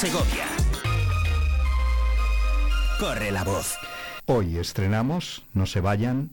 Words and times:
Segovia. 0.00 0.46
Corre 2.98 3.30
la 3.30 3.44
voz. 3.44 3.76
Hoy 4.24 4.56
estrenamos, 4.56 5.44
no 5.52 5.66
se 5.66 5.82
vayan, 5.82 6.30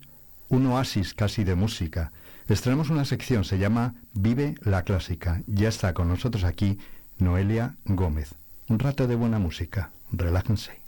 un 0.47 0.67
oasis 0.67 1.13
casi 1.13 1.43
de 1.43 1.55
música. 1.55 2.13
Estrenamos 2.47 2.89
una 2.89 3.03
sección, 3.03 3.43
se 3.43 3.57
llama 3.57 3.95
Vive 4.13 4.55
la 4.61 4.83
Clásica. 4.83 5.41
Ya 5.47 5.67
está 5.67 5.93
con 5.93 6.07
nosotros 6.07 6.45
aquí 6.45 6.80
Noelia 7.17 7.75
Gómez. 7.84 8.35
Un 8.70 8.80
rato 8.80 9.05
de 9.05 9.16
buena 9.16 9.38
música. 9.38 9.91
Relájense. 10.13 10.86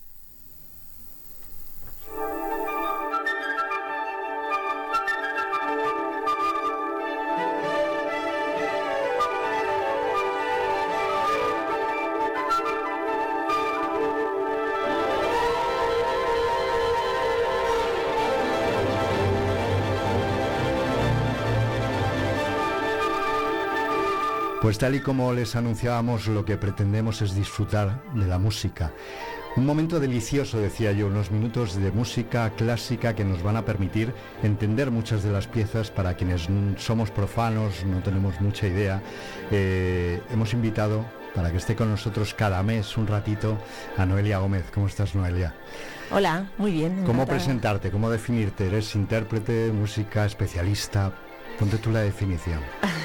Pues 24.61 24.77
tal 24.77 24.93
y 24.93 24.99
como 24.99 25.31
les 25.31 25.55
anunciábamos, 25.55 26.27
lo 26.27 26.43
que 26.43 26.57
pretendemos 26.57 27.21
es 27.21 27.33
disfrutar 27.33 28.03
de 28.13 28.27
la 28.27 28.39
música. 28.39 28.91
Un 29.55 29.65
momento 29.65 30.01
delicioso, 30.01 30.59
decía 30.59 30.91
yo, 30.91 31.07
unos 31.07 31.31
minutos 31.31 31.75
de 31.75 31.93
música 31.93 32.49
clásica 32.51 33.15
que 33.15 33.23
nos 33.23 33.41
van 33.41 33.55
a 33.55 33.63
permitir 33.63 34.13
entender 34.43 34.91
muchas 34.91 35.23
de 35.23 35.31
las 35.31 35.47
piezas 35.47 35.91
para 35.91 36.15
quienes 36.15 36.49
somos 36.75 37.09
profanos, 37.09 37.85
no 37.85 38.03
tenemos 38.03 38.41
mucha 38.41 38.67
idea. 38.67 39.01
Eh, 39.49 40.21
hemos 40.29 40.53
invitado 40.53 41.05
para 41.33 41.51
que 41.51 41.57
esté 41.57 41.77
con 41.77 41.89
nosotros 41.89 42.33
cada 42.33 42.61
mes 42.61 42.97
un 42.97 43.07
ratito 43.07 43.57
a 43.97 44.05
Noelia 44.05 44.39
Gómez. 44.39 44.65
¿Cómo 44.73 44.87
estás, 44.87 45.15
Noelia? 45.15 45.55
Hola, 46.11 46.49
muy 46.57 46.71
bien. 46.71 47.05
¿Cómo 47.05 47.25
presentarte? 47.25 47.91
¿Cómo 47.91 48.09
definirte? 48.09 48.67
¿Eres 48.67 48.93
intérprete, 48.93 49.71
música, 49.71 50.25
especialista? 50.25 51.13
Ponte 51.57 51.77
tú 51.77 51.91
la 51.91 52.01
definición. 52.01 52.59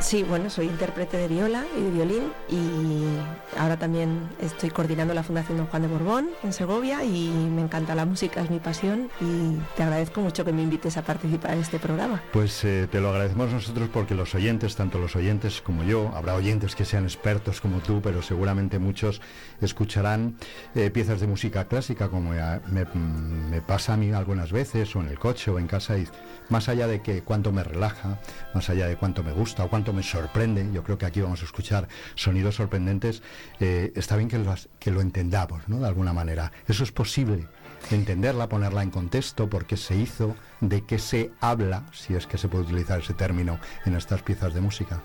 Sí, 0.00 0.22
bueno, 0.22 0.48
soy 0.48 0.66
intérprete 0.66 1.16
de 1.16 1.26
viola 1.26 1.64
y 1.76 1.82
de 1.82 1.90
violín 1.90 2.32
y 2.48 3.58
ahora 3.58 3.76
también 3.76 4.28
estoy 4.40 4.70
coordinando 4.70 5.12
la 5.12 5.24
Fundación 5.24 5.58
Don 5.58 5.66
Juan 5.66 5.82
de 5.82 5.88
Borbón 5.88 6.30
en 6.44 6.52
Segovia 6.52 7.02
y 7.04 7.28
me 7.28 7.62
encanta 7.62 7.96
la 7.96 8.06
música, 8.06 8.40
es 8.40 8.48
mi 8.48 8.60
pasión 8.60 9.10
y 9.20 9.58
te 9.76 9.82
agradezco 9.82 10.20
mucho 10.20 10.44
que 10.44 10.52
me 10.52 10.62
invites 10.62 10.96
a 10.96 11.02
participar 11.02 11.54
en 11.54 11.60
este 11.60 11.80
programa. 11.80 12.22
Pues 12.32 12.64
eh, 12.64 12.86
te 12.90 13.00
lo 13.00 13.10
agradecemos 13.10 13.52
nosotros 13.52 13.88
porque 13.92 14.14
los 14.14 14.34
oyentes, 14.36 14.76
tanto 14.76 14.98
los 14.98 15.16
oyentes 15.16 15.60
como 15.60 15.82
yo, 15.82 16.12
habrá 16.14 16.36
oyentes 16.36 16.76
que 16.76 16.84
sean 16.84 17.02
expertos 17.02 17.60
como 17.60 17.80
tú, 17.80 18.00
pero 18.00 18.22
seguramente 18.22 18.78
muchos 18.78 19.20
escucharán 19.60 20.36
eh, 20.76 20.90
piezas 20.90 21.20
de 21.20 21.26
música 21.26 21.66
clásica 21.66 22.08
como 22.08 22.30
me, 22.30 23.60
pasa 23.62 23.94
a 23.94 23.96
mí 23.96 24.12
algunas 24.12 24.52
veces 24.52 24.94
o 24.94 25.00
en 25.00 25.08
el 25.08 25.18
coche 25.18 25.50
o 25.50 25.58
en 25.58 25.66
casa 25.66 25.98
y 25.98 26.06
más 26.50 26.68
allá 26.68 26.86
de 26.86 27.02
que 27.02 27.22
cuánto 27.22 27.52
me 27.52 27.64
relaja, 27.64 28.20
más 28.54 28.70
allá 28.70 28.86
de 28.86 28.96
cuánto 28.96 29.24
me 29.24 29.32
gusta 29.32 29.64
o 29.64 29.68
cuánto 29.68 29.87
me 29.92 30.02
sorprende, 30.02 30.68
yo 30.72 30.82
creo 30.82 30.98
que 30.98 31.06
aquí 31.06 31.20
vamos 31.20 31.42
a 31.42 31.44
escuchar 31.44 31.88
sonidos 32.14 32.56
sorprendentes, 32.56 33.22
eh, 33.60 33.92
está 33.96 34.16
bien 34.16 34.28
que 34.28 34.38
lo, 34.38 34.54
que 34.78 34.90
lo 34.90 35.00
entendamos, 35.00 35.68
¿no? 35.68 35.80
De 35.80 35.86
alguna 35.86 36.12
manera. 36.12 36.52
Eso 36.66 36.84
es 36.84 36.92
posible, 36.92 37.46
entenderla, 37.90 38.48
ponerla 38.48 38.82
en 38.82 38.90
contexto, 38.90 39.48
por 39.48 39.66
qué 39.66 39.76
se 39.76 39.96
hizo, 39.96 40.34
de 40.60 40.84
qué 40.84 40.98
se 40.98 41.30
habla, 41.40 41.84
si 41.92 42.14
es 42.14 42.26
que 42.26 42.38
se 42.38 42.48
puede 42.48 42.64
utilizar 42.64 43.00
ese 43.00 43.14
término 43.14 43.58
en 43.84 43.96
estas 43.96 44.22
piezas 44.22 44.54
de 44.54 44.60
música. 44.60 45.00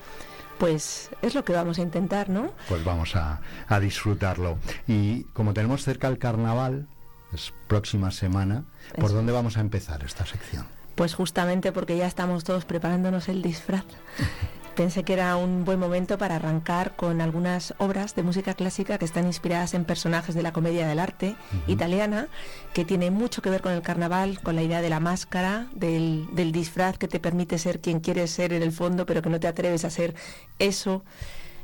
Pues 0.58 1.10
es 1.22 1.36
lo 1.36 1.44
que 1.44 1.54
vamos 1.54 1.80
a 1.80 1.82
intentar, 1.82 2.30
¿no? 2.30 2.52
Pues 2.70 2.84
vamos 2.84 3.16
a, 3.16 3.42
a 3.68 3.80
disfrutarlo. 3.80 4.58
Y 4.88 5.24
como 5.34 5.54
tenemos 5.54 5.84
cerca 5.84 6.08
el 6.08 6.20
carnaval, 6.20 6.88
es 7.34 7.54
próxima 7.68 8.12
semana, 8.12 8.64
¿por 9.00 9.12
dónde 9.12 9.32
vamos 9.32 9.58
a 9.58 9.62
empezar 9.62 10.04
esta 10.04 10.26
sección? 10.26 10.66
Pues 10.96 11.16
justamente 11.16 11.72
porque 11.72 11.98
ya 11.98 12.06
estamos 12.06 12.44
todos 12.44 12.66
preparándonos 12.66 13.28
el 13.28 13.42
disfraz. 13.42 13.86
pensé 14.76 15.04
que 15.04 15.14
era 15.14 15.36
un 15.38 15.66
buen 15.66 15.80
momento 15.80 16.18
para 16.18 16.36
arrancar 16.36 16.96
con 16.96 17.22
algunas 17.22 17.74
obras 17.78 18.16
de 18.16 18.24
música 18.24 18.54
clásica 18.54 18.98
que 18.98 19.06
están 19.06 19.26
inspiradas 19.26 19.74
en 19.74 19.86
personajes 19.86 20.36
de 20.36 20.44
la 20.44 20.54
comedia 20.54 20.88
del 20.88 21.00
arte 21.00 21.36
italiana, 21.68 22.28
que 22.74 22.86
tiene 22.86 23.12
mucho 23.12 23.42
que 23.42 23.50
ver 23.50 23.62
con 23.62 23.72
el 23.72 23.82
carnaval, 23.82 24.42
con 24.42 24.56
la 24.56 24.64
idea 24.64 24.82
de 24.82 24.90
la 24.90 25.00
máscara, 25.00 25.68
del, 25.74 26.28
del 26.34 26.52
disfraz 26.52 26.98
que 26.98 27.08
te 27.08 27.20
permite 27.20 27.58
ser 27.58 27.80
quien 27.80 28.00
quieres 28.00 28.32
ser 28.32 28.54
en 28.54 28.64
el 28.64 28.72
fondo, 28.72 29.06
pero 29.06 29.22
que 29.22 29.30
no 29.30 29.40
te 29.40 29.48
atreves 29.48 29.86
a 29.86 29.90
ser 29.90 30.16
eso 30.60 31.04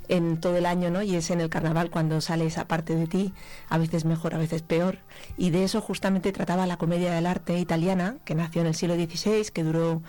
en 0.10 0.42
todo 0.42 0.58
el 0.58 0.66
año, 0.66 0.90
¿no? 0.90 1.02
Y 1.04 1.16
es 1.16 1.30
en 1.30 1.40
el 1.40 1.50
carnaval 1.50 1.90
cuando 1.90 2.20
sale 2.20 2.46
esa 2.46 2.68
parte 2.68 2.96
de 2.96 3.08
ti, 3.08 3.34
a 3.70 3.78
veces 3.78 4.06
mejor, 4.06 4.34
a 4.34 4.38
veces 4.38 4.64
peor. 4.64 4.98
Y 5.38 5.52
de 5.52 5.64
eso 5.64 5.82
justamente 5.82 6.32
trataba 6.32 6.68
la 6.68 6.78
comedia 6.78 7.14
del 7.14 7.28
arte 7.28 7.58
italiana, 7.58 8.18
que 8.26 8.36
nació 8.36 8.62
en 8.62 8.68
el 8.68 8.76
siglo 8.76 8.96
XVI, 8.96 9.52
que 9.54 9.64
duró 9.64 10.02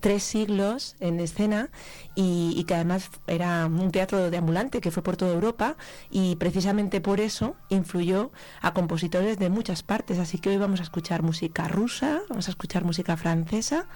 tres 0.00 0.22
siglos 0.22 0.94
en 1.00 1.18
escena 1.18 1.70
y, 2.16 2.64
que 2.64 2.74
además 2.74 3.10
era 3.26 3.66
un 3.66 3.92
teatro 3.92 4.30
de 4.30 4.36
ambulante 4.38 4.80
que 4.80 4.90
fue 4.90 5.02
por 5.02 5.16
toda 5.16 5.34
Europa 5.34 5.76
y 6.10 6.36
precisamente 6.36 7.02
por 7.02 7.20
eso 7.20 7.54
influyó 7.68 8.32
a 8.62 8.72
compositores 8.72 9.38
de 9.38 9.50
muchas 9.50 9.82
partes. 9.82 10.18
Así 10.18 10.38
que 10.38 10.48
hoy 10.48 10.56
vamos 10.56 10.80
a 10.80 10.82
escuchar 10.82 11.22
música 11.22 11.68
rusa, 11.68 12.22
vamos 12.30 12.48
a 12.48 12.50
escuchar 12.50 12.84
música 12.84 13.18
francesa 13.18 13.86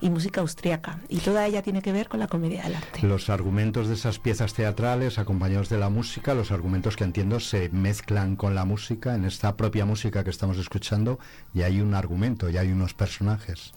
y 0.00 0.10
música 0.10 0.42
austriaca. 0.42 1.00
Y 1.08 1.18
toda 1.18 1.46
ella 1.46 1.62
tiene 1.62 1.80
que 1.80 1.92
ver 1.92 2.08
con 2.08 2.20
la 2.20 2.28
comedia 2.28 2.62
del 2.62 2.74
arte. 2.74 3.06
Los 3.06 3.30
argumentos 3.30 3.88
de 3.88 3.94
esas 3.94 4.18
piezas 4.18 4.52
teatrales 4.52 5.18
acompañados 5.18 5.70
de 5.70 5.78
la 5.78 5.88
música, 5.88 6.34
los 6.34 6.52
argumentos 6.52 6.96
que 6.96 7.04
entiendo 7.04 7.40
se 7.40 7.70
mezclan 7.70 8.36
con 8.36 8.54
la 8.54 8.66
música, 8.66 9.14
en 9.14 9.24
esta 9.24 9.56
propia 9.56 9.86
música 9.86 10.22
que 10.22 10.30
estamos 10.30 10.58
escuchando, 10.58 11.18
y 11.54 11.62
hay 11.62 11.80
un 11.80 11.94
argumento, 11.94 12.50
y 12.50 12.58
hay 12.58 12.70
unos 12.70 12.92
personajes. 12.92 13.72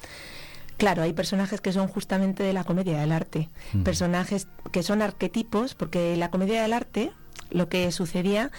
Claro, 0.77 1.03
hay 1.03 1.13
personajes 1.13 1.61
que 1.61 1.71
son 1.71 1.87
justamente 1.87 2.43
de 2.43 2.53
la 2.53 2.63
comedia 2.63 2.99
del 2.99 3.11
arte, 3.11 3.49
personajes 3.83 4.47
que 4.71 4.83
son 4.83 5.01
arquetipos, 5.01 5.75
porque 5.75 6.17
la 6.17 6.29
comedia 6.31 6.61
del 6.61 6.73
arte 6.73 7.11
lo 7.51 7.69
que 7.69 7.91
sucedía 7.91 8.51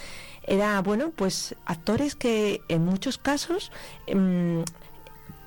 era, 0.46 0.80
bueno, 0.82 1.10
pues 1.14 1.54
actores 1.66 2.14
que 2.14 2.60
en 2.68 2.84
muchos 2.84 3.18
casos 3.18 3.72
em, 4.06 4.64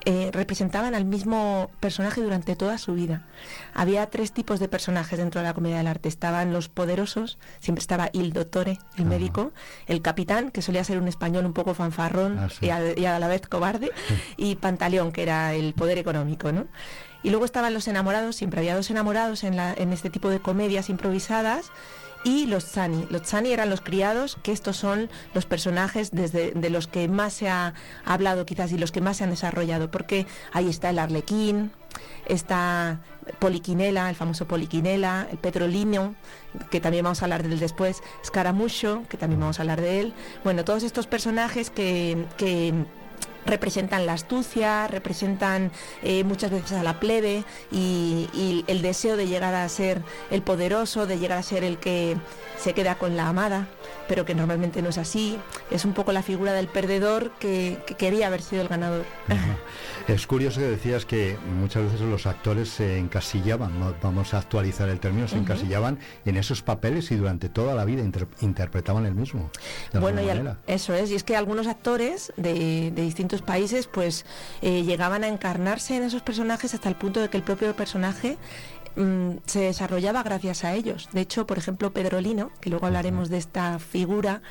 eh, 0.09 0.29
representaban 0.31 0.95
al 0.95 1.03
mismo 1.03 1.69
personaje 1.81 2.22
durante 2.22 2.56
toda 2.56 2.78
su 2.78 2.94
vida. 2.94 3.25
Había 3.73 4.09
tres 4.09 4.31
tipos 4.31 4.57
de 4.62 4.69
personajes 4.69 5.19
dentro 5.19 5.41
de 5.41 5.47
la 5.47 5.53
comedia 5.53 5.79
del 5.79 5.88
arte. 5.88 6.07
Estaban 6.07 6.53
los 6.53 6.69
poderosos, 6.69 7.38
siempre 7.59 7.81
estaba 7.81 8.09
il 8.13 8.31
dottore, 8.31 8.79
el 8.97 9.03
médico, 9.03 9.51
el 9.85 10.01
capitán, 10.01 10.51
que 10.51 10.62
solía 10.62 10.85
ser 10.85 10.97
un 10.97 11.09
español 11.09 11.45
un 11.45 11.51
poco 11.51 11.73
fanfarrón 11.73 12.40
ah, 12.40 12.47
y, 12.62 12.69
a, 13.03 13.19
la 13.19 13.28
vez 13.28 13.47
cobarde, 13.47 13.91
y 14.38 14.56
Pantaleón, 14.56 15.12
que 15.12 15.23
era 15.23 15.53
el 15.53 15.73
poder 15.73 15.97
económico, 15.97 16.53
¿no? 16.53 16.68
Y 17.22 17.29
luego 17.29 17.44
estaban 17.44 17.74
los 17.74 17.89
enamorados, 17.89 18.38
siempre 18.38 18.62
había 18.62 18.78
dos 18.78 18.89
enamorados 18.89 19.44
en, 19.44 19.57
la, 19.57 19.74
en 19.74 19.91
este 19.91 20.09
tipo 20.09 20.29
de 20.29 20.39
comedias 20.39 20.89
improvisadas 20.89 21.69
y 22.23 22.45
los 22.45 22.66
Tsani. 22.66 23.07
Los 23.09 23.23
Tsani 23.23 23.51
eran 23.51 23.69
los 23.69 23.81
criados, 23.81 24.38
que 24.44 24.51
estos 24.51 24.78
son 24.78 25.09
los 25.33 25.45
personajes 25.45 26.11
desde, 26.11 26.51
de 26.51 26.69
los 26.69 26.88
que 26.88 27.07
más 27.07 27.33
se 27.33 27.50
ha 27.50 27.73
hablado 28.05 28.45
quizás 28.45 28.72
y 28.72 28.78
los 28.78 28.91
que 28.91 29.01
más 29.01 29.17
se 29.17 29.23
han 29.23 29.29
desarrollado, 29.29 29.91
porque 29.91 30.27
ahí 30.53 30.67
está 30.69 30.89
el 30.89 31.00
Arlequín, 31.00 31.72
está 32.25 33.00
Poliquinela, 33.39 34.09
el 34.09 34.16
famoso 34.16 34.47
Poliquinela, 34.47 35.27
el 35.31 35.38
Petrolino, 35.38 36.16
que 36.69 36.79
también 36.79 37.03
vamos 37.03 37.22
a 37.22 37.25
hablar 37.25 37.44
de 37.44 37.53
él 37.53 37.59
después, 37.59 38.01
Scaramucho, 38.25 39.03
que 39.09 39.17
también 39.17 39.39
vamos 39.39 39.59
a 39.59 39.63
hablar 39.63 39.81
de 39.81 40.00
él. 40.01 40.13
Bueno, 40.44 40.66
todos 40.66 40.83
estos 40.83 41.07
personajes 41.07 41.69
que, 41.69 42.25
que 42.38 42.73
representan 43.47 44.05
la 44.05 44.13
astucia, 44.13 44.87
representan 44.87 45.71
eh, 46.03 46.23
muchas 46.23 46.51
veces 46.51 46.73
a 46.73 46.83
la 46.83 46.99
plebe 46.99 47.43
y, 47.71 48.29
y, 48.33 48.63
el 48.67 48.81
deseo 48.81 49.17
de 49.17 49.27
llegar 49.27 49.55
a 49.55 49.67
ser 49.69 50.01
el 50.29 50.41
poderoso, 50.41 51.07
de 51.07 51.17
llegar 51.17 51.39
a 51.39 51.43
ser 51.43 51.63
el 51.63 51.77
que 51.77 52.15
se 52.59 52.73
queda 52.73 52.95
con 52.95 53.17
la 53.17 53.27
amada 53.27 53.67
pero 54.07 54.25
que 54.25 54.36
normalmente 54.36 54.81
no 54.81 54.89
es 54.89 54.98
así. 54.98 55.38
Es 55.71 55.86
un 55.86 55.94
poco 55.94 56.12
la 56.12 56.24
figura 56.24 56.54
del 56.54 56.68
perdedor 56.68 57.31
que, 57.39 57.80
quería 57.98 58.27
haber 58.27 58.42
sido 58.42 58.62
el 58.62 58.68
ganador. 58.68 59.06
Es 60.07 60.25
curioso 60.25 60.62
que 60.62 60.68
decías 60.68 61.06
que 61.06 61.38
muchas 61.59 61.83
veces 61.83 62.01
los 62.01 62.27
actores 62.27 62.69
se 62.69 62.98
encasillaban, 62.98 63.74
vamos 64.01 64.33
a 64.33 64.38
actualizar 64.38 64.88
el 64.88 65.01
término, 65.01 65.27
se 65.27 65.38
encasillaban 65.38 66.00
en 66.24 66.38
esos 66.38 66.62
papeles 66.62 67.12
y 67.12 67.15
durante 67.15 67.50
toda 67.50 67.75
la 67.75 67.83
vida 67.83 68.04
interpretaban 68.39 69.06
el 69.06 69.15
mismo. 69.15 69.51
Bueno, 69.94 70.21
y 70.21 70.30
eso 70.71 70.94
es, 70.94 71.12
y 71.12 71.15
es 71.15 71.24
que 71.24 71.36
algunos 71.36 71.68
actores 71.68 72.31
de, 72.38 72.92
distintos 72.95 73.42
países 73.42 73.88
pues 73.88 74.25
eh, 74.62 74.83
llegaban 74.83 75.25
a 75.25 75.27
encarnarse 75.27 75.98
en 75.98 76.03
esos 76.03 76.21
personajes 76.21 76.74
hasta 76.74 76.88
el 76.88 76.95
punto 76.95 77.19
de 77.19 77.30
que 77.30 77.38
el 77.38 77.44
propio 77.44 77.75
personaje 77.75 78.38
Mm, 78.97 79.38
se 79.45 79.59
desarrollaba 79.59 80.23
gracias 80.23 80.63
a 80.63 80.73
ellos. 80.73 81.07
De 81.13 81.21
hecho, 81.21 81.45
por 81.45 81.59
ejemplo, 81.59 81.94
Pedrolino, 81.94 82.51
que 82.59 82.71
luego 82.71 82.88
hablaremos 82.88 83.29
de 83.29 83.38
esta 83.38 83.77
figura 83.77 84.41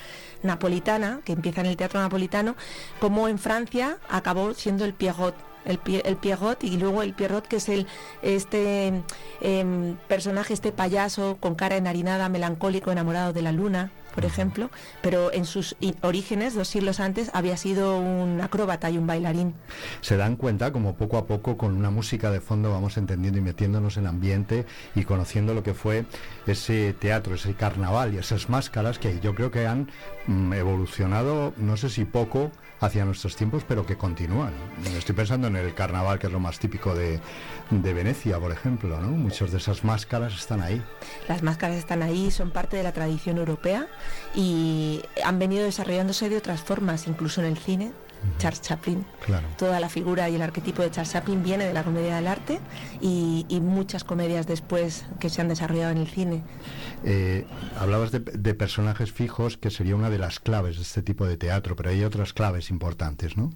napolitana 0.45 1.21
que 1.25 1.33
empieza 1.33 1.63
en 1.63 1.67
el 1.67 1.77
teatro 1.77 2.01
napolitano, 2.01 2.55
como 3.01 3.27
en 3.27 3.41
Francia 3.41 3.99
acabó 4.09 4.55
siendo 4.55 4.85
el 4.85 4.95
Pierrot. 4.95 5.35
El, 5.65 5.81
el 6.05 6.17
Pierrot 6.17 6.63
y 6.63 6.77
luego 6.77 7.03
el 7.03 7.13
Pierrot 7.13 7.49
que 7.49 7.57
es 7.57 7.69
el 7.69 7.89
este 8.23 9.03
em, 9.41 9.97
personaje 10.07 10.55
este 10.55 10.71
payaso 10.71 11.39
con 11.41 11.57
cara 11.57 11.77
enharinada 11.77 12.29
melancólico 12.29 12.93
enamorado 12.93 13.33
de 13.33 13.43
la 13.43 13.51
luna 13.51 13.91
por 14.17 14.25
ejemplo, 14.25 14.71
pero 15.03 15.31
en 15.31 15.45
sus 15.45 15.77
orígenes, 16.01 16.55
dos 16.55 16.69
siglos 16.69 17.01
antes, 17.01 17.31
había 17.35 17.59
sido 17.59 17.99
un 17.99 18.41
acróbata 18.41 18.91
y 18.91 18.97
un 18.97 19.07
bailarín. 19.07 19.55
Se 20.01 20.17
dan 20.17 20.37
cuenta 20.37 20.73
como 20.73 20.97
poco 20.97 21.19
a 21.19 21.27
poco 21.27 21.59
con 21.59 21.77
una 21.77 21.91
música 21.91 22.31
de 22.31 22.41
fondo 22.41 22.73
vamos 22.73 22.97
entendiendo 22.97 23.39
y 23.39 23.43
metiéndonos 23.43 23.99
en 23.99 24.07
ambiente 24.07 24.65
y 24.95 25.05
conociendo 25.05 25.53
lo 25.53 25.63
que 25.63 25.75
fue 25.75 26.07
ese 26.47 26.95
teatro, 26.95 27.35
ese 27.35 27.53
carnaval 27.53 28.15
y 28.15 28.17
esas 28.17 28.49
máscaras 28.49 28.99
que 28.99 29.21
yo 29.21 29.35
creo 29.35 29.51
que 29.51 29.67
han 29.67 29.91
mm, 30.27 30.55
evolucionado, 30.55 31.53
no 31.59 31.77
sé 31.77 31.91
si 31.91 32.07
poco, 32.07 32.51
hacia 32.81 33.05
nuestros 33.05 33.37
tiempos, 33.37 33.65
pero 33.67 33.87
que 33.87 33.97
continúan. 33.97 34.53
Estoy 34.97 35.15
pensando 35.15 35.49
en 35.49 35.57
el 35.57 35.75
carnaval, 35.75 36.19
que 36.19 36.27
es 36.27 36.33
lo 36.33 36.41
más 36.41 36.59
típico 36.59 36.95
de, 36.95 37.21
de 37.71 37.93
Venecia, 37.95 38.39
por 38.39 38.53
ejemplo, 38.53 39.01
¿no? 39.01 39.09
Muchas 39.09 39.51
de 39.51 39.59
esas 39.59 39.85
máscaras 39.85 40.35
están 40.35 40.63
ahí. 40.63 40.83
Las 41.29 41.43
máscaras 41.43 41.77
están 41.77 42.03
ahí, 42.03 42.31
son 42.31 42.51
parte 42.51 42.77
de 42.77 42.83
la 42.83 42.93
tradición 42.93 43.39
europea 43.39 43.89
y 44.35 45.03
han 45.25 45.39
venido 45.39 45.65
desarrollándose 45.65 46.29
de 46.29 46.37
otras 46.37 46.61
formas, 46.61 47.07
incluso 47.07 47.41
en 47.41 47.47
el 47.47 47.59
cine. 47.59 47.93
Charles 48.39 48.63
Chaplin. 48.63 49.05
Toda 49.59 49.81
la 49.81 49.89
figura 49.89 50.29
y 50.29 50.35
el 50.35 50.43
arquetipo 50.43 50.83
de 50.83 50.91
Charles 50.91 51.13
Chaplin 51.13 51.43
viene 51.43 51.65
de 51.65 51.73
la 51.73 51.83
comedia 51.83 52.17
del 52.17 52.27
arte 52.27 52.61
y, 53.01 53.45
muchas 53.61 54.05
comedias 54.05 54.47
después 54.47 55.05
que 55.19 55.29
se 55.29 55.41
han 55.41 55.49
desarrollado 55.49 55.91
en 55.93 55.99
el 55.99 56.07
cine. 56.07 56.43
Eh, 57.05 57.47
hablabas 57.79 58.13
de, 58.13 58.21
de, 58.21 58.55
personajes 58.55 59.13
fijos 59.13 59.57
que 59.57 59.71
sería 59.71 59.97
una 59.97 60.09
de 60.11 60.19
las 60.19 60.41
claves 60.41 60.77
de 60.77 60.83
este 60.83 61.03
tipo 61.03 61.27
de 61.27 61.37
teatro, 61.37 61.77
pero 61.77 61.91
hay 61.91 62.05
otras 62.05 62.33
claves 62.33 62.71
importantes, 62.71 63.37
¿no? 63.37 63.53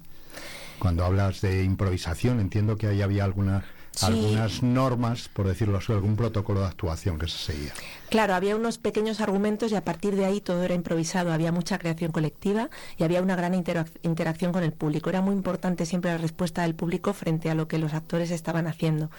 Cuando 0.79 1.05
hablas 1.05 1.41
de 1.41 1.63
improvisación, 1.63 2.39
entiendo 2.39 2.77
que 2.77 2.87
ahí 2.87 3.01
había 3.01 3.23
alguna 3.23 3.63
algunas 4.01 4.63
normas, 4.63 5.29
por 5.29 5.47
decirlo 5.47 5.77
así, 5.77 5.91
algún 5.91 6.15
protocolo 6.15 6.61
de 6.61 6.67
actuación 6.67 7.19
que 7.19 7.27
se 7.27 7.37
seguía. 7.37 7.73
Claro, 8.09 8.33
había 8.33 8.55
unos 8.55 8.77
pequeños 8.77 9.21
argumentos 9.21 9.71
y 9.71 9.75
a 9.75 9.83
partir 9.83 10.15
de 10.15 10.25
ahí 10.25 10.41
todo 10.41 10.63
era 10.63 10.73
improvisado, 10.73 11.31
había 11.31 11.51
mucha 11.51 11.77
creación 11.77 12.11
colectiva 12.11 12.69
y 12.97 13.03
había 13.03 13.21
una 13.21 13.35
gran 13.35 13.53
interacción 13.53 14.51
con 14.51 14.63
el 14.63 14.71
público. 14.71 15.09
Era 15.09 15.21
muy 15.21 15.33
importante 15.33 15.85
siempre 15.85 16.11
la 16.11 16.17
respuesta 16.17 16.63
del 16.63 16.75
público 16.75 17.13
frente 17.13 17.49
a 17.49 17.55
lo 17.55 17.67
que 17.67 17.77
los 17.77 17.93
actores 17.93 18.31
estaban 18.31 18.67
haciendo. 18.67 19.09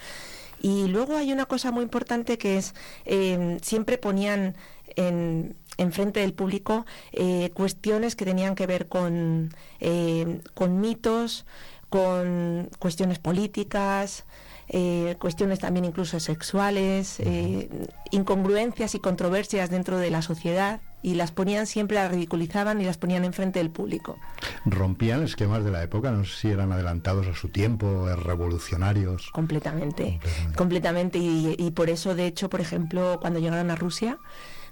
Y 0.60 0.86
luego 0.86 1.16
hay 1.16 1.32
una 1.32 1.46
cosa 1.46 1.72
muy 1.72 1.82
importante 1.82 2.38
que 2.38 2.56
es, 2.56 2.74
eh, 3.04 3.58
siempre 3.62 3.98
ponían 3.98 4.54
en, 4.96 5.56
frente 5.90 6.20
del 6.20 6.32
público 6.32 6.86
eh, 7.12 7.50
cuestiones 7.54 8.14
que 8.14 8.24
tenían 8.24 8.54
que 8.54 8.66
ver 8.66 8.88
con, 8.88 9.52
eh, 9.80 10.40
con 10.54 10.80
mitos, 10.80 11.44
con 11.88 12.70
cuestiones 12.78 13.18
políticas, 13.18 14.24
eh, 14.68 15.16
cuestiones 15.18 15.58
también 15.58 15.84
incluso 15.84 16.20
sexuales, 16.20 17.20
eh, 17.20 17.68
incongruencias 18.10 18.94
y 18.94 19.00
controversias 19.00 19.70
dentro 19.70 19.98
de 19.98 20.10
la 20.10 20.22
sociedad 20.22 20.80
y 21.02 21.14
las 21.14 21.32
ponían 21.32 21.66
siempre, 21.66 21.96
las 21.96 22.10
ridiculizaban 22.10 22.80
y 22.80 22.84
las 22.84 22.96
ponían 22.96 23.24
enfrente 23.24 23.58
del 23.58 23.70
público. 23.70 24.18
Rompían 24.64 25.22
esquemas 25.24 25.64
de 25.64 25.72
la 25.72 25.82
época, 25.82 26.12
no 26.12 26.24
sé 26.24 26.32
si 26.36 26.48
eran 26.48 26.70
adelantados 26.72 27.26
a 27.26 27.34
su 27.34 27.48
tiempo, 27.48 28.06
revolucionarios. 28.14 29.30
Completamente, 29.32 30.20
completamente, 30.56 31.18
y, 31.18 31.56
y 31.58 31.70
por 31.72 31.90
eso 31.90 32.14
de 32.14 32.26
hecho, 32.26 32.48
por 32.48 32.60
ejemplo, 32.60 33.18
cuando 33.20 33.40
llegaron 33.40 33.70
a 33.70 33.74
Rusia, 33.74 34.18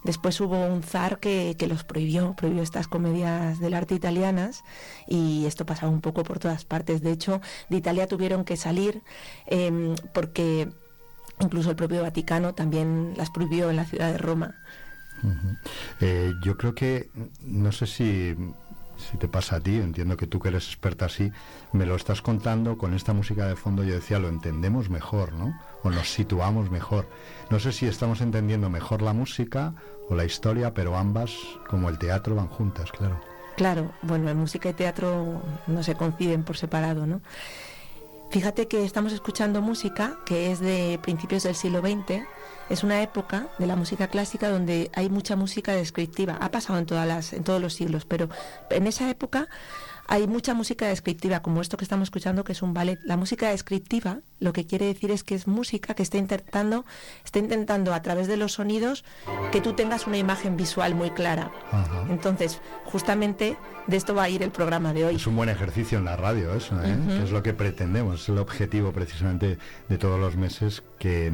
Después 0.04 0.40
hubo 0.40 0.64
un 0.64 0.82
zar 0.82 1.18
que, 1.18 1.54
los 1.68 1.84
prohibió, 1.84 2.34
prohibió 2.34 2.62
estas 2.62 2.88
comedias 2.88 3.60
del 3.60 3.74
arte 3.74 3.94
italianas 3.94 4.64
y 5.06 5.44
esto 5.46 5.66
pasaba 5.66 5.92
un 5.92 6.00
poco 6.00 6.24
por 6.24 6.38
todas 6.38 6.64
partes. 6.64 7.02
De 7.02 7.12
hecho, 7.12 7.40
de 7.68 7.76
Italia 7.76 8.06
tuvieron 8.06 8.44
que 8.44 8.56
salir 8.56 9.02
em, 9.46 9.94
porque 10.14 10.68
incluso 11.40 11.70
el 11.70 11.76
propio 11.76 12.02
Vaticano 12.02 12.54
también 12.54 13.14
las 13.16 13.30
prohibió 13.30 13.70
en 13.70 13.76
la 13.76 13.84
ciudad 13.84 14.12
de 14.12 14.18
Roma. 14.18 14.54
Eh, 16.00 16.32
yo 16.42 16.56
creo 16.56 16.74
que, 16.74 17.10
no 17.42 17.72
sé 17.72 17.86
si 17.86 18.34
si 19.00 19.16
te 19.16 19.28
pasa 19.28 19.56
a 19.56 19.60
ti, 19.60 19.76
entiendo 19.76 20.16
que 20.16 20.26
tú 20.26 20.38
que 20.38 20.48
eres 20.48 20.66
experta 20.66 21.06
así, 21.06 21.32
me 21.72 21.86
lo 21.86 21.96
estás 21.96 22.22
contando 22.22 22.78
con 22.78 22.94
esta 22.94 23.12
música 23.12 23.46
de 23.46 23.56
fondo, 23.56 23.82
yo 23.82 23.94
decía, 23.94 24.18
lo 24.18 24.28
entendemos 24.28 24.90
mejor, 24.90 25.32
¿no? 25.32 25.58
O 25.82 25.90
nos 25.90 26.12
situamos 26.12 26.70
mejor. 26.70 27.08
No 27.50 27.58
sé 27.58 27.72
si 27.72 27.86
estamos 27.86 28.20
entendiendo 28.20 28.70
mejor 28.70 29.02
la 29.02 29.12
música 29.12 29.74
o 30.08 30.14
la 30.14 30.24
historia, 30.24 30.74
pero 30.74 30.96
ambas, 30.96 31.32
como 31.68 31.88
el 31.88 31.98
teatro, 31.98 32.34
van 32.34 32.48
juntas, 32.48 32.92
claro. 32.92 33.20
Claro, 33.56 33.92
bueno, 34.02 34.34
música 34.34 34.70
y 34.70 34.72
teatro 34.72 35.42
no 35.66 35.82
se 35.82 35.94
conciben 35.94 36.44
por 36.44 36.56
separado, 36.56 37.06
¿no? 37.06 37.20
Fíjate 38.30 38.68
que 38.68 38.84
estamos 38.84 39.12
escuchando 39.12 39.60
música 39.60 40.16
que 40.24 40.52
es 40.52 40.60
de 40.60 41.00
principios 41.02 41.42
del 41.42 41.56
siglo 41.56 41.80
XX. 41.80 42.22
Es 42.70 42.84
una 42.84 43.02
época 43.02 43.48
de 43.58 43.66
la 43.66 43.74
música 43.74 44.06
clásica 44.06 44.48
donde 44.48 44.92
hay 44.94 45.10
mucha 45.10 45.34
música 45.34 45.72
descriptiva. 45.72 46.38
Ha 46.40 46.52
pasado 46.52 46.78
en, 46.78 46.86
todas 46.86 47.06
las, 47.06 47.32
en 47.32 47.42
todos 47.42 47.60
los 47.60 47.74
siglos, 47.74 48.04
pero 48.04 48.28
en 48.70 48.86
esa 48.86 49.10
época 49.10 49.48
hay 50.10 50.26
mucha 50.26 50.54
música 50.54 50.88
descriptiva, 50.88 51.40
como 51.40 51.60
esto 51.60 51.76
que 51.76 51.84
estamos 51.84 52.06
escuchando, 52.06 52.42
que 52.42 52.50
es 52.50 52.62
un 52.62 52.74
ballet. 52.74 52.98
La 53.04 53.16
música 53.16 53.50
descriptiva 53.50 54.18
lo 54.40 54.52
que 54.52 54.66
quiere 54.66 54.86
decir 54.86 55.12
es 55.12 55.22
que 55.22 55.36
es 55.36 55.46
música 55.46 55.94
que 55.94 56.02
está 56.02 56.18
intentando, 56.18 56.84
está 57.24 57.38
intentando 57.38 57.94
a 57.94 58.02
través 58.02 58.26
de 58.26 58.36
los 58.36 58.54
sonidos 58.54 59.04
que 59.52 59.60
tú 59.60 59.74
tengas 59.74 60.08
una 60.08 60.18
imagen 60.18 60.56
visual 60.56 60.96
muy 60.96 61.10
clara. 61.10 61.52
Entonces, 62.08 62.60
justamente 62.86 63.56
de 63.86 63.96
esto 63.96 64.12
va 64.12 64.24
a 64.24 64.28
ir 64.28 64.42
el 64.42 64.50
programa 64.50 64.92
de 64.92 65.04
hoy. 65.04 65.14
Es 65.14 65.28
un 65.28 65.36
buen 65.36 65.48
ejercicio 65.48 65.98
en 65.98 66.06
la 66.06 66.16
radio 66.16 66.54
eso, 66.54 66.74
¿eh? 66.82 66.98
que 67.06 67.22
es 67.22 67.30
lo 67.30 67.44
que 67.44 67.54
pretendemos, 67.54 68.22
es 68.22 68.28
el 68.30 68.38
objetivo 68.38 68.90
precisamente 68.90 69.58
de 69.88 69.98
todos 69.98 70.18
los 70.18 70.34
meses 70.34 70.82
que 70.98 71.32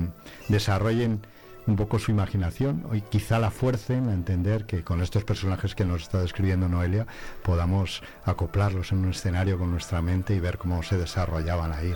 desarrollen 0.48 1.26
un 1.66 1.76
poco 1.76 1.98
su 1.98 2.10
imaginación 2.10 2.86
y 2.92 3.00
quizá 3.00 3.38
la 3.38 3.50
fuercen 3.50 4.08
a 4.08 4.12
entender 4.12 4.66
que 4.66 4.84
con 4.84 5.02
estos 5.02 5.24
personajes 5.24 5.74
que 5.74 5.84
nos 5.84 6.02
está 6.02 6.20
describiendo 6.20 6.68
Noelia 6.68 7.06
podamos 7.42 8.02
acoplarlos 8.24 8.92
en 8.92 8.98
un 8.98 9.10
escenario 9.10 9.58
con 9.58 9.70
nuestra 9.70 10.02
mente 10.02 10.34
y 10.34 10.40
ver 10.40 10.58
cómo 10.58 10.82
se 10.82 10.96
desarrollaban 10.96 11.72
ahí. 11.72 11.92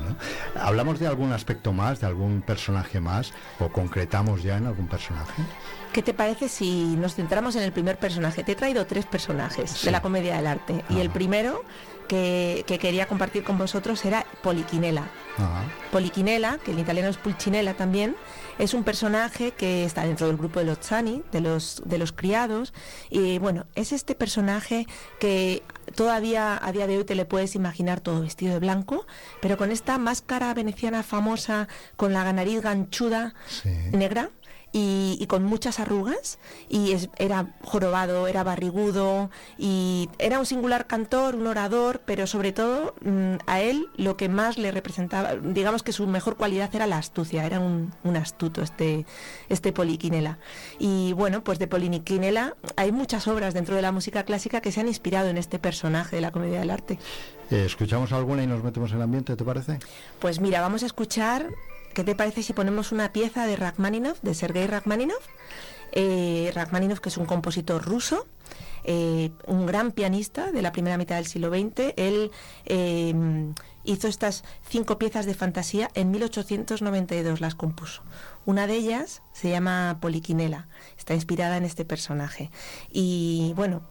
¿Hablamos 0.54 0.98
de 0.98 1.06
algún 1.06 1.32
aspecto 1.32 1.72
más, 1.72 2.00
de 2.00 2.06
algún 2.06 2.42
personaje 2.42 3.00
más 3.00 3.32
o 3.58 3.68
concretamos 3.70 4.42
ya 4.42 4.56
en 4.56 4.66
algún 4.66 4.88
personaje? 4.88 5.42
¿Qué 5.92 6.02
te 6.02 6.14
parece 6.14 6.48
si 6.48 6.96
nos 6.96 7.14
centramos 7.14 7.56
en 7.56 7.62
el 7.62 7.72
primer 7.72 7.98
personaje? 7.98 8.44
Te 8.44 8.52
he 8.52 8.56
traído 8.56 8.86
tres 8.86 9.06
personajes 9.06 9.84
de 9.84 9.90
la 9.90 10.02
comedia 10.02 10.36
del 10.36 10.46
arte 10.46 10.84
y 10.88 11.00
el 11.00 11.10
primero 11.10 11.64
que, 12.10 12.78
quería 12.80 13.06
compartir 13.06 13.44
con 13.44 13.56
vosotros 13.56 14.04
era 14.04 14.26
Poliquinela. 14.42 15.08
Poliquinela, 15.92 16.58
que 16.58 16.72
en 16.72 16.80
italiano 16.80 17.08
es 17.08 17.16
Pulcinella 17.16 17.74
también, 17.74 18.16
es 18.58 18.74
un 18.74 18.82
personaje 18.82 19.52
que 19.52 19.84
está 19.84 20.04
dentro 20.04 20.26
del 20.26 20.36
grupo 20.36 20.58
de 20.58 20.66
los 20.66 20.80
Chani, 20.80 21.22
de 21.30 21.40
los, 21.40 21.82
de 21.84 21.98
los 21.98 22.12
criados, 22.12 22.74
y 23.10 23.38
bueno, 23.38 23.66
es 23.76 23.92
este 23.92 24.16
personaje 24.16 24.86
que 25.20 25.62
todavía 25.94 26.58
a 26.60 26.72
día 26.72 26.88
de 26.88 26.98
hoy 26.98 27.04
te 27.04 27.14
le 27.14 27.24
puedes 27.24 27.54
imaginar 27.54 28.00
todo 28.00 28.22
vestido 28.22 28.54
de 28.54 28.58
blanco, 28.58 29.06
pero 29.40 29.56
con 29.56 29.70
esta 29.70 29.96
máscara 29.96 30.52
veneciana 30.52 31.04
famosa, 31.04 31.68
con 31.96 32.12
la 32.12 32.30
nariz 32.32 32.60
ganchuda 32.60 33.34
negra, 33.92 34.30
y, 34.72 35.26
con 35.26 35.44
muchas 35.44 35.80
arrugas 35.80 36.38
y 36.68 36.96
era 37.18 37.54
jorobado, 37.62 38.26
era 38.26 38.42
barrigudo 38.42 39.30
y 39.58 40.08
era 40.18 40.38
un 40.38 40.46
singular 40.46 40.86
cantor, 40.86 41.36
un 41.36 41.46
orador, 41.46 42.02
pero 42.04 42.26
sobre 42.26 42.52
todo 42.52 42.94
mm, 43.02 43.36
a 43.46 43.60
él 43.60 43.86
lo 43.96 44.16
que 44.16 44.28
más 44.28 44.58
le 44.58 44.70
representaba, 44.70 45.36
digamos 45.36 45.82
que 45.82 45.92
su 45.92 46.06
mejor 46.06 46.36
cualidad 46.36 46.74
era 46.74 46.86
la 46.86 46.98
astucia, 46.98 47.44
era 47.44 47.60
un, 47.60 47.92
astuto 48.16 48.62
este, 48.62 49.06
este 49.48 49.72
Poliquinela. 49.72 50.38
Y 50.78 51.12
bueno, 51.12 51.42
pues 51.42 51.58
de 51.58 51.66
Poliquinela 51.66 52.56
hay 52.76 52.92
muchas 52.92 53.28
obras 53.28 53.54
dentro 53.54 53.76
de 53.76 53.82
la 53.82 53.92
música 53.92 54.24
clásica 54.24 54.60
que 54.60 54.72
se 54.72 54.80
han 54.80 54.88
inspirado 54.88 55.28
en 55.28 55.38
este 55.38 55.58
personaje 55.58 56.16
de 56.16 56.22
la 56.22 56.32
comedia 56.32 56.60
del 56.60 56.70
arte. 56.70 56.98
Eh, 57.50 57.64
¿Escuchamos 57.66 58.12
alguna 58.12 58.42
y 58.42 58.46
nos 58.46 58.62
metemos 58.62 58.90
en 58.90 58.98
el 58.98 59.02
ambiente, 59.02 59.36
te 59.36 59.44
parece? 59.44 59.78
Pues 60.18 60.40
mira, 60.40 60.60
vamos 60.60 60.82
a 60.82 60.86
escuchar 60.86 61.48
¿Qué 61.94 62.04
te 62.04 62.14
parece 62.14 62.42
si 62.42 62.52
ponemos 62.52 62.92
una 62.92 63.12
pieza 63.12 63.46
de 63.46 63.56
Rachmaninoff, 63.56 64.20
de 64.22 64.34
Sergei 64.34 64.66
Rachmaninoff? 64.66 65.26
Eh, 65.92 66.52
Rachmaninoff, 66.54 67.00
que 67.00 67.08
es 67.08 67.16
un 67.16 67.26
compositor 67.26 67.84
ruso, 67.84 68.26
eh, 68.84 69.30
un 69.46 69.66
gran 69.66 69.90
pianista 69.90 70.52
de 70.52 70.62
la 70.62 70.70
primera 70.70 70.96
mitad 70.98 71.16
del 71.16 71.26
siglo 71.26 71.50
XX. 71.50 71.92
Él 71.96 72.30
eh, 72.66 73.12
hizo 73.84 74.06
estas 74.06 74.44
cinco 74.68 74.98
piezas 74.98 75.26
de 75.26 75.34
fantasía 75.34 75.90
en 75.94 76.12
1892, 76.12 77.40
las 77.40 77.56
compuso. 77.56 78.02
Una 78.46 78.68
de 78.68 78.74
ellas 78.74 79.22
se 79.32 79.50
llama 79.50 79.98
Poliquinela, 80.00 80.68
está 80.96 81.14
inspirada 81.14 81.56
en 81.56 81.64
este 81.64 81.84
personaje. 81.84 82.50
Y 82.90 83.52
bueno, 83.56 83.82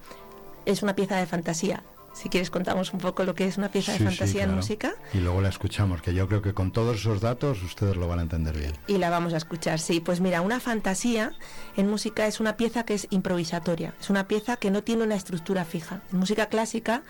es 0.65 0.83
una 0.83 0.95
pieza 0.95 1.17
de 1.17 1.25
fantasía 1.25 1.83
si 2.19 2.27
quieres 2.27 2.49
contamos 2.49 2.91
un 2.91 2.99
poco 2.99 3.23
lo 3.23 3.33
que 3.33 3.47
es 3.47 3.57
una 3.57 3.69
pieza 3.69 3.93
de 3.93 3.99
fantasía 3.99 4.43
en 4.43 4.53
música. 4.53 4.93
Y 5.13 5.19
luego 5.19 5.41
la 5.41 5.47
escuchamos, 5.47 6.01
que 6.01 6.13
yo 6.13 6.27
creo 6.27 6.41
que 6.41 6.53
con 6.53 6.71
todos 6.71 6.97
esos 6.97 7.21
datos 7.21 7.63
ustedes 7.63 7.95
lo 7.95 8.09
van 8.09 8.19
a 8.19 8.23
entender 8.23 8.57
bien. 8.57 8.73
Y 8.87 8.97
la 8.97 9.09
vamos 9.09 9.33
a 9.33 9.37
escuchar, 9.37 9.79
sí. 9.79 10.01
Pues 10.01 10.19
mira, 10.19 10.41
una 10.41 10.59
fantasía 10.59 11.31
en 11.77 11.89
música 11.89 12.27
es 12.27 12.41
una 12.41 12.57
pieza 12.57 12.83
que 12.83 12.93
es 12.93 13.07
improvisatoria, 13.09 13.93
es 14.01 14.09
una 14.09 14.27
pieza 14.27 14.57
que 14.57 14.69
no 14.69 14.83
tiene 14.83 15.03
una 15.03 15.15
estructura 15.15 15.63
fija. 15.63 16.01
En 16.11 16.19
música 16.19 16.47
clásica, 16.47 17.03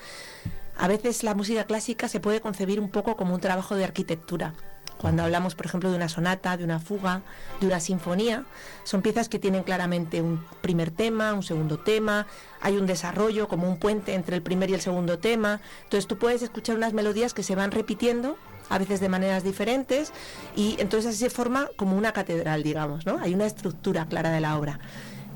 a 0.78 0.86
veces 0.86 1.24
la 1.24 1.34
música 1.34 1.64
clásica 1.64 2.06
se 2.06 2.20
puede 2.20 2.40
concebir 2.40 2.78
un 2.78 2.88
poco 2.88 3.16
como 3.16 3.34
un 3.34 3.40
trabajo 3.40 3.74
de 3.74 3.84
arquitectura 3.84 4.54
Cuando 5.00 5.22
hablamos, 5.22 5.54
por 5.54 5.64
ejemplo, 5.64 5.90
de 5.90 5.96
una 5.96 6.10
sonata, 6.10 6.58
de 6.58 6.64
una 6.64 6.78
fuga, 6.78 7.22
de 7.60 7.66
una 7.66 7.80
sinfonía, 7.80 8.44
son 8.84 9.00
piezas 9.00 9.30
que 9.30 9.38
tienen 9.38 9.62
claramente 9.62 10.20
un 10.20 10.44
primer 10.60 10.90
tema, 10.90 11.32
un 11.32 11.42
segundo 11.42 11.78
tema, 11.78 12.26
hay 12.60 12.76
un 12.76 12.84
desarrollo 12.84 13.48
como 13.48 13.66
un 13.66 13.78
puente 13.78 14.14
entre 14.14 14.36
el 14.36 14.42
primer 14.42 14.68
y 14.68 14.74
el 14.74 14.82
segundo 14.82 15.18
tema. 15.18 15.60
Entonces 15.84 16.06
tú 16.06 16.18
puedes 16.18 16.42
escuchar 16.42 16.76
unas 16.76 16.92
melodías 16.92 17.32
que 17.32 17.42
se 17.42 17.54
van 17.54 17.70
repitiendo 17.70 18.36
a 18.68 18.78
veces 18.78 19.00
de 19.00 19.08
maneras 19.08 19.42
diferentes 19.42 20.12
y 20.54 20.76
entonces 20.78 21.10
así 21.10 21.18
se 21.18 21.30
forma 21.30 21.68
como 21.76 21.96
una 21.96 22.12
catedral, 22.12 22.62
digamos, 22.62 23.06
¿no? 23.06 23.18
Hay 23.20 23.32
una 23.32 23.46
estructura 23.46 24.06
clara 24.06 24.30
de 24.30 24.40
la 24.40 24.58
obra 24.58 24.80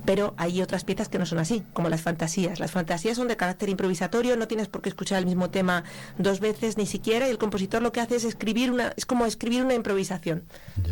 pero 0.04 0.34
hay 0.36 0.62
otras 0.62 0.84
piezas 0.84 1.08
que 1.08 1.18
no 1.18 1.26
son 1.26 1.38
así, 1.38 1.62
como 1.72 1.88
las 1.88 2.02
fantasías. 2.02 2.60
Las 2.60 2.70
fantasías 2.70 3.16
son 3.16 3.28
de 3.28 3.36
carácter 3.36 3.68
improvisatorio, 3.68 4.36
no 4.36 4.48
tienes 4.48 4.68
por 4.68 4.82
qué 4.82 4.88
escuchar 4.88 5.18
el 5.18 5.26
mismo 5.26 5.50
tema 5.50 5.84
dos 6.18 6.40
veces 6.40 6.76
ni 6.76 6.86
siquiera, 6.86 7.26
y 7.26 7.30
el 7.30 7.38
compositor 7.38 7.82
lo 7.82 7.92
que 7.92 8.00
hace 8.00 8.16
es 8.16 8.24
escribir 8.24 8.70
una, 8.70 8.92
es 8.96 9.06
como 9.06 9.26
escribir 9.26 9.64
una 9.64 9.74
improvisación. 9.74 10.44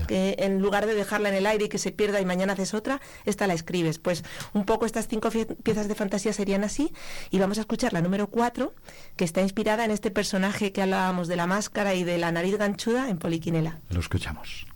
En 0.09 0.61
lugar 0.61 0.87
de 0.87 0.95
dejarla 0.95 1.28
en 1.28 1.35
el 1.35 1.47
aire 1.47 1.66
y 1.66 1.69
que 1.69 1.78
se 1.78 1.92
pierda 1.92 2.21
y 2.21 2.25
mañana 2.25 2.54
haces 2.54 2.75
otra, 2.75 3.00
esta 3.25 3.47
la 3.47 3.54
escribes. 3.54 3.99
Pues 3.99 4.25
un 4.52 4.64
poco 4.64 4.87
estas 4.87 5.09
cinco 5.09 5.31
piezas 5.62 5.88
de 5.88 5.95
fantasía 5.95 6.33
serían 6.33 6.64
así, 6.64 6.92
y 7.31 7.38
vamos 7.38 7.59
a 7.59 7.62
escuchar 7.62 7.92
la 7.92 8.00
número 8.00 8.28
cuatro, 8.28 8.75
que 9.16 9.25
está 9.25 9.40
inspirada 9.40 9.85
en 9.85 9.90
este 9.90 10.11
personaje 10.11 10.73
que 10.73 10.83
hablábamos 10.83 11.28
de 11.28 11.37
la 11.37 11.47
máscara 11.47 11.95
y 11.95 12.04
de 12.04 12.19
la 12.19 12.33
nariz 12.33 12.57
ganchuda 12.57 13.09
en 13.09 13.19
Poliquinela. 13.19 13.78
Lo 13.90 14.00
escuchamos. 14.00 14.66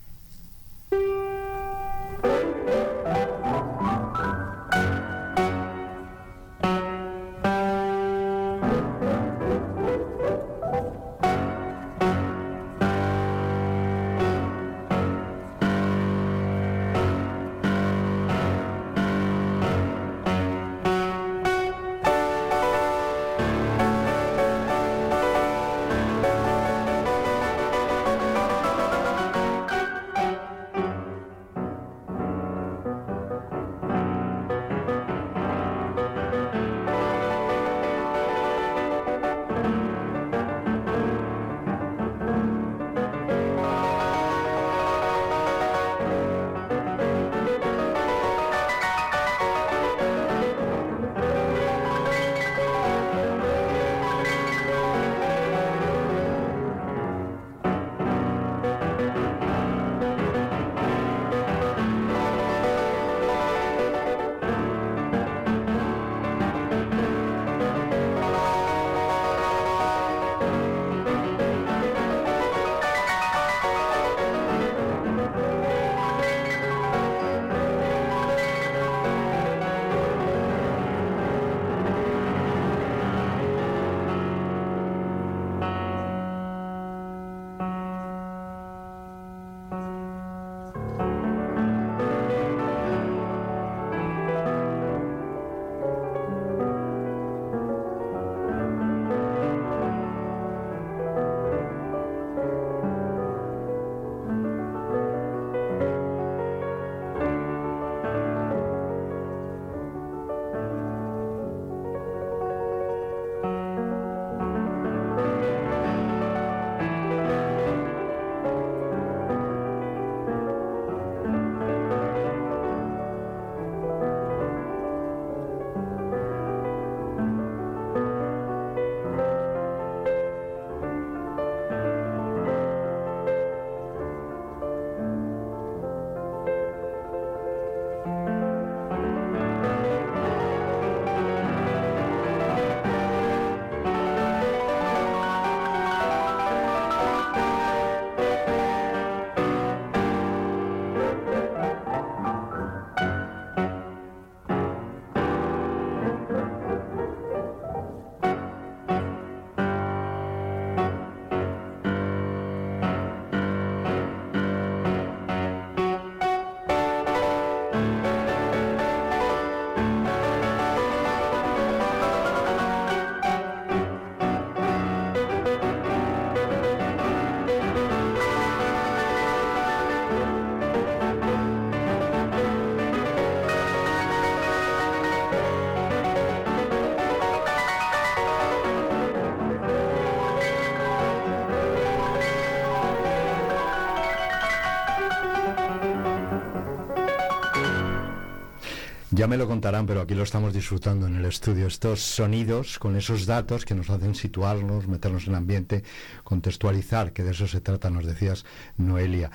Ya 199.17 199.27
me 199.27 199.39
lo 199.39 199.47
contarán, 199.49 199.87
pero 199.87 200.03
aquí 200.03 200.15
lo 200.15 200.25
estamos 200.25 200.53
disfrutando 200.53 201.07
en 201.07 201.17
el 201.17 201.25
estudio. 201.25 201.69
Estos 201.69 202.03
sonidos 202.03 202.79
con 202.79 202.97
esos 202.97 203.25
datos 203.25 203.65
que 203.65 203.75
nos 203.75 203.89
hacen 203.89 204.15
situarnos, 204.15 204.89
meternos 204.89 205.25
en 205.25 205.31
el 205.31 205.37
ambiente, 205.37 205.85
contextualizar, 206.23 207.15
que 207.15 207.23
de 207.23 207.31
eso 207.31 207.49
se 207.49 207.63
trata, 207.63 207.89
nos 207.89 208.05
decías, 208.05 208.45
Noelia. 208.77 209.31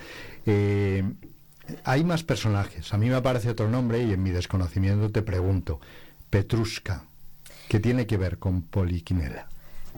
Eh, 0.46 1.04
hay 1.84 2.04
más 2.04 2.24
personajes. 2.24 2.94
A 2.94 3.00
mí 3.00 3.10
me 3.10 3.16
aparece 3.16 3.50
otro 3.50 3.70
nombre 3.70 4.04
y 4.04 4.14
en 4.14 4.22
mi 4.22 4.30
desconocimiento 4.30 5.10
te 5.10 5.24
pregunto, 5.24 5.82
Petruska, 6.30 7.06
¿qué 7.68 7.80
tiene 7.80 8.06
que 8.06 8.18
ver 8.18 8.38
con 8.38 8.62
Poliquinela? 8.62 9.51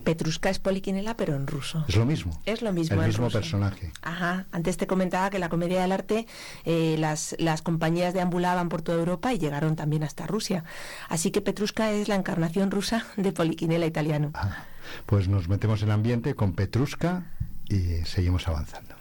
Petruska 0.03 0.50
es 0.50 0.60
poliquinela, 0.60 1.15
pero 1.17 1.36
en 1.36 1.48
ruso. 1.48 1.83
Es 1.88 1.95
lo 1.95 2.05
mismo. 2.05 2.39
Es 2.45 2.62
lo 2.62 2.72
mismo. 2.72 3.01
El 3.01 3.07
mismo 3.07 3.29
personaje. 3.29 3.91
Ajá. 4.01 4.45
Antes 4.51 4.77
te 4.77 4.88
comentaba 4.88 5.29
que 5.29 5.39
la 5.39 5.50
comedia 5.50 5.81
del 5.81 5.91
arte, 5.91 6.27
eh, 6.65 6.95
las, 7.00 7.36
las 7.39 7.62
compañías 7.62 8.13
deambulaban 8.13 8.69
por 8.69 8.81
toda 8.81 9.00
Europa 9.00 9.33
y 9.33 9.39
llegaron 9.39 9.75
también 9.75 10.03
hasta 10.03 10.27
Rusia. 10.27 10.63
Así 11.10 11.31
que 11.31 11.41
Petruska 11.41 11.91
es 11.91 12.07
la 12.07 12.15
encarnación 12.15 12.72
rusa 12.72 13.05
de 13.17 13.31
poliquinela 13.31 13.86
italiano. 13.86 14.31
Ah, 14.33 14.65
pues 15.05 15.27
nos 15.27 15.48
metemos 15.48 15.81
en 15.83 15.91
ambiente 15.91 16.36
con 16.36 16.53
Petruska 16.53 17.24
y 17.69 18.05
seguimos 18.05 18.48
avanzando. 18.48 18.95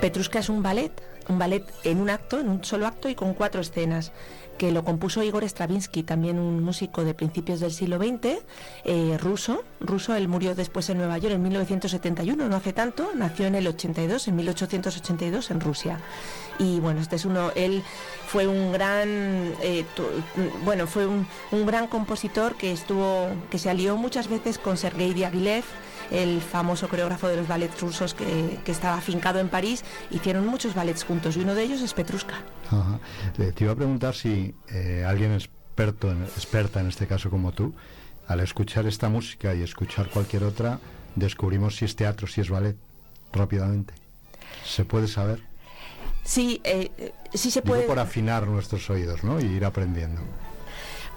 Petruska 0.00 0.38
es 0.38 0.48
un 0.48 0.62
ballet, 0.62 0.92
un 1.28 1.40
ballet 1.40 1.64
en 1.82 2.00
un 2.00 2.08
acto, 2.08 2.38
en 2.38 2.48
un 2.48 2.64
solo 2.64 2.86
acto 2.86 3.08
y 3.08 3.16
con 3.16 3.34
cuatro 3.34 3.60
escenas. 3.60 4.12
que 4.56 4.72
lo 4.72 4.82
compuso 4.82 5.22
Igor 5.22 5.44
Stravinsky, 5.44 6.02
también 6.02 6.36
un 6.36 6.64
músico 6.64 7.04
de 7.04 7.14
principios 7.14 7.60
del 7.60 7.70
siglo 7.70 7.96
XX, 7.96 8.42
eh, 8.84 9.16
ruso. 9.16 9.62
Ruso, 9.78 10.16
él 10.16 10.26
murió 10.26 10.56
después 10.56 10.90
en 10.90 10.98
Nueva 10.98 11.16
York 11.18 11.34
en 11.34 11.42
1971, 11.42 12.48
no 12.48 12.56
hace 12.56 12.72
tanto, 12.72 13.12
nació 13.14 13.46
en 13.46 13.54
el 13.54 13.68
82, 13.68 14.26
en 14.26 14.34
1882 14.34 15.52
en 15.52 15.60
Rusia. 15.60 16.00
Y 16.58 16.80
bueno, 16.80 17.00
este 17.00 17.14
es 17.14 17.24
uno, 17.24 17.52
él 17.54 17.84
fue 18.26 18.48
un 18.48 18.72
gran, 18.72 19.08
eh, 19.62 19.84
bueno, 20.64 20.88
fue 20.88 21.06
un, 21.06 21.28
un, 21.52 21.64
gran 21.64 21.86
compositor 21.86 22.56
que 22.56 22.72
estuvo, 22.72 23.28
que 23.50 23.58
se 23.60 23.70
alió 23.70 23.96
muchas 23.96 24.26
veces 24.26 24.58
con 24.58 24.76
Sergei 24.76 25.14
Diaghilev 25.14 25.62
el 26.10 26.40
famoso 26.40 26.88
coreógrafo 26.88 27.28
de 27.28 27.36
los 27.36 27.48
ballets 27.48 27.80
rusos 27.80 28.14
que, 28.14 28.58
estaba 28.66 28.96
afincado 28.96 29.38
en 29.40 29.48
París, 29.48 29.84
hicieron 30.10 30.46
muchos 30.46 30.74
ballets 30.74 31.04
juntos 31.04 31.36
y 31.36 31.40
uno 31.40 31.54
de 31.54 31.62
ellos 31.62 31.80
es 31.80 31.94
Petrushka. 31.94 32.36
Te 33.36 33.64
iba 33.64 33.72
a 33.72 33.76
preguntar 33.76 34.14
si 34.14 34.54
eh, 34.68 35.04
alguien 35.06 35.32
experto, 35.32 36.10
experta 36.12 36.80
en 36.80 36.88
este 36.88 37.06
caso 37.06 37.30
como 37.30 37.52
tú, 37.52 37.74
al 38.26 38.40
escuchar 38.40 38.86
esta 38.86 39.08
música 39.08 39.54
y 39.54 39.62
escuchar 39.62 40.08
cualquier 40.10 40.44
otra, 40.44 40.78
descubrimos 41.14 41.76
si 41.76 41.84
es 41.84 41.96
teatro, 41.96 42.26
si 42.26 42.40
es 42.40 42.50
ballet, 42.50 42.76
rápidamente. 43.32 43.94
¿Se 44.64 44.84
puede 44.84 45.08
saber? 45.08 45.40
Sí, 46.24 46.60
eh, 46.64 47.12
sí 47.32 47.50
se 47.50 47.62
puede. 47.62 47.84
por 47.84 47.98
afinar 47.98 48.46
nuestros 48.46 48.90
oídos, 48.90 49.24
¿no? 49.24 49.40
Y 49.40 49.44
ir 49.44 49.64
aprendiendo. 49.64 50.20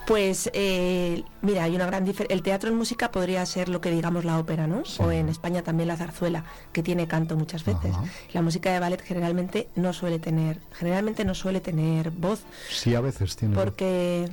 Pues 0.07 0.49
eh, 0.53 1.23
mira, 1.41 1.63
hay 1.63 1.75
una 1.75 1.85
gran 1.85 2.05
diferencia. 2.05 2.35
El 2.35 2.41
teatro 2.43 2.69
en 2.69 2.75
música 2.75 3.11
podría 3.11 3.45
ser 3.45 3.69
lo 3.69 3.81
que 3.81 3.91
digamos 3.91 4.25
la 4.25 4.39
ópera, 4.39 4.67
¿no? 4.67 4.83
O 4.99 5.11
en 5.11 5.29
España 5.29 5.61
también 5.63 5.87
la 5.87 5.97
zarzuela, 5.97 6.43
que 6.71 6.83
tiene 6.83 7.07
canto 7.07 7.37
muchas 7.37 7.63
veces. 7.63 7.95
La 8.33 8.41
música 8.41 8.71
de 8.71 8.79
ballet 8.79 9.01
generalmente 9.01 9.69
no 9.75 9.93
suele 9.93 10.19
tener, 10.19 10.59
generalmente 10.73 11.23
no 11.25 11.35
suele 11.35 11.61
tener 11.61 12.11
voz. 12.11 12.43
Sí, 12.69 12.95
a 12.95 13.01
veces 13.01 13.35
tiene. 13.35 13.55
Porque 13.55 14.29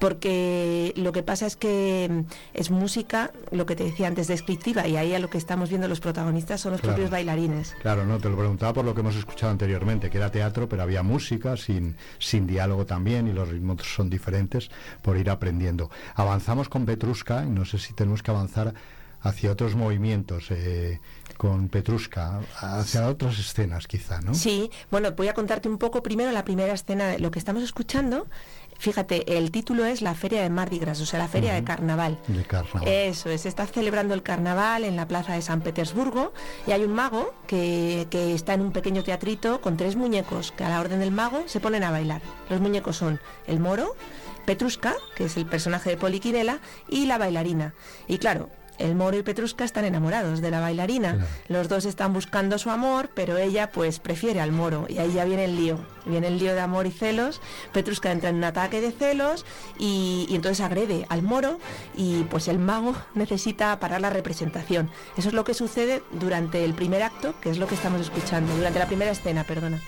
porque 0.00 0.92
lo 0.96 1.12
que 1.12 1.22
pasa 1.22 1.46
es 1.46 1.56
que 1.56 2.08
mm, 2.10 2.20
es 2.54 2.70
música, 2.70 3.30
lo 3.52 3.66
que 3.66 3.76
te 3.76 3.84
decía 3.84 4.08
antes, 4.08 4.26
descriptiva, 4.26 4.88
y 4.88 4.96
ahí 4.96 5.14
a 5.14 5.18
lo 5.18 5.30
que 5.30 5.38
estamos 5.38 5.68
viendo 5.68 5.86
los 5.86 6.00
protagonistas 6.00 6.60
son 6.60 6.72
los 6.72 6.80
propios 6.80 7.10
bailarines. 7.10 7.76
Claro, 7.82 8.04
no, 8.06 8.18
te 8.18 8.28
lo 8.28 8.36
preguntaba 8.36 8.72
por 8.72 8.84
lo 8.84 8.94
que 8.94 9.00
hemos 9.00 9.14
escuchado 9.14 9.52
anteriormente, 9.52 10.10
que 10.10 10.16
era 10.16 10.32
teatro, 10.32 10.68
pero 10.68 10.82
había 10.82 11.02
música 11.02 11.56
sin, 11.56 11.96
sin 12.18 12.46
diálogo 12.46 12.86
también, 12.86 13.28
y 13.28 13.32
los 13.32 13.48
ritmos 13.48 13.82
son 13.82 14.08
diferentes, 14.10 14.70
por 15.02 15.18
ir 15.18 15.30
aprendiendo. 15.30 15.90
Avanzamos 16.14 16.68
con 16.68 16.86
Petruska, 16.86 17.44
y 17.44 17.50
no 17.50 17.64
sé 17.64 17.78
si 17.78 17.92
tenemos 17.92 18.22
que 18.22 18.30
avanzar 18.30 18.74
hacia 19.22 19.52
otros 19.52 19.74
movimientos 19.74 20.50
eh, 20.50 21.00
con 21.36 21.68
Petruska, 21.68 22.40
hacia 22.58 23.08
otras 23.08 23.38
escenas 23.38 23.86
quizá, 23.86 24.20
¿no? 24.20 24.34
Sí, 24.34 24.70
bueno, 24.90 25.12
voy 25.12 25.28
a 25.28 25.34
contarte 25.34 25.68
un 25.68 25.78
poco 25.78 26.02
primero 26.02 26.30
la 26.32 26.44
primera 26.44 26.72
escena, 26.72 27.18
lo 27.18 27.30
que 27.30 27.38
estamos 27.38 27.62
escuchando 27.62 28.26
Fíjate, 28.80 29.36
el 29.36 29.50
título 29.50 29.84
es 29.84 30.00
la 30.00 30.14
Feria 30.14 30.42
de 30.42 30.48
Mardi 30.48 30.78
Gras, 30.78 30.98
o 31.02 31.06
sea, 31.06 31.18
la 31.18 31.28
Feria 31.28 31.52
de 31.52 31.62
Carnaval. 31.62 32.18
De 32.28 32.42
carnaval. 32.44 32.88
Eso 32.88 33.28
es, 33.28 33.44
está 33.44 33.66
celebrando 33.66 34.14
el 34.14 34.22
carnaval 34.22 34.84
en 34.84 34.96
la 34.96 35.06
plaza 35.06 35.34
de 35.34 35.42
San 35.42 35.60
Petersburgo 35.60 36.32
y 36.66 36.72
hay 36.72 36.82
un 36.84 36.94
mago 36.94 37.34
que, 37.46 38.06
que 38.08 38.32
está 38.32 38.54
en 38.54 38.62
un 38.62 38.72
pequeño 38.72 39.04
teatrito 39.04 39.60
con 39.60 39.76
tres 39.76 39.96
muñecos 39.96 40.52
que 40.52 40.64
a 40.64 40.70
la 40.70 40.80
orden 40.80 41.00
del 41.00 41.10
mago 41.10 41.42
se 41.44 41.60
ponen 41.60 41.84
a 41.84 41.90
bailar. 41.90 42.22
Los 42.48 42.62
muñecos 42.62 42.96
son 42.96 43.20
el 43.46 43.60
moro, 43.60 43.96
Petruska, 44.46 44.94
que 45.14 45.24
es 45.24 45.36
el 45.36 45.44
personaje 45.44 45.90
de 45.90 45.96
Poliquinela, 45.98 46.60
y 46.88 47.04
la 47.04 47.18
bailarina. 47.18 47.74
Y 48.08 48.16
claro, 48.16 48.48
el 48.80 48.94
moro 48.94 49.16
y 49.16 49.22
Petruska 49.22 49.64
están 49.64 49.84
enamorados 49.84 50.40
de 50.40 50.50
la 50.50 50.60
bailarina. 50.60 51.26
Los 51.48 51.68
dos 51.68 51.84
están 51.84 52.12
buscando 52.12 52.58
su 52.58 52.70
amor, 52.70 53.10
pero 53.14 53.36
ella 53.36 53.70
pues 53.70 53.98
prefiere 53.98 54.40
al 54.40 54.52
moro 54.52 54.86
y 54.88 54.98
ahí 54.98 55.12
ya 55.12 55.24
viene 55.24 55.44
el 55.44 55.56
lío. 55.56 55.78
Viene 56.06 56.28
el 56.28 56.38
lío 56.38 56.54
de 56.54 56.60
amor 56.60 56.86
y 56.86 56.90
celos. 56.90 57.40
Petruska 57.72 58.10
entra 58.10 58.30
en 58.30 58.36
un 58.36 58.44
ataque 58.44 58.80
de 58.80 58.90
celos 58.90 59.44
y, 59.78 60.26
y 60.28 60.34
entonces 60.34 60.64
agrede 60.64 61.06
al 61.08 61.22
moro 61.22 61.58
y 61.96 62.24
pues 62.24 62.48
el 62.48 62.58
mago 62.58 62.94
necesita 63.14 63.78
parar 63.78 64.00
la 64.00 64.10
representación. 64.10 64.90
Eso 65.16 65.28
es 65.28 65.34
lo 65.34 65.44
que 65.44 65.54
sucede 65.54 66.02
durante 66.12 66.64
el 66.64 66.74
primer 66.74 67.02
acto, 67.02 67.34
que 67.40 67.50
es 67.50 67.58
lo 67.58 67.66
que 67.66 67.74
estamos 67.74 68.00
escuchando, 68.00 68.54
durante 68.56 68.78
la 68.78 68.86
primera 68.86 69.10
escena, 69.10 69.44
perdona. 69.44 69.80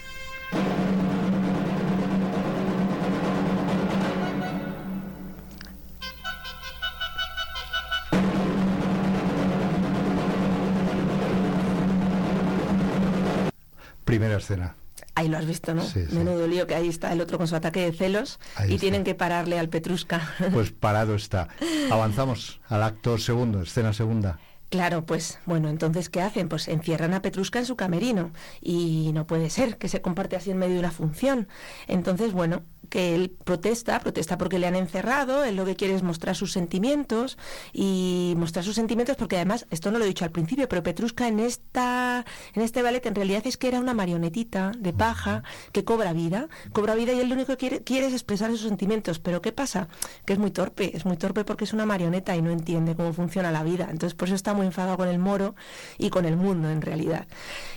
Primera 14.12 14.36
escena. 14.36 14.74
Ahí 15.14 15.28
lo 15.28 15.38
has 15.38 15.46
visto, 15.46 15.72
¿no? 15.72 15.82
Menudo 16.10 16.46
lío 16.46 16.66
que 16.66 16.74
ahí 16.74 16.86
está 16.86 17.10
el 17.14 17.22
otro 17.22 17.38
con 17.38 17.48
su 17.48 17.56
ataque 17.56 17.80
de 17.80 17.92
celos 17.96 18.40
y 18.68 18.76
tienen 18.76 19.04
que 19.04 19.14
pararle 19.14 19.58
al 19.58 19.70
Petruska. 19.70 20.34
Pues 20.52 20.70
parado 20.80 21.14
está. 21.14 21.48
Avanzamos 21.90 22.60
al 22.68 22.82
acto 22.82 23.16
segundo, 23.16 23.62
escena 23.62 23.94
segunda. 23.94 24.38
Claro, 24.72 25.04
pues 25.04 25.38
bueno, 25.44 25.68
entonces 25.68 26.08
¿qué 26.08 26.22
hacen? 26.22 26.48
Pues 26.48 26.66
encierran 26.66 27.12
a 27.12 27.20
Petruska 27.20 27.58
en 27.58 27.66
su 27.66 27.76
camerino 27.76 28.32
y 28.62 29.10
no 29.12 29.26
puede 29.26 29.50
ser 29.50 29.76
que 29.76 29.86
se 29.86 30.00
comparte 30.00 30.34
así 30.34 30.50
en 30.50 30.56
medio 30.56 30.72
de 30.72 30.80
una 30.80 30.90
función. 30.90 31.46
Entonces, 31.88 32.32
bueno, 32.32 32.62
que 32.92 33.14
él 33.14 33.34
protesta, 33.44 34.00
protesta 34.00 34.36
porque 34.36 34.58
le 34.58 34.66
han 34.66 34.74
encerrado, 34.74 35.44
él 35.44 35.56
lo 35.56 35.64
que 35.64 35.76
quiere 35.76 35.94
es 35.94 36.02
mostrar 36.02 36.36
sus 36.36 36.52
sentimientos 36.52 37.38
y 37.72 38.34
mostrar 38.36 38.66
sus 38.66 38.74
sentimientos 38.74 39.16
porque 39.16 39.36
además, 39.36 39.66
esto 39.70 39.90
no 39.90 39.98
lo 39.98 40.04
he 40.04 40.08
dicho 40.08 40.26
al 40.26 40.30
principio, 40.30 40.68
pero 40.68 40.82
Petruska 40.82 41.26
en 41.26 41.40
esta 41.40 42.26
en 42.54 42.60
este 42.62 42.82
ballet 42.82 43.04
en 43.06 43.14
realidad 43.14 43.46
es 43.46 43.56
que 43.56 43.68
era 43.68 43.80
una 43.80 43.94
marionetita 43.94 44.72
de 44.78 44.92
paja 44.92 45.42
que 45.72 45.84
cobra 45.84 46.12
vida, 46.12 46.48
cobra 46.72 46.94
vida 46.94 47.14
y 47.14 47.20
él 47.20 47.28
lo 47.30 47.34
único 47.34 47.52
que 47.52 47.56
quiere, 47.56 47.82
quiere 47.82 48.08
es 48.08 48.12
expresar 48.12 48.50
sus 48.50 48.60
sentimientos, 48.60 49.18
pero 49.18 49.40
¿qué 49.40 49.52
pasa? 49.52 49.88
Que 50.26 50.34
es 50.34 50.38
muy 50.38 50.50
torpe, 50.50 50.94
es 50.94 51.06
muy 51.06 51.16
torpe 51.16 51.44
porque 51.44 51.64
es 51.64 51.72
una 51.72 51.86
marioneta 51.86 52.36
y 52.36 52.42
no 52.42 52.50
entiende 52.50 52.94
cómo 52.94 53.14
funciona 53.14 53.50
la 53.50 53.62
vida, 53.62 53.88
entonces 53.90 54.14
por 54.14 54.28
eso 54.28 54.34
está 54.34 54.52
muy 54.52 54.61
enfadado 54.62 54.96
con 54.96 55.08
el 55.08 55.18
moro 55.18 55.54
y 55.98 56.10
con 56.10 56.24
el 56.24 56.36
mundo 56.36 56.70
en 56.70 56.82
realidad. 56.82 57.26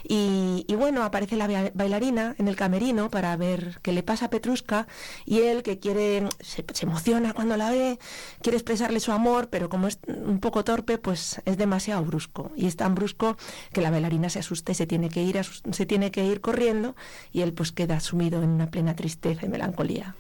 Y, 0.08 0.66
bueno, 0.76 1.04
aparece 1.04 1.36
la 1.36 1.72
bailarina 1.74 2.36
en 2.38 2.48
el 2.48 2.56
camerino 2.56 3.10
para 3.10 3.36
ver 3.38 3.80
qué 3.82 3.92
le 3.92 4.04
pasa 4.04 4.28
a 4.28 4.30
Petruska 4.30 4.88
y 5.26 5.40
él 5.40 5.64
que 5.64 5.80
quiere, 5.80 6.28
se, 6.40 6.64
emociona 6.82 7.34
cuando 7.34 7.58
la 7.58 7.72
ve, 7.72 8.00
quiere 8.42 8.58
expresarle 8.58 9.00
su 9.00 9.12
amor, 9.12 9.50
pero 9.50 9.70
como 9.70 9.88
es 9.88 10.00
un 10.08 10.40
poco 10.40 10.64
torpe, 10.64 10.98
pues 10.98 11.42
es 11.46 11.58
demasiado 11.58 12.04
brusco. 12.04 12.52
Y 12.56 12.68
es 12.68 12.76
tan 12.76 12.94
brusco 12.94 13.38
que 13.74 13.82
la 13.82 13.90
bailarina 13.90 14.30
se 14.30 14.40
asusta 14.40 14.72
y 14.72 14.76
se 14.76 14.86
tiene 14.86 15.10
que 15.10 15.24
ir, 15.24 15.40
se 15.44 15.86
tiene 15.86 16.12
que 16.12 16.24
ir 16.24 16.42
corriendo 16.42 16.96
y 17.32 17.42
él 17.42 17.54
pues 17.54 17.72
queda 17.72 18.00
sumido 18.00 18.44
en 18.44 18.50
una 18.50 18.70
plena 18.70 18.96
tristeza 18.96 19.46
y 19.46 19.50
melancolía. 19.50 20.16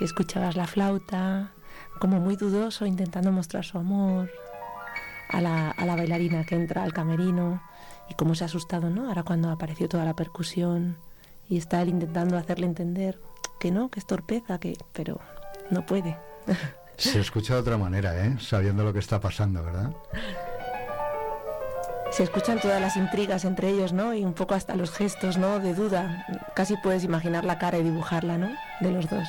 Si 0.00 0.04
escuchabas 0.04 0.56
la 0.56 0.66
flauta, 0.66 1.52
como 1.98 2.20
muy 2.20 2.34
dudoso, 2.34 2.86
intentando 2.86 3.32
mostrar 3.32 3.66
su 3.66 3.76
amor 3.76 4.30
a 5.28 5.42
la, 5.42 5.72
a 5.72 5.84
la 5.84 5.94
bailarina 5.94 6.42
que 6.44 6.54
entra 6.54 6.84
al 6.84 6.94
camerino 6.94 7.62
y 8.08 8.14
cómo 8.14 8.34
se 8.34 8.44
ha 8.44 8.46
asustado, 8.46 8.88
¿no? 8.88 9.08
Ahora 9.08 9.24
cuando 9.24 9.50
apareció 9.50 9.90
toda 9.90 10.06
la 10.06 10.16
percusión 10.16 10.96
y 11.50 11.58
está 11.58 11.82
él 11.82 11.90
intentando 11.90 12.38
hacerle 12.38 12.64
entender 12.64 13.20
que 13.60 13.70
no, 13.70 13.90
que 13.90 14.00
es 14.00 14.06
torpeza, 14.06 14.58
que, 14.58 14.78
pero 14.94 15.20
no 15.68 15.84
puede. 15.84 16.16
Se 16.96 17.20
escucha 17.20 17.52
de 17.52 17.60
otra 17.60 17.76
manera, 17.76 18.24
¿eh? 18.24 18.38
Sabiendo 18.40 18.82
lo 18.84 18.94
que 18.94 19.00
está 19.00 19.20
pasando, 19.20 19.62
¿verdad? 19.62 19.94
Se 22.10 22.22
escuchan 22.22 22.58
todas 22.58 22.80
las 22.80 22.96
intrigas 22.96 23.44
entre 23.44 23.68
ellos, 23.68 23.92
¿no? 23.92 24.14
Y 24.14 24.24
un 24.24 24.32
poco 24.32 24.54
hasta 24.54 24.76
los 24.76 24.92
gestos, 24.92 25.36
¿no? 25.36 25.60
De 25.60 25.74
duda. 25.74 26.26
Casi 26.54 26.78
puedes 26.78 27.04
imaginar 27.04 27.44
la 27.44 27.58
cara 27.58 27.76
y 27.76 27.82
dibujarla, 27.82 28.38
¿no? 28.38 28.48
De 28.80 28.92
los 28.92 29.10
dos. 29.10 29.28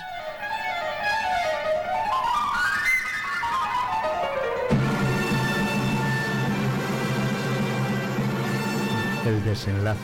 El 9.32 9.46
desenlace. 9.46 10.02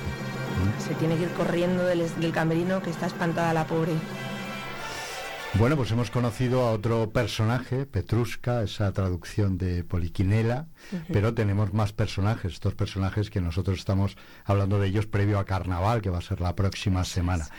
Se 0.79 0.95
tiene 0.95 1.17
que 1.17 1.23
ir 1.23 1.31
corriendo 1.31 1.83
del, 1.83 2.09
del 2.21 2.31
camerino 2.31 2.81
que 2.81 2.89
está 2.89 3.07
espantada 3.07 3.53
la 3.53 3.67
pobre. 3.67 3.91
Bueno, 5.55 5.75
pues 5.75 5.91
hemos 5.91 6.11
conocido 6.11 6.65
a 6.65 6.71
otro 6.71 7.09
personaje, 7.09 7.85
Petruska, 7.85 8.63
esa 8.63 8.89
traducción 8.93 9.57
de 9.57 9.83
Poliquinela, 9.83 10.67
pero 11.11 11.33
tenemos 11.33 11.73
más 11.73 11.91
personajes, 11.91 12.53
estos 12.53 12.73
personajes 12.75 13.29
que 13.29 13.41
nosotros 13.41 13.79
estamos 13.79 14.15
hablando 14.45 14.79
de 14.79 14.87
ellos 14.87 15.07
previo 15.07 15.39
a 15.39 15.45
Carnaval, 15.45 16.01
que 16.01 16.09
va 16.09 16.19
a 16.19 16.21
ser 16.21 16.39
la 16.39 16.55
próxima 16.55 17.03
semana. 17.03 17.49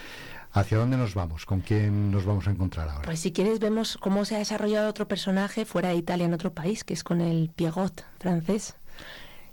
¿Hacia 0.52 0.78
dónde 0.78 0.96
nos 0.96 1.14
vamos? 1.14 1.44
¿Con 1.44 1.60
quién 1.60 2.10
nos 2.10 2.24
vamos 2.24 2.48
a 2.48 2.50
encontrar 2.50 2.88
ahora? 2.88 3.02
Pues 3.04 3.20
si 3.20 3.30
quieres 3.30 3.58
vemos 3.58 3.98
cómo 4.00 4.24
se 4.24 4.36
ha 4.36 4.38
desarrollado 4.38 4.88
otro 4.88 5.06
personaje 5.06 5.66
fuera 5.66 5.90
de 5.90 5.96
Italia 5.96 6.24
en 6.24 6.32
otro 6.32 6.54
país, 6.54 6.82
que 6.82 6.94
es 6.94 7.04
con 7.04 7.20
el 7.20 7.50
Pierrot 7.54 8.06
francés. 8.18 8.74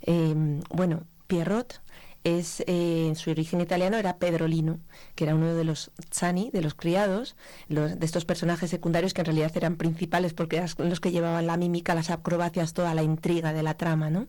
Eh, 0.00 0.62
bueno, 0.70 1.02
Pierrot 1.26 1.80
es 2.26 2.64
eh, 2.66 3.12
su 3.14 3.30
origen 3.30 3.60
italiano 3.60 3.96
era 3.96 4.18
Pedrolino, 4.18 4.80
que 5.14 5.24
era 5.24 5.36
uno 5.36 5.54
de 5.54 5.62
los 5.62 5.92
Zani, 6.12 6.50
de 6.50 6.60
los 6.60 6.74
criados, 6.74 7.36
de 7.68 8.04
estos 8.04 8.24
personajes 8.24 8.68
secundarios 8.68 9.14
que 9.14 9.20
en 9.20 9.26
realidad 9.26 9.52
eran 9.54 9.76
principales 9.76 10.34
porque 10.34 10.56
eran 10.56 10.68
los 10.78 10.98
que 10.98 11.12
llevaban 11.12 11.46
la 11.46 11.56
mímica, 11.56 11.94
las 11.94 12.10
acrobacias, 12.10 12.74
toda 12.74 12.94
la 12.94 13.04
intriga 13.04 13.52
de 13.52 13.62
la 13.62 13.76
trama, 13.76 14.10
¿no? 14.10 14.26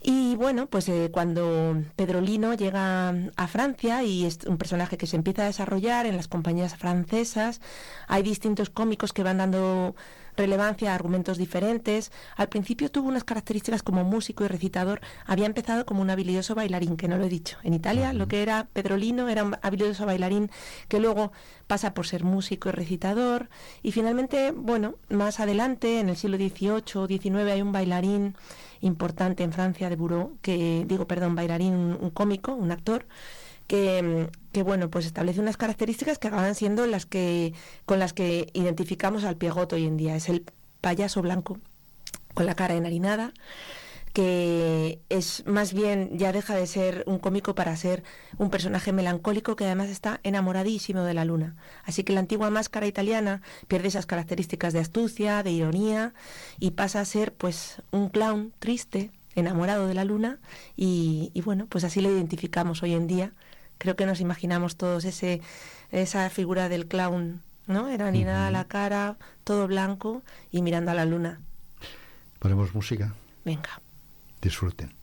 Y 0.00 0.36
bueno, 0.36 0.66
pues 0.66 0.88
eh, 0.88 1.10
cuando 1.12 1.82
Pedrolino 1.96 2.54
llega 2.54 3.14
a 3.36 3.46
Francia 3.48 4.04
y 4.04 4.24
es 4.24 4.38
un 4.46 4.56
personaje 4.56 4.96
que 4.96 5.06
se 5.08 5.16
empieza 5.16 5.42
a 5.42 5.46
desarrollar 5.46 6.06
en 6.06 6.16
las 6.16 6.28
compañías 6.28 6.76
francesas, 6.76 7.60
hay 8.06 8.22
distintos 8.22 8.70
cómicos 8.70 9.12
que 9.12 9.24
van 9.24 9.38
dando 9.38 9.96
relevancia 10.36 10.92
a 10.92 10.94
argumentos 10.94 11.38
diferentes. 11.38 12.12
Al 12.36 12.48
principio 12.48 12.90
tuvo 12.90 13.08
unas 13.08 13.24
características 13.24 13.82
como 13.82 14.04
músico 14.04 14.44
y 14.44 14.48
recitador. 14.48 15.00
Había 15.26 15.46
empezado 15.46 15.86
como 15.86 16.02
un 16.02 16.10
habilidoso 16.10 16.54
bailarín, 16.54 16.96
que 16.96 17.08
no 17.08 17.16
lo 17.16 17.24
he 17.24 17.28
dicho. 17.28 17.58
En 17.62 17.74
Italia 17.74 18.12
lo 18.12 18.28
que 18.28 18.42
era 18.42 18.68
Pedrolino 18.72 19.28
era 19.28 19.44
un 19.44 19.56
habilidoso 19.62 20.06
bailarín 20.06 20.50
que 20.88 21.00
luego 21.00 21.32
pasa 21.66 21.94
por 21.94 22.06
ser 22.06 22.24
músico 22.24 22.68
y 22.68 22.72
recitador. 22.72 23.48
Y 23.82 23.92
finalmente, 23.92 24.52
bueno, 24.52 24.94
más 25.08 25.40
adelante, 25.40 26.00
en 26.00 26.08
el 26.08 26.16
siglo 26.16 26.36
XVIII 26.36 26.96
o 26.96 27.06
XIX, 27.06 27.50
hay 27.50 27.62
un 27.62 27.72
bailarín 27.72 28.36
importante 28.80 29.42
en 29.44 29.52
Francia 29.52 29.88
de 29.88 29.96
Bureau, 29.96 30.36
que 30.42 30.84
digo, 30.86 31.06
perdón, 31.06 31.34
bailarín, 31.34 31.96
un 31.98 32.10
cómico, 32.10 32.52
un 32.52 32.72
actor, 32.72 33.06
que, 33.72 34.62
bueno, 34.62 34.90
pues 34.90 35.06
establece 35.06 35.40
unas 35.40 35.56
características 35.56 36.18
que 36.18 36.28
acaban 36.28 36.54
siendo 36.54 36.86
las 36.86 37.06
que 37.06 37.54
con 37.86 37.98
las 37.98 38.12
que 38.12 38.50
identificamos 38.52 39.24
al 39.24 39.36
Piegot 39.36 39.72
hoy 39.72 39.86
en 39.86 39.96
día. 39.96 40.14
Es 40.14 40.28
el 40.28 40.44
payaso 40.82 41.22
blanco 41.22 41.58
con 42.34 42.44
la 42.44 42.54
cara 42.54 42.74
enharinada, 42.74 43.32
que 44.12 45.00
es 45.08 45.46
más 45.46 45.72
bien 45.72 46.18
ya 46.18 46.32
deja 46.32 46.54
de 46.54 46.66
ser 46.66 47.02
un 47.06 47.18
cómico 47.18 47.54
para 47.54 47.74
ser 47.76 48.02
un 48.36 48.50
personaje 48.50 48.92
melancólico 48.92 49.56
que 49.56 49.64
además 49.64 49.88
está 49.88 50.20
enamoradísimo 50.22 51.00
de 51.04 51.14
la 51.14 51.24
luna. 51.24 51.56
Así 51.84 52.04
que 52.04 52.12
la 52.12 52.20
antigua 52.20 52.50
máscara 52.50 52.86
italiana 52.86 53.40
pierde 53.68 53.88
esas 53.88 54.04
características 54.04 54.74
de 54.74 54.80
astucia, 54.80 55.42
de 55.42 55.50
ironía 55.50 56.12
y 56.60 56.72
pasa 56.72 57.00
a 57.00 57.06
ser 57.06 57.32
pues 57.32 57.80
un 57.90 58.10
clown 58.10 58.52
triste, 58.58 59.12
enamorado 59.34 59.86
de 59.86 59.94
la 59.94 60.04
luna 60.04 60.40
y, 60.76 61.30
y 61.32 61.40
bueno, 61.40 61.66
pues 61.70 61.84
así 61.84 62.02
lo 62.02 62.10
identificamos 62.10 62.82
hoy 62.82 62.92
en 62.92 63.06
día 63.06 63.32
creo 63.82 63.96
que 63.96 64.06
nos 64.06 64.20
imaginamos 64.20 64.76
todos 64.76 65.04
ese, 65.04 65.40
esa 65.90 66.30
figura 66.30 66.68
del 66.68 66.86
clown, 66.86 67.42
¿no? 67.66 67.88
Era 67.88 68.12
ni 68.12 68.22
nada 68.22 68.48
la 68.52 68.66
cara, 68.66 69.16
todo 69.42 69.66
blanco 69.66 70.22
y 70.52 70.62
mirando 70.62 70.92
a 70.92 70.94
la 70.94 71.04
luna. 71.04 71.40
Ponemos 72.38 72.72
música. 72.76 73.12
Venga. 73.44 73.80
Disfruten. 74.40 74.94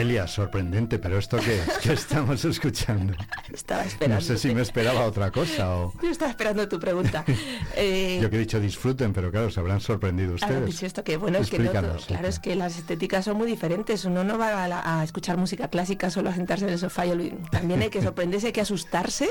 Noelia, 0.00 0.26
sorprendente, 0.26 0.98
pero 0.98 1.18
esto 1.18 1.36
qué 1.36 1.60
¿Qué 1.82 1.92
estamos 1.92 2.42
escuchando? 2.46 3.12
Estaba 3.52 3.84
esperando. 3.84 4.14
No 4.14 4.20
sé 4.22 4.38
si 4.38 4.54
me 4.54 4.62
esperaba 4.62 5.04
otra 5.04 5.30
cosa 5.30 5.76
o... 5.76 5.92
Yo 6.02 6.08
estaba 6.08 6.30
esperando 6.30 6.66
tu 6.68 6.80
pregunta. 6.80 7.22
Eh, 7.76 8.18
Yo 8.20 8.28
que 8.28 8.36
he 8.36 8.38
dicho 8.38 8.60
disfruten, 8.60 9.12
pero 9.12 9.30
claro, 9.30 9.50
se 9.50 9.60
habrán 9.60 9.80
sorprendido 9.80 10.34
ustedes. 10.34 10.82
esto 10.82 11.04
que 11.04 11.16
bueno, 11.16 11.38
es 11.38 11.48
que 11.50 11.58
claro, 11.58 11.96
es 12.24 12.38
que 12.38 12.56
las 12.56 12.76
estéticas 12.76 13.24
son 13.24 13.36
muy 13.36 13.46
diferentes. 13.46 14.04
Uno 14.04 14.24
no 14.24 14.36
va 14.38 14.64
a, 14.64 15.04
escuchar 15.04 15.36
música 15.36 15.68
clásica 15.68 16.10
solo 16.10 16.30
a 16.30 16.34
sentarse 16.34 16.66
en 16.66 16.72
el 16.72 16.78
sofá. 16.78 17.06
Y 17.06 17.30
también 17.50 17.80
hay 17.82 17.90
que 17.90 18.02
sorprenderse, 18.02 18.48
hay 18.48 18.52
que 18.52 18.60
asustarse, 18.60 19.28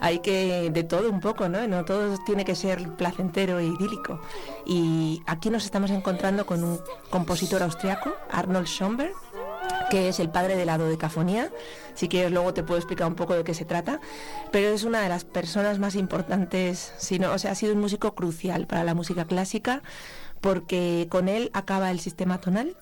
hay 0.00 0.18
que 0.20 0.70
de 0.70 0.84
todo 0.84 1.10
un 1.10 1.20
poco, 1.20 1.48
¿no? 1.48 1.66
No 1.66 1.84
todo 1.84 2.16
tiene 2.24 2.44
que 2.44 2.54
ser 2.54 2.88
placentero 2.90 3.58
e 3.58 3.66
idílico. 3.66 4.20
Y 4.66 5.22
aquí 5.26 5.50
nos 5.50 5.64
estamos 5.64 5.90
encontrando 5.90 6.46
con 6.46 6.62
un 6.62 6.80
compositor 7.10 7.62
austriaco, 7.62 8.14
Arnold 8.30 8.66
Schoenberg 8.66 9.14
que 9.90 10.08
es 10.08 10.20
el 10.20 10.28
padre 10.30 10.56
de 10.56 10.64
la 10.64 10.78
dodecafonía. 10.78 11.50
Si 11.94 12.08
quieres 12.08 12.32
luego 12.32 12.54
te 12.54 12.62
puedo 12.62 12.78
explicar 12.78 13.06
un 13.06 13.14
poco 13.14 13.34
de 13.34 13.44
qué 13.44 13.54
se 13.54 13.64
trata, 13.64 14.00
pero 14.50 14.68
es 14.68 14.84
una 14.84 15.00
de 15.00 15.08
las 15.08 15.24
personas 15.24 15.78
más 15.78 15.94
importantes, 15.94 16.92
sino, 16.98 17.32
o 17.32 17.38
sea, 17.38 17.52
ha 17.52 17.54
sido 17.54 17.74
un 17.74 17.80
músico 17.80 18.14
crucial 18.14 18.66
para 18.66 18.84
la 18.84 18.94
música 18.94 19.24
clásica 19.24 19.82
porque 20.40 21.06
con 21.10 21.28
él 21.28 21.50
acaba 21.54 21.90
el 21.90 22.00
sistema 22.00 22.38
tonal 22.38 22.76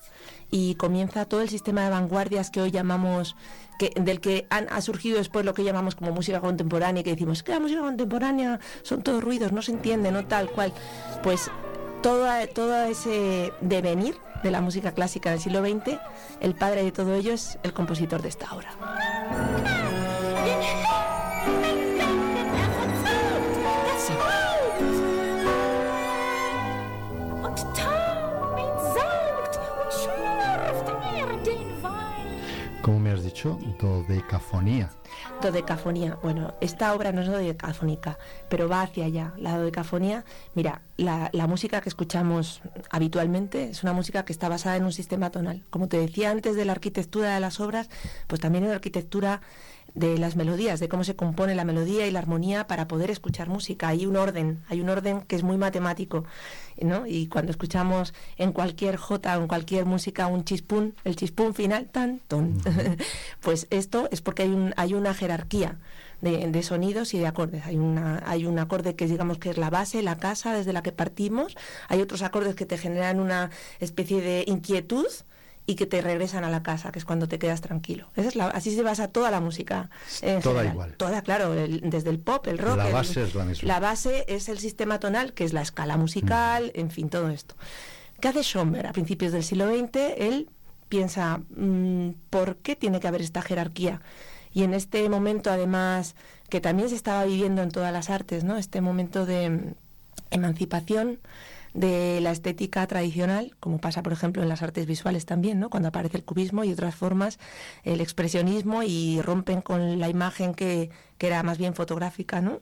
y 0.51 0.75
comienza 0.75 1.25
todo 1.25 1.41
el 1.41 1.49
sistema 1.49 1.83
de 1.83 1.89
vanguardias 1.89 2.51
que 2.51 2.61
hoy 2.61 2.71
llamamos 2.71 3.35
que, 3.79 3.91
del 3.95 4.19
que 4.19 4.47
han, 4.49 4.67
ha 4.69 4.81
surgido 4.81 5.17
después 5.17 5.45
lo 5.45 5.53
que 5.53 5.63
llamamos 5.63 5.95
como 5.95 6.11
música 6.11 6.41
contemporánea, 6.41 7.03
que 7.03 7.11
decimos 7.11 7.41
que 7.41 7.53
la 7.53 7.59
música 7.59 7.81
contemporánea 7.81 8.59
son 8.81 9.01
todos 9.01 9.23
ruidos, 9.23 9.51
no 9.51 9.61
se 9.61 9.71
entiende, 9.71 10.11
no 10.11 10.25
tal 10.25 10.49
cual. 10.49 10.73
Pues 11.23 11.49
todo, 12.01 12.27
todo 12.53 12.83
ese 12.83 13.53
devenir 13.61 14.15
de 14.43 14.51
la 14.51 14.61
música 14.61 14.91
clásica 14.91 15.31
del 15.31 15.39
siglo 15.39 15.61
XX, 15.61 15.97
el 16.41 16.55
padre 16.55 16.83
de 16.83 16.91
todo 16.91 17.15
ello 17.15 17.33
es 17.33 17.57
el 17.63 17.73
compositor 17.73 18.21
de 18.21 18.29
esta 18.29 18.53
obra. 18.53 19.82
¿Cómo 32.83 32.99
me 32.99 33.11
has 33.11 33.23
dicho? 33.23 33.57
Dodecafonía. 33.79 34.89
Dodecafonía. 35.41 36.17
Bueno, 36.21 36.53
esta 36.59 36.93
obra 36.93 37.13
no 37.13 37.21
es 37.21 37.27
dodecafónica, 37.27 38.19
pero 38.49 38.67
va 38.67 38.81
hacia 38.81 39.05
allá. 39.05 39.31
La 39.37 39.57
dodecafonía, 39.57 40.25
mira, 40.53 40.81
la, 40.97 41.29
la, 41.31 41.47
música 41.47 41.79
que 41.79 41.87
escuchamos 41.87 42.61
habitualmente 42.89 43.69
es 43.69 43.83
una 43.83 43.93
música 43.93 44.25
que 44.25 44.33
está 44.33 44.49
basada 44.49 44.75
en 44.75 44.83
un 44.83 44.91
sistema 44.91 45.29
tonal. 45.29 45.63
Como 45.69 45.87
te 45.87 45.97
decía 45.97 46.29
antes 46.29 46.57
de 46.57 46.65
la 46.65 46.73
arquitectura 46.73 47.33
de 47.33 47.39
las 47.39 47.61
obras, 47.61 47.89
pues 48.27 48.41
también 48.41 48.65
en 48.65 48.71
la 48.71 48.75
arquitectura 48.75 49.39
de 49.95 50.17
las 50.17 50.35
melodías, 50.35 50.79
de 50.79 50.89
cómo 50.89 51.03
se 51.03 51.15
compone 51.15 51.55
la 51.55 51.65
melodía 51.65 52.07
y 52.07 52.11
la 52.11 52.19
armonía 52.19 52.67
para 52.67 52.87
poder 52.87 53.11
escuchar 53.11 53.49
música. 53.49 53.89
Hay 53.89 54.05
un 54.05 54.15
orden, 54.15 54.59
hay 54.69 54.81
un 54.81 54.89
orden 54.89 55.21
que 55.21 55.35
es 55.35 55.43
muy 55.43 55.57
matemático, 55.57 56.25
¿no? 56.81 57.05
Y 57.05 57.27
cuando 57.27 57.51
escuchamos 57.51 58.13
en 58.37 58.53
cualquier 58.53 58.97
jota 58.97 59.37
o 59.37 59.41
en 59.41 59.47
cualquier 59.47 59.85
música 59.85 60.27
un 60.27 60.45
chispún, 60.45 60.95
el 61.03 61.15
chispún 61.15 61.53
final, 61.53 61.89
tan, 61.91 62.19
ton, 62.27 62.59
pues 63.41 63.67
esto 63.69 64.07
es 64.11 64.21
porque 64.21 64.43
hay, 64.43 64.49
un, 64.49 64.73
hay 64.77 64.93
una 64.93 65.13
jerarquía. 65.13 65.77
De, 66.21 66.47
de, 66.47 66.63
sonidos 66.63 67.13
y 67.13 67.19
de 67.19 67.27
acordes. 67.27 67.65
Hay, 67.65 67.75
una, 67.75 68.23
hay 68.25 68.45
un 68.45 68.57
acorde 68.57 68.95
que 68.95 69.07
digamos 69.07 69.39
que 69.39 69.49
es 69.49 69.57
la 69.57 69.69
base, 69.69 70.01
la 70.01 70.15
casa 70.19 70.53
desde 70.53 70.71
la 70.71 70.81
que 70.81 70.93
partimos. 70.93 71.57
Hay 71.89 71.99
otros 71.99 72.21
acordes 72.21 72.55
que 72.55 72.65
te 72.65 72.77
generan 72.77 73.19
una 73.19 73.49
especie 73.81 74.21
de 74.21 74.45
inquietud 74.47 75.07
y 75.65 75.75
que 75.75 75.85
te 75.85 76.01
regresan 76.01 76.43
a 76.43 76.49
la 76.49 76.61
casa, 76.61 76.91
que 76.91 76.99
es 76.99 77.05
cuando 77.05 77.27
te 77.27 77.39
quedas 77.39 77.61
tranquilo. 77.61 78.09
Esa 78.15 78.27
es 78.27 78.35
la, 78.35 78.47
así 78.47 78.75
se 78.75 78.83
basa 78.83 79.07
toda 79.07 79.31
la 79.31 79.39
música. 79.39 79.89
toda 80.41 80.65
igual. 80.65 80.95
Toda, 80.97 81.21
claro, 81.21 81.53
desde 81.53 82.09
el 82.09 82.19
pop, 82.19 82.47
el 82.47 82.57
rock. 82.57 82.77
La 82.77 82.89
base 82.89 83.23
es 83.23 83.35
la 83.35 83.45
misma. 83.45 83.67
La 83.67 83.79
base 83.79 84.25
es 84.27 84.49
el 84.49 84.59
sistema 84.59 84.99
tonal, 84.99 85.33
que 85.33 85.45
es 85.45 85.53
la 85.53 85.61
escala 85.61 85.95
musical, 85.97 86.71
en 86.75 86.91
fin, 86.91 87.09
todo 87.09 87.29
esto. 87.29 87.55
¿Qué 88.19 88.27
hace 88.27 88.43
Schomberg? 88.43 88.87
A 88.87 88.93
principios 88.93 89.31
del 89.31 89.43
siglo 89.43 89.67
XX, 89.67 89.97
él 90.17 90.49
piensa, 90.89 91.39
mm, 91.55 92.09
¿por 92.29 92.57
qué 92.57 92.75
tiene 92.75 92.99
que 92.99 93.07
haber 93.07 93.21
esta 93.21 93.41
jerarquía? 93.41 94.01
Y 94.53 94.63
en 94.63 94.73
este 94.73 95.07
momento, 95.09 95.49
además, 95.49 96.15
que 96.49 96.61
también 96.61 96.89
se 96.89 96.95
estaba 96.95 97.25
viviendo 97.25 97.61
en 97.61 97.71
todas 97.71 97.91
las 97.91 98.09
artes, 98.09 98.43
¿no? 98.43 98.57
Este 98.57 98.81
momento 98.81 99.25
de 99.25 99.49
mm, 99.49 99.73
emancipación, 100.31 101.19
de 101.73 102.19
la 102.21 102.31
estética 102.31 102.85
tradicional, 102.87 103.55
como 103.59 103.79
pasa, 103.79 104.03
por 104.03 104.13
ejemplo, 104.13 104.43
en 104.43 104.49
las 104.49 104.61
artes 104.61 104.85
visuales 104.85 105.25
también, 105.25 105.59
¿no? 105.59 105.69
Cuando 105.69 105.89
aparece 105.89 106.17
el 106.17 106.23
cubismo 106.23 106.63
y 106.63 106.71
otras 106.71 106.95
formas, 106.95 107.39
el 107.83 108.01
expresionismo 108.01 108.83
y 108.83 109.21
rompen 109.21 109.61
con 109.61 109.99
la 109.99 110.09
imagen 110.09 110.53
que, 110.53 110.89
que 111.17 111.27
era 111.27 111.43
más 111.43 111.57
bien 111.57 111.73
fotográfica, 111.73 112.41
¿no? 112.41 112.59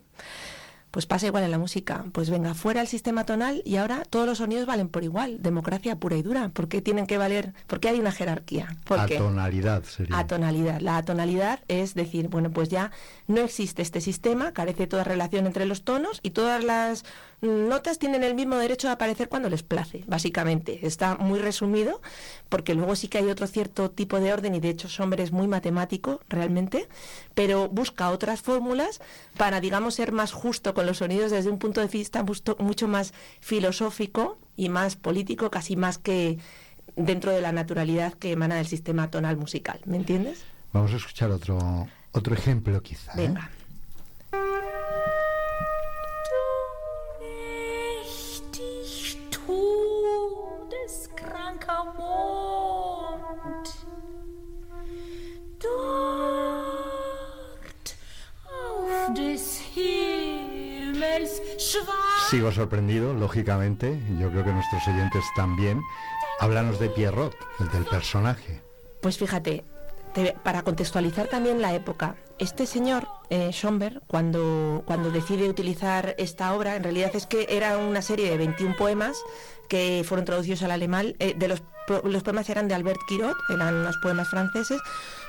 Pues 0.91 1.06
pasa 1.06 1.26
igual 1.26 1.45
en 1.45 1.52
la 1.52 1.58
música. 1.58 2.04
Pues 2.12 2.30
venga, 2.30 2.54
fuera 2.54 2.82
el 2.82 2.88
sistema 2.88 3.26
tonal 3.26 3.62
y 3.65 3.78
ahora 3.78 4.04
todos 4.10 4.26
los 4.28 4.39
sonidos 4.39 4.65
valen 4.65 4.89
por 4.89 5.06
igual. 5.06 5.41
Democracia 5.41 5.95
pura 5.95 6.17
y 6.17 6.21
dura. 6.21 6.50
¿Por 6.50 6.67
qué 6.67 6.82
tienen 6.82 7.08
que 7.08 7.17
valer? 7.17 7.54
Porque 7.67 7.88
hay 7.88 7.97
una 7.97 8.12
jerarquía. 8.12 8.76
¿Por 8.84 9.00
Atonalidad 9.00 9.84
sería. 9.84 10.19
Atonalidad. 10.19 10.82
La 10.82 10.97
atonalidad 10.97 11.62
es 11.69 11.95
decir, 11.95 12.28
bueno, 12.28 12.52
pues 12.52 12.67
ya 12.67 12.91
no 13.28 13.39
existe 13.39 13.82
este 13.82 14.02
sistema, 14.02 14.52
carece 14.52 14.86
toda 14.86 15.06
relación 15.06 15.47
entre 15.47 15.65
los 15.65 15.84
tonos 15.84 16.19
y 16.24 16.32
todas 16.32 16.62
las 16.62 17.06
notas 17.41 17.97
tienen 17.99 18.23
el 18.23 18.36
mismo 18.36 18.56
derecho 18.56 18.89
a 18.89 18.93
aparecer 18.93 19.27
cuando 19.30 19.49
les 19.49 19.63
place, 19.63 20.04
básicamente. 20.08 20.86
Está 20.86 21.15
muy 21.15 21.39
resumido, 21.39 22.01
porque 22.49 22.75
luego 22.75 22.95
sí 22.95 23.08
que 23.08 23.17
hay 23.17 23.30
otro 23.30 23.47
cierto 23.47 23.89
tipo 23.91 24.19
de 24.19 24.32
orden 24.32 24.56
y 24.56 24.60
de 24.60 24.69
hecho 24.69 24.89
Sommer 24.89 25.21
es 25.21 25.32
muy 25.32 25.47
matemático 25.47 26.21
realmente, 26.30 26.88
pero 27.34 27.67
busca 27.67 28.12
otras 28.12 28.41
fórmulas 28.41 29.01
para, 29.38 29.60
digamos, 29.60 29.95
ser 29.95 30.12
más 30.12 30.32
justo 30.32 30.73
con 30.73 30.86
los 30.86 30.97
sonidos 30.97 31.32
desde 31.32 31.49
un 31.49 31.58
punto 31.58 31.82
de 31.82 31.88
vista 31.88 32.23
mucho 32.60 32.88
más 32.88 33.13
filosófico 33.39 34.38
y 34.56 34.69
más 34.69 34.95
político, 34.95 35.49
casi 35.49 35.75
más 35.75 35.97
que 35.97 36.38
dentro 36.95 37.32
de 37.32 37.41
la 37.41 37.51
naturalidad 37.51 38.13
que 38.13 38.32
emana 38.32 38.56
del 38.56 38.67
sistema 38.67 39.10
tonal 39.10 39.38
musical. 39.38 39.80
¿Me 39.86 39.97
entiendes? 39.97 40.43
Vamos 40.73 40.93
a 40.93 40.97
escuchar 40.97 41.32
otro, 41.32 41.88
otro 42.12 42.36
ejemplo 42.36 42.82
quizá. 42.82 43.13
¿eh? 43.21 43.34
Sigo 62.30 62.51
sorprendido, 62.54 63.13
lógicamente, 63.13 63.99
yo 64.17 64.30
creo 64.32 64.45
que 64.45 64.54
nuestros 64.54 64.88
oyentes 64.88 65.23
también. 65.36 65.82
Háblanos 66.39 66.80
de 66.80 66.89
Pierrot, 66.89 67.36
el 67.60 67.69
del 67.71 67.86
personaje. 67.86 68.62
Pues 69.01 69.17
fíjate, 69.17 69.65
para 70.43 70.62
contextualizar 70.62 71.27
también 71.27 71.62
la 71.62 71.73
época, 71.73 72.15
este 72.39 72.65
señor, 72.65 73.08
eh, 73.30 73.49
Schomberg, 73.51 74.01
cuando, 74.08 74.84
cuando 74.86 75.12
decide 75.12 75.49
utilizar 75.49 76.15
esta 76.17 76.54
obra, 76.54 76.75
en 76.75 76.84
realidad 76.84 77.12
es 77.15 77.27
que 77.27 77.47
era 77.49 77.77
una 77.77 78.01
serie 78.01 78.30
de 78.30 78.38
21 78.38 78.75
poemas 78.77 79.21
que 79.71 80.03
fueron 80.05 80.25
traducidos 80.25 80.63
al 80.63 80.71
alemán. 80.71 81.15
Eh, 81.19 81.34
de 81.34 81.47
los, 81.47 81.63
los 82.03 82.23
poemas 82.23 82.49
eran 82.49 82.67
de 82.67 82.73
Albert 82.73 82.99
Quirot, 83.07 83.38
eran 83.49 83.73
unos 83.73 83.95
poemas 83.99 84.27
franceses. 84.27 84.81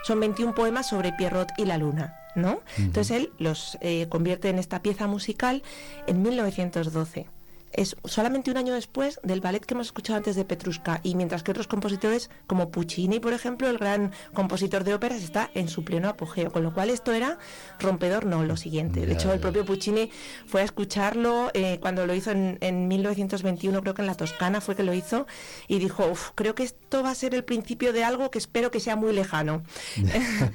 Son 0.03 0.19
21 0.19 0.53
poemas 0.53 0.89
sobre 0.89 1.13
Pierrot 1.13 1.49
y 1.57 1.65
la 1.65 1.79
luna. 1.79 2.17
¿no? 2.35 2.61
Entonces 2.77 3.17
él 3.17 3.33
los 3.39 3.79
eh, 3.83 4.09
convierte 4.09 4.49
en 4.49 4.59
esta 4.59 4.83
pieza 4.83 5.07
musical 5.07 5.63
en 6.09 6.23
1912 6.23 7.29
es 7.73 7.97
solamente 8.05 8.51
un 8.51 8.57
año 8.57 8.75
después 8.75 9.21
del 9.23 9.41
ballet 9.41 9.65
que 9.65 9.75
hemos 9.75 9.87
escuchado 9.87 10.17
antes 10.17 10.37
de 10.37 10.45
Petrushka 10.45 11.01
y 11.03 11.15
mientras 11.15 11.43
que 11.43 11.51
otros 11.51 11.67
compositores 11.67 12.31
como 12.47 12.71
Puccini, 12.71 13.21
por 13.21 13.33
ejemplo, 13.33 13.69
el 13.69 13.79
gran 13.79 14.13
compositor 14.35 14.85
de 14.85 14.95
óperas, 14.95 15.23
está 15.23 15.51
en 15.55 15.69
su 15.69 15.85
pleno 15.85 16.09
apogeo, 16.09 16.51
con 16.51 16.63
lo 16.63 16.73
cual 16.73 16.91
esto 16.91 17.13
era 17.13 17.39
rompedor, 17.79 18.27
no, 18.27 18.45
lo 18.45 18.57
siguiente. 18.57 19.07
De 19.07 19.15
hecho, 19.15 19.33
el 19.33 19.41
propio 19.41 19.65
Puccini 19.65 20.11
fue 20.47 20.63
a 20.63 20.65
escucharlo 20.65 21.51
eh, 21.55 21.79
cuando 21.81 22.07
lo 22.07 22.15
hizo 22.15 22.31
en, 22.31 22.89
1921, 22.89 23.81
creo 23.81 23.95
que 23.95 24.03
en 24.03 24.07
la 24.07 24.15
Toscana 24.15 24.61
fue 24.61 24.77
que 24.77 24.83
lo 24.83 24.95
hizo, 24.95 25.27
y 25.69 25.79
dijo, 25.79 26.13
creo 26.35 26.55
que 26.55 26.65
esto 26.65 27.03
va 27.03 27.11
a 27.11 27.15
ser 27.15 27.35
el 27.35 27.45
principio 27.45 27.93
de 27.93 28.05
algo 28.05 28.31
que 28.31 28.39
espero 28.39 28.71
que 28.71 28.81
sea 28.81 28.97
muy 28.97 29.13
lejano. 29.13 29.63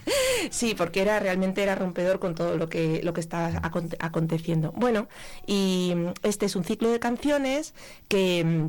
sí, 0.50 0.76
porque 0.76 1.02
era 1.02 1.20
realmente 1.20 1.64
era 1.64 1.76
rompedor 1.76 2.20
con 2.20 2.36
todo 2.36 2.58
lo 2.58 2.70
que, 2.70 3.02
lo 3.04 3.14
que 3.14 3.22
estaba 3.22 3.62
aconteciendo. 4.00 4.74
Bueno, 4.76 5.08
y 5.46 5.94
este 6.24 6.46
es 6.46 6.56
un 6.56 6.64
ciclo 6.64 6.90
de 6.90 7.00
canciones 7.08 7.74
que 8.10 8.44
mm, 8.44 8.68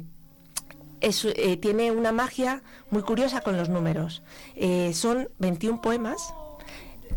eh, 1.01 1.57
tiene 1.57 1.91
una 1.91 2.13
magia 2.13 2.63
muy 2.91 3.03
curiosa 3.03 3.41
con 3.41 3.57
los 3.57 3.69
números. 3.69 4.23
Eh, 4.55 4.93
son 4.95 5.29
21 5.39 5.81
poemas 5.83 6.35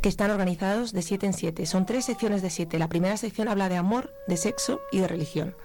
que 0.01 0.09
están 0.09 0.31
organizados 0.31 0.93
de 0.93 1.03
7 1.03 1.27
en 1.27 1.33
7. 1.33 1.65
Son 1.67 1.85
tres 1.85 2.05
secciones 2.05 2.41
de 2.41 2.49
7. 2.49 2.79
La 2.79 2.89
primera 2.89 3.17
sección 3.17 3.47
habla 3.47 3.69
de 3.69 3.77
amor, 3.77 4.11
de 4.27 4.37
sexo 4.37 4.81
y 4.91 4.99
de 4.99 5.07
religión. 5.07 5.55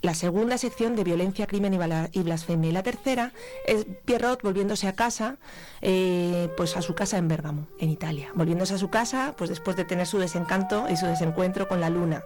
La 0.00 0.14
segunda 0.14 0.58
sección 0.58 0.94
de 0.96 1.02
violencia, 1.02 1.46
crimen 1.46 1.74
y 2.12 2.22
blasfemia. 2.22 2.70
Y 2.70 2.72
la 2.72 2.82
tercera 2.82 3.32
es 3.66 3.86
Pierrot 4.04 4.42
volviéndose 4.42 4.86
a 4.86 4.92
casa, 4.92 5.38
eh, 5.80 6.50
pues 6.56 6.76
a 6.76 6.82
su 6.82 6.94
casa 6.94 7.16
en 7.16 7.26
Bérgamo, 7.26 7.66
en 7.80 7.90
Italia. 7.90 8.30
Volviéndose 8.34 8.74
a 8.74 8.78
su 8.78 8.90
casa, 8.90 9.34
pues 9.36 9.50
después 9.50 9.76
de 9.76 9.84
tener 9.84 10.06
su 10.06 10.18
desencanto 10.18 10.86
y 10.90 10.96
su 10.96 11.06
desencuentro 11.06 11.66
con 11.66 11.80
la 11.80 11.88
luna. 11.88 12.22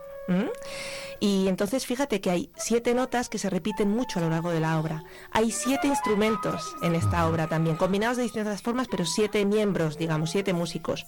Y 1.20 1.48
entonces 1.48 1.84
fíjate 1.84 2.20
que 2.20 2.30
hay 2.30 2.50
siete 2.56 2.94
notas 2.94 3.28
que 3.28 3.38
se 3.38 3.50
repiten 3.50 3.90
mucho 3.90 4.18
a 4.18 4.22
lo 4.22 4.30
largo 4.30 4.50
de 4.50 4.60
la 4.60 4.78
obra. 4.78 5.04
Hay 5.32 5.50
siete 5.50 5.88
instrumentos 5.88 6.76
en 6.82 6.94
esta 6.94 7.26
obra 7.28 7.48
también, 7.48 7.76
combinados 7.76 8.16
de 8.16 8.22
distintas 8.22 8.62
formas, 8.62 8.86
pero 8.88 9.04
siete 9.04 9.44
miembros, 9.44 9.98
digamos, 9.98 10.30
siete 10.30 10.52
músicos. 10.52 11.06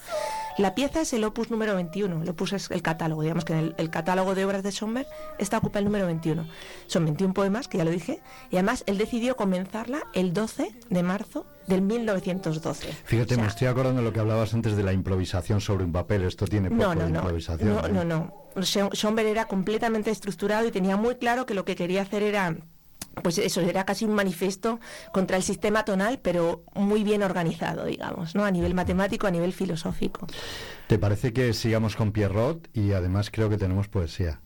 La 0.59 0.75
pieza 0.75 1.03
es 1.03 1.13
el 1.13 1.25
opus 1.25 1.51
número 1.51 1.75
21, 1.77 2.23
el 2.23 2.29
opus 2.29 2.53
es 2.55 2.71
el 2.71 2.83
catálogo, 2.83 3.23
digamos 3.23 3.45
que 3.45 3.53
en 3.53 3.75
el, 3.77 3.91
catálogo 3.91 4.35
de 4.35 4.45
obras 4.45 4.63
de 4.63 4.73
Schomberg 4.73 5.07
esta 5.39 5.59
ocupa 5.59 5.79
el 5.79 5.85
número 5.85 6.07
21. 6.07 6.47
Son 6.87 7.05
21 7.05 7.33
poemas, 7.33 7.69
que 7.69 7.79
ya 7.79 7.85
lo 7.85 7.91
dije, 7.91 8.21
y 8.51 8.57
además 8.57 8.83
él 8.87 8.99
decidió 8.99 9.37
comenzarla 9.37 10.03
el 10.13 10.33
12 10.33 10.75
de 10.89 11.03
marzo 11.03 11.47
del 11.66 11.83
1912. 11.83 12.88
Fíjate, 13.05 13.37
me 13.37 13.46
estoy 13.46 13.68
acordando 13.68 14.01
de 14.01 14.07
lo 14.07 14.12
que 14.12 14.20
hablabas 14.20 14.55
antes 14.55 14.77
de 14.77 14.83
la 14.83 14.92
improvisación 14.92 15.61
sobre 15.61 15.85
un 15.85 15.92
papel. 15.92 16.25
Esto 16.25 16.46
tiene 16.46 16.70
poco 16.70 16.83
no, 16.83 16.94
no, 16.94 17.05
de 17.05 17.11
improvisación. 17.11 17.68
No, 17.68 17.88
no, 17.88 18.05
no. 18.05 18.62
Schomberg 18.62 19.29
era 19.29 19.44
completamente 19.46 20.11
estructurado 20.11 20.66
y 20.66 20.70
tenía 20.70 20.96
muy 20.96 21.16
claro 21.16 21.46
que 21.46 21.55
lo 21.55 21.64
que 21.64 21.77
quería 21.77 22.03
hacer 22.03 22.23
era 22.23 22.57
pues 23.23 23.38
eso 23.38 23.61
era 23.61 23.85
casi 23.85 24.05
un 24.05 24.14
manifiesto 24.14 24.81
contra 25.12 25.37
el 25.37 25.42
sistema 25.42 25.85
tonal, 25.85 26.20
pero 26.23 26.62
muy 26.75 27.05
bien 27.05 27.23
organizado, 27.23 27.85
digamos, 27.85 28.35
¿no? 28.35 28.44
A 28.44 28.51
nivel 28.51 28.75
matemático, 28.75 29.27
a 29.27 29.31
nivel 29.31 29.53
filosófico. 29.53 30.27
¿Te 30.87 30.99
parece 30.99 31.33
que 31.33 31.53
sigamos 31.53 31.96
con 31.96 32.12
Pierrot 32.12 32.68
y 32.73 32.92
además 32.92 33.31
creo 33.31 33.51
que 33.51 33.59
tenemos 33.59 33.88
poesía? 33.88 34.40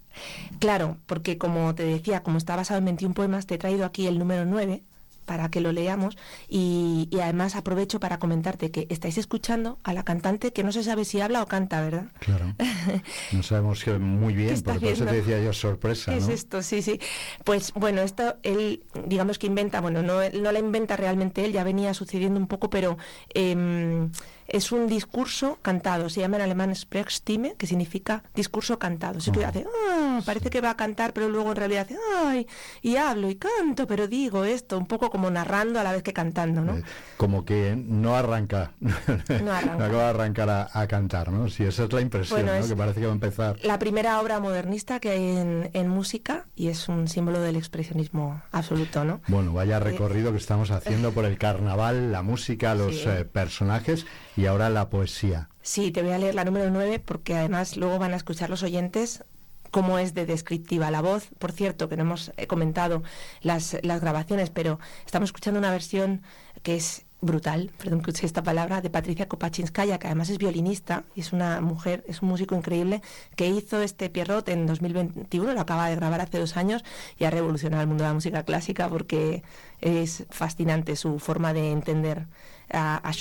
Claro, 0.61 0.98
porque 1.07 1.38
como 1.38 1.74
te 1.74 1.85
decía, 1.85 2.22
como 2.22 2.38
está 2.38 2.57
basado 2.57 2.79
en 2.79 2.87
21 2.87 3.14
poemas, 3.14 3.46
te 3.46 3.57
he 3.57 3.59
traído 3.59 3.85
aquí 3.85 4.07
el 4.07 4.18
número 4.18 4.44
9, 4.44 4.83
para 5.25 5.49
que 5.49 5.61
lo 5.61 5.73
leamos 5.73 6.17
y, 6.49 7.09
además 7.23 7.57
aprovecho 7.57 8.01
para 8.01 8.19
comentarte 8.19 8.71
que 8.71 8.87
estáis 8.91 9.19
escuchando 9.19 9.79
a 9.83 9.93
la 9.93 10.05
cantante 10.05 10.53
que 10.53 10.63
no 10.63 10.73
se 10.73 10.83
sabe 10.83 11.05
si 11.05 11.21
habla 11.21 11.43
o 11.43 11.47
canta, 11.47 11.81
¿verdad? 11.81 12.07
Claro. 12.19 12.55
No 13.33 13.43
sabemos 13.43 13.85
muy 13.99 14.35
bien, 14.35 14.61
por 14.63 14.83
eso 14.85 15.05
te 15.05 15.17
decía 15.17 15.43
yo 15.43 15.53
sorpresa. 15.53 16.13
¿Qué 16.13 16.19
es 16.19 16.29
esto? 16.29 16.63
Sí, 16.63 16.83
sí. 16.83 17.01
Pues 17.45 17.73
bueno, 17.75 18.03
esto 18.03 18.37
él, 18.43 18.85
digamos 19.07 19.39
que 19.39 19.47
inventa, 19.47 19.81
bueno, 19.81 20.03
no, 20.03 20.21
no 20.31 20.53
la 20.53 20.59
inventa 20.59 20.97
realmente 20.97 21.45
él, 21.45 21.53
ya 21.53 21.65
venía 21.65 21.95
sucediendo 21.95 22.39
un 22.39 22.47
poco, 22.47 22.71
pero... 22.71 22.97
Eh, 23.35 24.09
es 24.46 24.72
un 24.72 24.87
discurso 24.87 25.59
cantado, 25.62 26.09
se 26.09 26.20
llama 26.20 26.37
en 26.37 26.42
alemán 26.42 26.74
Sprechstimme, 26.74 27.54
que 27.57 27.66
significa 27.66 28.22
discurso 28.35 28.78
cantado. 28.78 29.18
hace, 29.18 29.66
ah, 29.90 30.20
parece 30.24 30.50
que 30.50 30.61
va 30.61 30.70
a 30.70 30.76
cantar, 30.76 31.12
pero 31.12 31.28
luego 31.28 31.50
en 31.50 31.57
realidad 31.57 31.87
hace, 31.87 31.96
ay, 32.24 32.46
y 32.83 32.96
hablo 32.96 33.30
y 33.30 33.37
canto, 33.37 33.87
pero 33.87 34.09
digo 34.09 34.44
esto, 34.44 34.78
un 34.78 34.87
poco 34.87 35.11
como 35.11 35.30
narrando 35.30 35.80
a 35.80 35.83
la 35.83 35.92
vez 35.92 36.02
que 36.02 36.12
cantando, 36.12 36.61
¿no? 36.61 36.78
Eh, 36.78 36.83
como 37.16 37.44
que 37.44 37.76
no 37.76 38.16
arranca, 38.16 38.72
no 38.80 39.52
arranca. 39.52 39.74
acaba 39.87 40.02
de 40.04 40.11
arrancar 40.11 40.68
a, 40.72 40.87
cantar, 40.87 41.33
¿no? 41.33 41.48
Sí, 41.48 41.64
esa 41.64 41.85
es 41.85 41.92
la 41.92 42.00
impresión, 42.00 42.46
¿no? 42.46 42.66
que 42.66 42.76
parece 42.76 43.00
que 43.00 43.07
va 43.07 43.12
a 43.12 43.14
empezar. 43.14 43.57
La 43.62 43.78
primera 43.78 44.20
obra 44.20 44.40
modernista 44.40 45.00
que 45.00 45.11
hay 45.11 45.70
en, 45.72 45.88
música 45.88 46.46
y 46.57 46.68
es 46.68 46.88
un 46.88 47.09
símbolo 47.09 47.40
del 47.40 47.57
expresionismo 47.57 48.42
absoluto, 48.50 49.04
¿no? 49.04 49.20
Bueno, 49.28 49.52
vaya 49.52 49.76
eh, 49.76 49.80
recorrido 49.80 50.33
que 50.33 50.38
estamos 50.38 50.70
haciendo 50.70 51.12
por 51.12 51.24
el 51.24 51.38
carnaval, 51.38 52.11
la 52.11 52.22
música, 52.22 52.74
los 52.74 53.07
eh, 53.07 53.24
personajes 53.24 54.07
y 54.37 54.47
ahora 54.47 54.70
la 54.70 54.90
poesía. 54.90 55.49
Sí, 55.62 55.90
te 55.90 56.03
voy 56.03 56.12
a 56.12 56.18
leer 56.18 56.35
la 56.35 56.44
número 56.44 56.70
9 56.70 57.01
porque 57.01 57.35
además 57.35 57.77
luego 57.77 57.99
van 57.99 58.12
a 58.12 58.16
escuchar 58.16 58.51
los 58.51 58.62
oyentes 58.62 59.25
cómo 59.70 59.99
es 59.99 60.14
de 60.14 60.25
descriptiva 60.25 60.92
la 60.92 61.03
voz. 61.03 61.29
Por 61.40 61.51
cierto, 61.51 61.88
que 61.88 61.97
no 61.97 62.03
hemos 62.03 62.33
eh, 62.37 62.47
comentado 62.47 63.03
las, 63.40 63.77
las 63.83 64.01
grabaciones, 64.01 64.51
pero 64.51 64.79
estamos 65.05 65.31
escuchando 65.31 65.59
una 65.59 65.73
versión 65.73 66.23
que 66.62 66.77
es 66.77 67.07
brutal, 67.20 67.73
perdón 67.79 68.01
que 68.03 68.11
use 68.11 68.27
esta 68.27 68.42
palabra, 68.42 68.81
de 68.83 68.90
Patricia 68.90 69.27
Kopachinskaya, 69.27 69.99
que 69.99 70.07
además 70.07 70.29
es 70.29 70.38
violinista 70.38 71.05
y 71.16 71.20
es 71.20 71.33
una 71.33 71.61
mujer, 71.61 72.05
es 72.07 72.23
un 72.23 72.29
músico 72.29 72.55
increíble, 72.55 73.03
que 73.35 73.49
hizo 73.49 73.81
este 73.81 74.11
Pierrot 74.11 74.49
en 74.49 74.66
2021, 74.66 75.55
lo 75.55 75.61
acaba 75.61 75.88
de 75.88 75.97
grabar 75.97 76.20
hace 76.20 76.38
dos 76.38 76.57
años 76.57 76.85
y 77.18 77.25
ha 77.25 77.31
revolucionado 77.31 77.83
el 77.83 77.88
mundo 77.88 78.05
de 78.05 78.11
la 78.11 78.14
música 78.14 78.44
clásica 78.44 78.88
porque 78.88 79.42
es 79.81 80.25
fascinante 80.31 80.94
su 80.97 81.18
forma 81.18 81.53
de 81.53 81.73
entender 81.73 82.27
a, 82.70 82.97
a. 82.97 83.12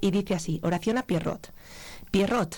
Y 0.00 0.10
dice 0.10 0.34
así, 0.34 0.60
oración 0.62 0.98
a 0.98 1.02
Pierrot. 1.02 1.52
Pierrot, 2.10 2.56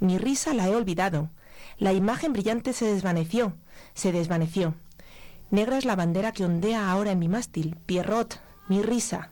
mi 0.00 0.18
risa 0.18 0.54
la 0.54 0.68
he 0.68 0.74
olvidado. 0.74 1.30
La 1.78 1.92
imagen 1.92 2.32
brillante 2.32 2.72
se 2.72 2.86
desvaneció, 2.86 3.54
se 3.94 4.12
desvaneció. 4.12 4.74
Negra 5.50 5.78
es 5.78 5.84
la 5.84 5.96
bandera 5.96 6.32
que 6.32 6.44
ondea 6.44 6.90
ahora 6.90 7.12
en 7.12 7.18
mi 7.18 7.28
mástil. 7.28 7.76
Pierrot, 7.86 8.40
mi 8.68 8.82
risa, 8.82 9.30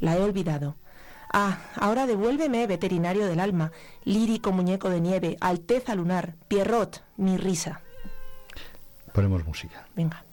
la 0.00 0.16
he 0.16 0.20
olvidado. 0.20 0.76
Ah, 1.32 1.58
ahora 1.76 2.06
devuélveme, 2.06 2.66
veterinario 2.66 3.26
del 3.26 3.40
alma, 3.40 3.72
lírico 4.04 4.52
muñeco 4.52 4.88
de 4.88 5.00
nieve, 5.00 5.36
alteza 5.40 5.94
lunar, 5.94 6.34
Pierrot, 6.48 7.02
mi 7.16 7.36
risa. 7.36 7.80
Ponemos 9.12 9.44
música. 9.44 9.86
Venga. 9.96 10.24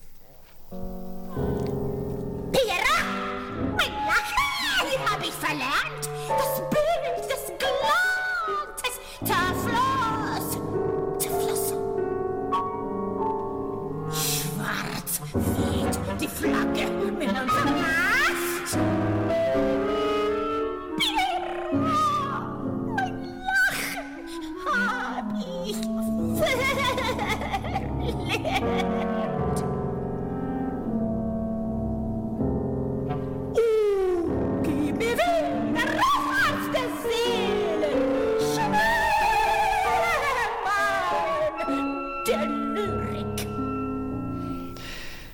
slack, 16.42 16.90
me 17.20 17.28
non 17.28 17.71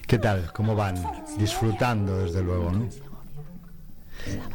¿Qué 0.08 0.18
tal? 0.18 0.52
¿Cómo 0.54 0.76
van? 0.76 0.96
Disfrutando, 1.38 2.18
desde 2.20 2.42
luego, 2.42 2.72
¿no? 2.72 2.88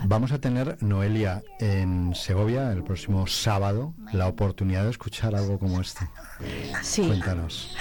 Vamos 0.04 0.32
a 0.32 0.38
tener, 0.38 0.82
Noelia, 0.82 1.42
en 1.60 2.14
Segovia 2.14 2.72
el 2.72 2.82
próximo 2.82 3.26
sábado 3.26 3.94
la 4.12 4.26
oportunidad 4.28 4.84
de 4.84 4.90
escuchar 4.90 5.34
algo 5.34 5.58
como 5.58 5.80
este. 5.80 6.06
Sí. 6.82 7.06
Cuéntanos. 7.06 7.74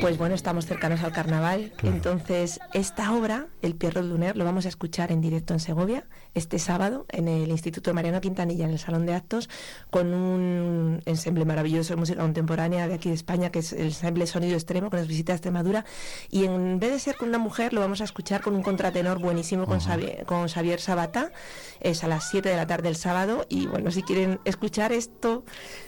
Pues 0.00 0.16
bueno, 0.16 0.34
estamos 0.34 0.64
cercanos 0.66 1.02
al 1.02 1.12
carnaval, 1.12 1.72
Claro. 1.76 1.96
entonces 1.96 2.60
esta 2.72 3.12
obra, 3.12 3.46
El 3.60 3.74
Pierrot 3.74 4.04
Luner, 4.04 4.36
lo 4.36 4.44
vamos 4.44 4.64
a 4.66 4.68
escuchar 4.68 5.10
en 5.12 5.20
directo 5.20 5.52
en 5.52 5.60
Segovia 5.60 6.04
este 6.34 6.58
sábado 6.58 7.04
en 7.10 7.28
el 7.28 7.50
Instituto 7.50 7.92
Mariano 7.92 8.20
Quintanilla, 8.20 8.64
en 8.64 8.70
el 8.70 8.78
Salón 8.78 9.04
de 9.04 9.14
Actos, 9.14 9.50
con 9.90 10.14
un 10.14 10.95
ensemble 11.04 11.44
maravilloso 11.44 11.94
de 11.94 12.00
música 12.00 12.20
contemporánea 12.20 12.88
de 12.88 12.94
aquí 12.94 13.08
de 13.08 13.14
España, 13.14 13.50
que 13.50 13.60
es 13.60 13.72
el 13.72 13.86
ensemble 13.86 14.26
Sonido 14.26 14.54
Extremo, 14.54 14.90
que 14.90 14.96
nos 14.96 15.06
visita 15.06 15.32
a 15.32 15.36
Extremadura, 15.36 15.84
y 16.30 16.44
en 16.44 16.78
vez 16.78 16.92
de 16.92 16.98
ser 16.98 17.16
con 17.16 17.28
una 17.28 17.38
mujer, 17.38 17.72
lo 17.72 17.80
vamos 17.80 18.00
a 18.00 18.04
escuchar 18.04 18.40
con 18.42 18.54
un 18.54 18.62
contratenor 18.62 19.18
buenísimo 19.18 19.66
con, 19.66 19.80
Xavier, 19.80 20.24
con 20.26 20.48
Xavier 20.48 20.80
Sabata, 20.80 21.32
es 21.80 22.04
a 22.04 22.08
las 22.08 22.28
7 22.30 22.48
de 22.48 22.56
la 22.56 22.66
tarde 22.66 22.88
el 22.88 22.96
sábado, 22.96 23.46
y 23.48 23.66
bueno, 23.66 23.90
si 23.90 24.02
quieren 24.02 24.40
escuchar 24.44 24.92
esto 24.92 25.44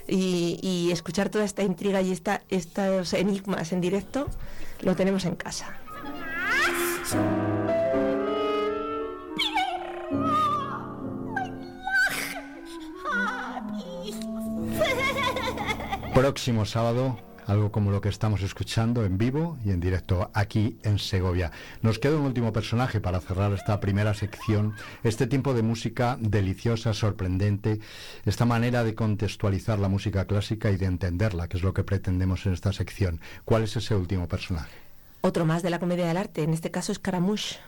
y, 0.06 0.58
y 0.62 0.92
escuchar 0.92 1.28
toda 1.28 1.44
esta 1.44 1.62
intriga 1.62 2.02
y 2.02 2.12
esta, 2.12 2.42
estos 2.48 3.12
enigmas 3.14 3.72
en 3.72 3.80
directo, 3.80 4.28
lo 4.82 4.94
tenemos 4.96 5.24
en 5.24 5.36
casa. 5.36 5.78
Próximo 16.18 16.64
sábado, 16.64 17.16
algo 17.46 17.70
como 17.70 17.92
lo 17.92 18.00
que 18.00 18.08
estamos 18.08 18.42
escuchando 18.42 19.04
en 19.04 19.18
vivo 19.18 19.56
y 19.64 19.70
en 19.70 19.78
directo 19.78 20.32
aquí 20.34 20.76
en 20.82 20.98
Segovia. 20.98 21.52
Nos 21.80 22.00
queda 22.00 22.16
un 22.16 22.24
último 22.26 22.52
personaje 22.52 23.00
para 23.00 23.20
cerrar 23.20 23.52
esta 23.52 23.78
primera 23.78 24.14
sección, 24.14 24.74
este 25.04 25.28
tiempo 25.28 25.54
de 25.54 25.62
música 25.62 26.16
deliciosa, 26.18 26.92
sorprendente, 26.92 27.78
esta 28.26 28.44
manera 28.46 28.82
de 28.82 28.96
contextualizar 28.96 29.78
la 29.78 29.88
música 29.88 30.24
clásica 30.24 30.72
y 30.72 30.76
de 30.76 30.86
entenderla, 30.86 31.46
que 31.46 31.56
es 31.56 31.62
lo 31.62 31.72
que 31.72 31.84
pretendemos 31.84 32.46
en 32.46 32.54
esta 32.54 32.72
sección. 32.72 33.20
¿Cuál 33.44 33.62
es 33.62 33.76
ese 33.76 33.94
último 33.94 34.26
personaje? 34.26 34.76
Otro 35.20 35.46
más 35.46 35.62
de 35.62 35.70
la 35.70 35.78
comedia 35.78 36.08
del 36.08 36.16
arte, 36.16 36.42
en 36.42 36.52
este 36.52 36.72
caso 36.72 36.90
es 36.90 36.98
Caramouche. 36.98 37.60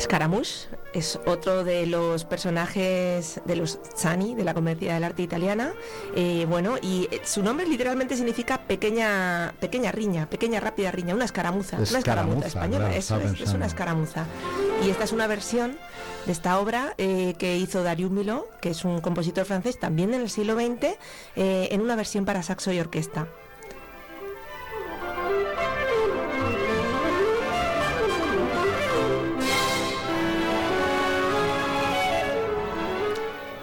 Scaramouche 0.00 0.68
es 0.94 1.20
otro 1.26 1.62
de 1.62 1.86
los 1.86 2.24
personajes 2.24 3.40
de 3.44 3.56
los 3.56 3.78
Zani, 3.96 4.34
de 4.34 4.44
la 4.44 4.54
comedia 4.54 4.94
del 4.94 5.04
arte 5.04 5.22
italiana. 5.22 5.72
Eh, 6.16 6.46
bueno, 6.48 6.76
y 6.80 7.06
eh, 7.10 7.20
su 7.24 7.42
nombre 7.42 7.66
literalmente 7.66 8.16
significa 8.16 8.66
pequeña, 8.66 9.54
pequeña 9.60 9.92
riña, 9.92 10.28
pequeña 10.28 10.58
rápida 10.58 10.90
riña, 10.90 11.14
una 11.14 11.26
escaramuza. 11.26 11.76
una 11.76 11.84
Escaramuza, 11.84 11.98
escaramuza 11.98 12.46
española, 12.46 12.84
claro, 12.86 12.98
eso 12.98 13.16
estaba 13.16 13.50
es, 13.50 13.54
una 13.54 13.66
escaramuza. 13.66 14.26
Y 14.84 14.90
esta 14.90 15.04
es 15.04 15.12
una 15.12 15.26
versión 15.26 15.76
de 16.26 16.32
esta 16.32 16.58
obra 16.58 16.94
eh, 16.98 17.34
que 17.38 17.56
hizo 17.58 17.82
Darius 17.82 18.10
Milhaud, 18.10 18.44
que 18.60 18.70
es 18.70 18.84
un 18.84 19.00
compositor 19.00 19.44
francés 19.44 19.78
también 19.78 20.14
en 20.14 20.22
el 20.22 20.30
siglo 20.30 20.54
XX, 20.54 20.96
eh, 21.36 21.68
en 21.70 21.80
una 21.80 21.96
versión 21.96 22.24
para 22.24 22.42
saxo 22.42 22.72
y 22.72 22.80
orquesta. 22.80 23.28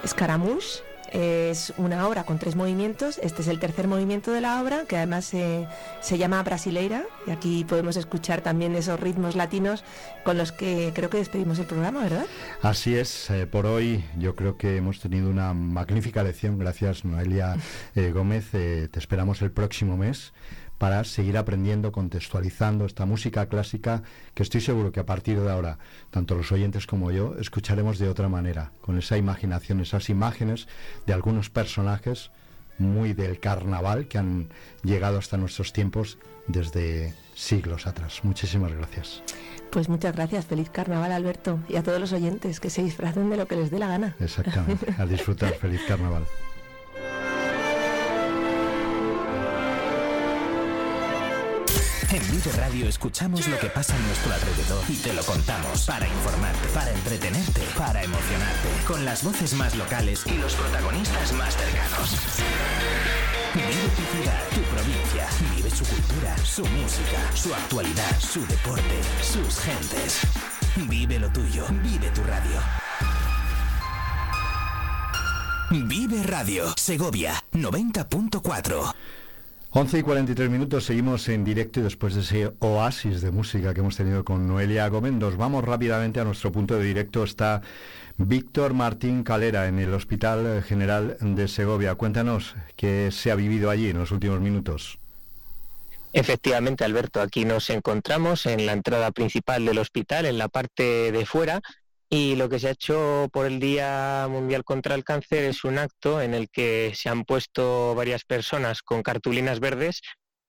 Scaramouche 0.08 0.84
es 1.12 1.74
una 1.78 2.08
obra 2.08 2.24
con 2.24 2.38
tres 2.39 2.56
movimientos. 2.56 3.20
Este 3.24 3.41
es 3.41 3.48
el 3.48 3.60
tercer 3.60 3.88
movimiento 3.88 4.32
de 4.32 4.41
la 4.41 4.62
obra, 4.62 4.86
que 4.86 4.98
además 4.98 5.34
eh, 5.34 5.67
se 6.02 6.17
llama 6.17 6.43
Brasileira. 6.43 7.04
Y 7.26 7.32
aquí 7.32 7.65
podemos 7.65 7.96
escuchar 7.96 8.41
también 8.41 8.76
esos 8.76 9.00
ritmos 9.00 9.36
latinos 9.36 9.84
con 10.24 10.38
los 10.38 10.51
que 10.51 10.91
creo 10.93 11.10
que 11.10 11.18
despedimos 11.18 11.60
el 11.60 11.66
programa, 11.66 12.03
¿verdad? 12.03 12.26
Así 12.62 12.95
es, 12.95 13.30
eh, 13.30 13.47
por 13.47 13.66
hoy 13.66 14.03
yo 14.18 14.36
creo 14.36 14.58
que 14.58 14.78
hemos 14.78 14.99
tenido 14.99 15.30
una 15.30 15.53
magnífica 15.53 16.24
lección. 16.24 16.58
Gracias, 16.60 17.05
Noelia 17.05 17.55
eh, 17.95 18.12
Gómez. 18.12 18.53
Eh, 18.53 18.89
te 18.91 18.99
esperamos 18.99 19.41
el 19.41 19.51
próximo 19.51 19.97
mes 19.97 20.34
para 20.78 21.03
seguir 21.03 21.38
aprendiendo, 21.38 21.91
contextualizando 21.91 22.86
esta 22.86 23.05
música 23.05 23.47
clásica 23.47 24.03
que 24.34 24.43
estoy 24.43 24.61
seguro 24.61 24.91
que 24.91 24.99
a 24.99 25.05
partir 25.05 25.39
de 25.39 25.49
ahora, 25.49 25.80
tanto 26.11 26.36
los 26.36 26.51
oyentes 26.51 26.86
como 26.86 27.11
yo, 27.11 27.36
escucharemos 27.39 27.99
de 27.99 28.09
otra 28.09 28.30
manera, 28.30 28.71
con 28.82 28.97
esa 28.97 29.17
imaginación, 29.17 29.80
esas 29.80 30.09
imágenes 30.09 30.67
de 31.05 31.13
algunos 31.13 31.49
personajes 31.49 32.32
muy 32.78 33.13
del 33.13 33.39
carnaval 33.39 34.07
que 34.07 34.17
han 34.17 34.49
llegado 34.84 35.17
hasta 35.17 35.38
nuestros 35.38 35.73
tiempos 35.73 36.17
desde 36.47 37.13
siglos 37.36 37.88
atrás. 37.88 38.19
Muchísimas 38.23 38.71
gracias. 38.71 39.23
Pues 39.71 39.89
muchas 39.89 40.15
gracias. 40.15 40.45
Feliz 40.45 40.69
carnaval, 40.69 41.11
Alberto. 41.11 41.59
Y 41.67 41.75
a 41.75 41.84
todos 41.84 41.99
los 41.99 42.13
oyentes 42.13 42.59
que 42.59 42.69
se 42.69 42.84
disfracen 42.84 43.30
de 43.30 43.38
lo 43.38 43.47
que 43.47 43.55
les 43.55 43.69
dé 43.69 43.80
la 43.80 43.88
gana. 43.88 44.15
Exactamente. 44.19 44.93
A 44.97 45.05
disfrutar. 45.05 45.53
Feliz 45.61 45.82
carnaval. 45.88 46.25
En 52.10 52.22
Vive 52.32 52.51
Radio 52.55 52.88
escuchamos 52.88 53.45
lo 53.49 53.60
que 53.60 53.68
pasa 53.68 53.93
a 53.93 53.99
nuestro 53.99 54.34
alrededor 54.34 54.82
y 54.88 54.95
te 54.95 55.12
lo 55.12 55.22
contamos 55.24 55.86
para 55.86 56.08
informarte, 56.08 56.68
para 56.70 56.89
entretenerte, 56.91 57.62
para 57.78 58.01
emocionarte, 58.01 58.70
con 58.88 59.03
las 59.03 59.26
voces 59.26 59.53
más 59.55 59.76
locales 59.76 60.24
y 60.26 60.38
los 60.38 60.53
protagonistas 60.53 61.34
más 61.34 61.53
cercanos. 61.58 62.16
Vive 63.53 63.89
tu 63.93 64.18
ciudad, 64.18 64.41
tu 64.55 64.62
provincia, 64.62 65.28
vive 65.53 65.70
su 65.70 65.84
cultura, 65.84 66.38
su 66.45 66.66
música, 66.66 67.36
su 67.36 67.53
actualidad, 67.53 68.20
su 68.22 68.39
deporte, 68.47 69.01
sus 69.22 69.60
gentes. 69.60 70.22
Vive 70.88 71.20
lo 71.20 71.30
tuyo, 71.30 71.66
vive 71.84 72.10
tu 72.12 72.24
radio. 72.24 72.62
Vive 75.72 76.24
Radio, 76.24 76.74
Segovia 76.78 77.43
90.4. 77.51 78.95
11 79.80 79.99
y 79.99 80.01
43 80.01 80.49
minutos, 80.49 80.86
seguimos 80.86 81.30
en 81.30 81.43
directo 81.43 81.80
y 81.80 81.84
después 81.84 82.15
de 82.15 82.21
ese 82.21 82.51
oasis 82.57 83.21
de 83.21 83.30
música 83.30 83.75
que 83.75 83.82
hemos 83.82 83.95
tenido 83.95 84.25
con 84.25 84.47
Noelia 84.47 84.88
Gómez, 84.88 85.38
vamos 85.38 85.63
rápidamente 85.63 86.19
a 86.19 86.23
nuestro 86.23 86.51
punto 86.51 86.73
de 86.80 86.84
directo. 86.84 87.23
Está 87.23 87.61
Víctor 88.17 88.73
Martín 88.73 89.23
Calera 89.23 89.67
en 89.67 89.78
el 89.78 89.93
Hospital 89.93 90.63
General 90.63 91.15
de 91.21 91.47
Segovia. 91.47 91.93
Cuéntanos 91.93 92.55
qué 92.75 93.11
se 93.11 93.30
ha 93.30 93.36
vivido 93.36 93.69
allí 93.69 93.88
en 93.91 93.99
los 93.99 94.09
últimos 94.09 94.41
minutos. 94.41 94.97
Efectivamente, 96.11 96.84
Alberto, 96.84 97.21
aquí 97.21 97.45
nos 97.45 97.69
encontramos 97.69 98.47
en 98.47 98.65
la 98.65 98.73
entrada 98.73 99.11
principal 99.11 99.63
del 99.63 99.78
hospital, 99.78 100.25
en 100.25 100.39
la 100.39 100.47
parte 100.47 101.11
de 101.11 101.23
fuera, 101.28 101.61
y 102.10 102.36
lo 102.36 102.47
que 102.49 102.60
se 102.60 102.70
ha 102.70 102.72
hecho 102.72 103.30
por 103.34 103.45
el 103.45 103.60
Día 103.60 104.28
Mundial 104.30 104.64
contra 104.64 104.95
el 104.95 105.03
Cáncer 105.03 105.43
es 105.43 105.64
un 105.64 105.78
acto 105.78 106.22
en 106.22 106.34
el 106.34 106.49
que 106.49 106.93
se 106.95 107.10
han 107.10 107.26
puesto 107.26 107.95
varias 107.95 108.24
personas 108.24 108.82
con 108.82 109.03
cartulinas 109.03 109.60
verdes 109.60 110.01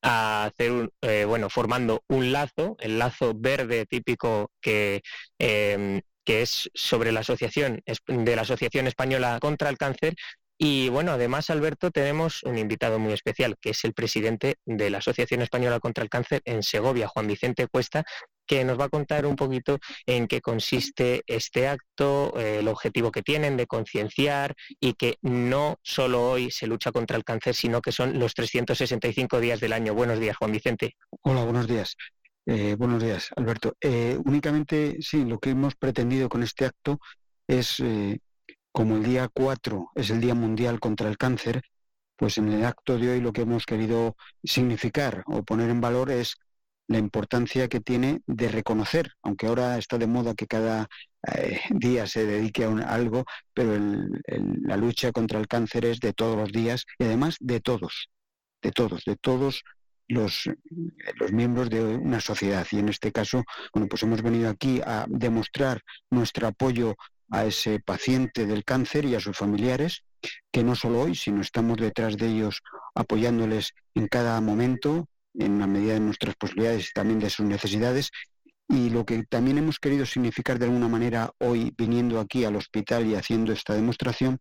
a 0.02 0.44
hacer 0.44 0.70
un, 0.70 0.90
eh, 1.02 1.24
bueno, 1.26 1.50
formando 1.50 2.04
un 2.08 2.30
lazo, 2.30 2.76
el 2.78 2.98
lazo 2.98 3.32
verde 3.34 3.86
típico 3.86 4.52
que, 4.60 5.02
em, 5.38 6.00
que 6.24 6.42
es 6.42 6.70
sobre 6.74 7.10
la 7.10 7.20
asociación 7.20 7.82
de 8.06 8.36
la 8.36 8.42
Asociación 8.42 8.86
Española 8.86 9.38
contra 9.40 9.70
el 9.70 9.78
Cáncer. 9.78 10.14
Y 10.58 10.88
bueno, 10.90 11.12
además, 11.12 11.50
Alberto, 11.50 11.90
tenemos 11.90 12.42
un 12.44 12.58
invitado 12.58 12.98
muy 12.98 13.12
especial, 13.12 13.56
que 13.60 13.70
es 13.70 13.84
el 13.84 13.94
presidente 13.94 14.56
de 14.66 14.90
la 14.90 14.98
Asociación 14.98 15.42
Española 15.42 15.80
contra 15.80 16.04
el 16.04 16.10
Cáncer 16.10 16.42
en 16.44 16.62
Segovia, 16.62 17.08
Juan 17.08 17.26
Vicente 17.28 17.66
Cuesta, 17.68 18.04
que 18.48 18.64
nos 18.64 18.80
va 18.80 18.86
a 18.86 18.88
contar 18.88 19.26
un 19.26 19.36
poquito 19.36 19.78
en 20.06 20.26
qué 20.26 20.40
consiste 20.40 21.22
este 21.26 21.68
acto, 21.68 22.32
eh, 22.36 22.58
el 22.60 22.68
objetivo 22.68 23.12
que 23.12 23.22
tienen 23.22 23.56
de 23.56 23.66
concienciar 23.66 24.56
y 24.80 24.94
que 24.94 25.18
no 25.22 25.76
solo 25.82 26.30
hoy 26.30 26.50
se 26.50 26.66
lucha 26.66 26.90
contra 26.90 27.16
el 27.16 27.24
cáncer, 27.24 27.54
sino 27.54 27.80
que 27.80 27.92
son 27.92 28.18
los 28.18 28.34
365 28.34 29.38
días 29.38 29.60
del 29.60 29.74
año. 29.74 29.94
Buenos 29.94 30.18
días, 30.18 30.36
Juan 30.36 30.50
Vicente. 30.50 30.96
Hola, 31.22 31.44
buenos 31.44 31.68
días. 31.68 31.94
Eh, 32.46 32.74
buenos 32.76 33.02
días, 33.02 33.28
Alberto. 33.36 33.76
Eh, 33.80 34.18
únicamente, 34.24 34.96
sí, 35.00 35.24
lo 35.24 35.38
que 35.38 35.50
hemos 35.50 35.76
pretendido 35.76 36.30
con 36.30 36.42
este 36.42 36.64
acto 36.64 36.98
es, 37.46 37.82
como 38.72 38.96
el 38.96 39.04
día 39.04 39.28
4 39.32 39.90
es 39.94 40.10
el 40.10 40.20
Día 40.20 40.34
Mundial 40.34 40.80
contra 40.80 41.08
el 41.08 41.18
Cáncer, 41.18 41.62
pues 42.16 42.38
en 42.38 42.48
el 42.48 42.64
acto 42.64 42.98
de 42.98 43.10
hoy 43.10 43.20
lo 43.20 43.32
que 43.32 43.42
hemos 43.42 43.64
querido 43.64 44.16
significar 44.42 45.22
o 45.26 45.42
poner 45.44 45.70
en 45.70 45.80
valor 45.80 46.10
es 46.10 46.36
la 46.88 46.98
importancia 46.98 47.68
que 47.68 47.80
tiene 47.80 48.20
de 48.26 48.48
reconocer, 48.48 49.12
aunque 49.22 49.46
ahora 49.46 49.78
está 49.78 49.98
de 49.98 50.06
moda 50.06 50.34
que 50.34 50.46
cada 50.46 50.88
eh, 51.34 51.60
día 51.70 52.06
se 52.06 52.26
dedique 52.26 52.64
a, 52.64 52.70
algo, 52.70 53.24
pero 53.54 53.78
la 54.62 54.76
lucha 54.76 55.12
contra 55.12 55.38
el 55.38 55.46
cáncer 55.46 55.84
es 55.84 56.00
de 56.00 56.12
todos 56.12 56.36
los 56.36 56.50
días 56.50 56.84
y 56.98 57.04
además 57.04 57.36
de 57.40 57.60
todos, 57.60 58.08
de 58.62 58.72
todos, 58.72 59.04
de 59.04 59.16
todos 59.16 59.62
los, 60.08 60.50
los 61.16 61.32
miembros 61.32 61.68
de 61.68 61.82
una 61.82 62.20
sociedad. 62.20 62.66
Y 62.72 62.78
en 62.78 62.88
este 62.88 63.12
caso, 63.12 63.44
bueno, 63.74 63.88
pues 63.88 64.02
hemos 64.02 64.22
venido 64.22 64.48
aquí 64.48 64.80
a 64.84 65.04
demostrar 65.08 65.82
nuestro 66.10 66.46
apoyo 66.46 66.96
a 67.30 67.44
ese 67.44 67.80
paciente 67.80 68.46
del 68.46 68.64
cáncer 68.64 69.04
y 69.04 69.14
a 69.14 69.20
sus 69.20 69.36
familiares, 69.36 70.04
que 70.50 70.64
no 70.64 70.74
solo 70.74 71.02
hoy, 71.02 71.14
sino 71.14 71.42
estamos 71.42 71.76
detrás 71.76 72.16
de 72.16 72.28
ellos 72.28 72.62
apoyándoles 72.94 73.74
en 73.94 74.08
cada 74.08 74.40
momento, 74.40 75.06
en 75.34 75.58
la 75.58 75.66
medida 75.66 75.94
de 75.94 76.00
nuestras 76.00 76.34
posibilidades 76.36 76.90
y 76.90 76.92
también 76.92 77.18
de 77.18 77.30
sus 77.30 77.46
necesidades. 77.46 78.10
Y 78.68 78.90
lo 78.90 79.04
que 79.06 79.24
también 79.24 79.58
hemos 79.58 79.78
querido 79.78 80.04
significar 80.04 80.58
de 80.58 80.66
alguna 80.66 80.88
manera 80.88 81.30
hoy 81.38 81.72
viniendo 81.76 82.20
aquí 82.20 82.44
al 82.44 82.56
hospital 82.56 83.06
y 83.06 83.14
haciendo 83.14 83.52
esta 83.52 83.74
demostración 83.74 84.38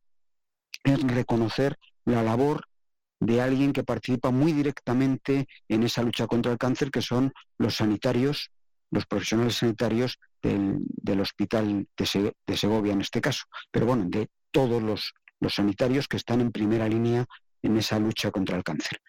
es 0.83 1.01
reconocer 1.03 1.77
la 2.05 2.23
labor 2.23 2.67
de 3.19 3.41
alguien 3.41 3.73
que 3.73 3.83
participa 3.83 4.31
muy 4.31 4.53
directamente 4.53 5.47
en 5.67 5.83
esa 5.83 6.03
lucha 6.03 6.27
contra 6.27 6.51
el 6.51 6.57
cáncer, 6.57 6.91
que 6.91 7.01
son 7.01 7.33
los 7.57 7.75
sanitarios, 7.75 8.51
los 8.91 9.05
profesionales 9.05 9.55
sanitarios 9.55 10.19
del, 10.41 11.19
hospital 11.19 11.87
de, 11.97 12.33
de, 12.45 12.57
Segovia 12.57 12.93
en 12.93 13.01
este 13.01 13.21
caso, 13.21 13.45
pero 13.71 13.85
bueno, 13.85 14.05
de 14.07 14.29
todos 14.51 14.81
los, 14.81 15.13
los 15.39 15.55
sanitarios 15.55 16.07
que 16.07 16.17
están 16.17 16.41
en 16.41 16.51
primera 16.51 16.87
línea 16.87 17.25
en 17.61 17.77
esa 17.77 17.99
lucha 17.99 18.31
contra 18.31 18.55
el 18.55 18.63
cáncer. 18.63 18.99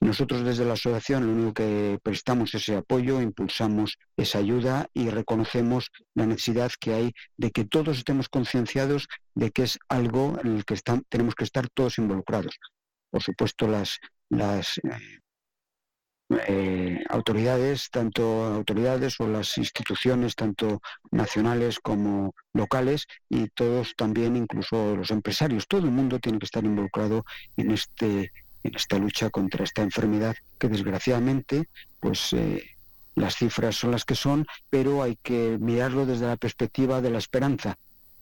Nosotros 0.00 0.44
desde 0.44 0.64
la 0.64 0.74
asociación 0.74 1.26
lo 1.26 1.32
único 1.32 1.54
que 1.54 1.98
prestamos 2.02 2.54
ese 2.54 2.76
apoyo, 2.76 3.20
impulsamos 3.20 3.98
esa 4.16 4.38
ayuda 4.38 4.88
y 4.94 5.10
reconocemos 5.10 5.90
la 6.14 6.26
necesidad 6.26 6.70
que 6.78 6.94
hay 6.94 7.12
de 7.36 7.50
que 7.50 7.64
todos 7.64 7.98
estemos 7.98 8.28
concienciados 8.28 9.08
de 9.34 9.50
que 9.50 9.64
es 9.64 9.78
algo 9.88 10.38
en 10.42 10.56
el 10.56 10.64
que 10.64 10.76
tenemos 11.08 11.34
que 11.34 11.44
estar 11.44 11.68
todos 11.68 11.98
involucrados. 11.98 12.58
Por 13.10 13.22
supuesto, 13.22 13.66
las, 13.66 13.98
las 14.28 14.78
eh, 14.78 15.18
eh, 16.46 17.02
autoridades, 17.08 17.88
tanto 17.90 18.44
autoridades 18.44 19.18
o 19.18 19.26
las 19.26 19.56
instituciones, 19.56 20.36
tanto 20.36 20.80
nacionales 21.10 21.80
como 21.80 22.34
locales, 22.52 23.06
y 23.30 23.48
todos 23.48 23.94
también, 23.96 24.36
incluso 24.36 24.94
los 24.94 25.10
empresarios, 25.10 25.66
todo 25.66 25.86
el 25.86 25.90
mundo 25.90 26.18
tiene 26.18 26.38
que 26.38 26.44
estar 26.44 26.64
involucrado 26.64 27.24
en 27.56 27.70
este 27.70 28.30
en 28.68 28.76
esta 28.76 28.98
lucha 28.98 29.30
contra 29.30 29.64
esta 29.64 29.82
enfermedad 29.82 30.36
que 30.58 30.68
desgraciadamente 30.68 31.68
pues 32.00 32.32
eh, 32.32 32.62
las 33.14 33.36
cifras 33.36 33.76
son 33.76 33.90
las 33.90 34.04
que 34.04 34.14
son, 34.14 34.46
pero 34.70 35.02
hay 35.02 35.16
que 35.22 35.58
mirarlo 35.60 36.06
desde 36.06 36.26
la 36.26 36.36
perspectiva 36.36 37.00
de 37.00 37.10
la 37.10 37.18
esperanza, 37.18 37.76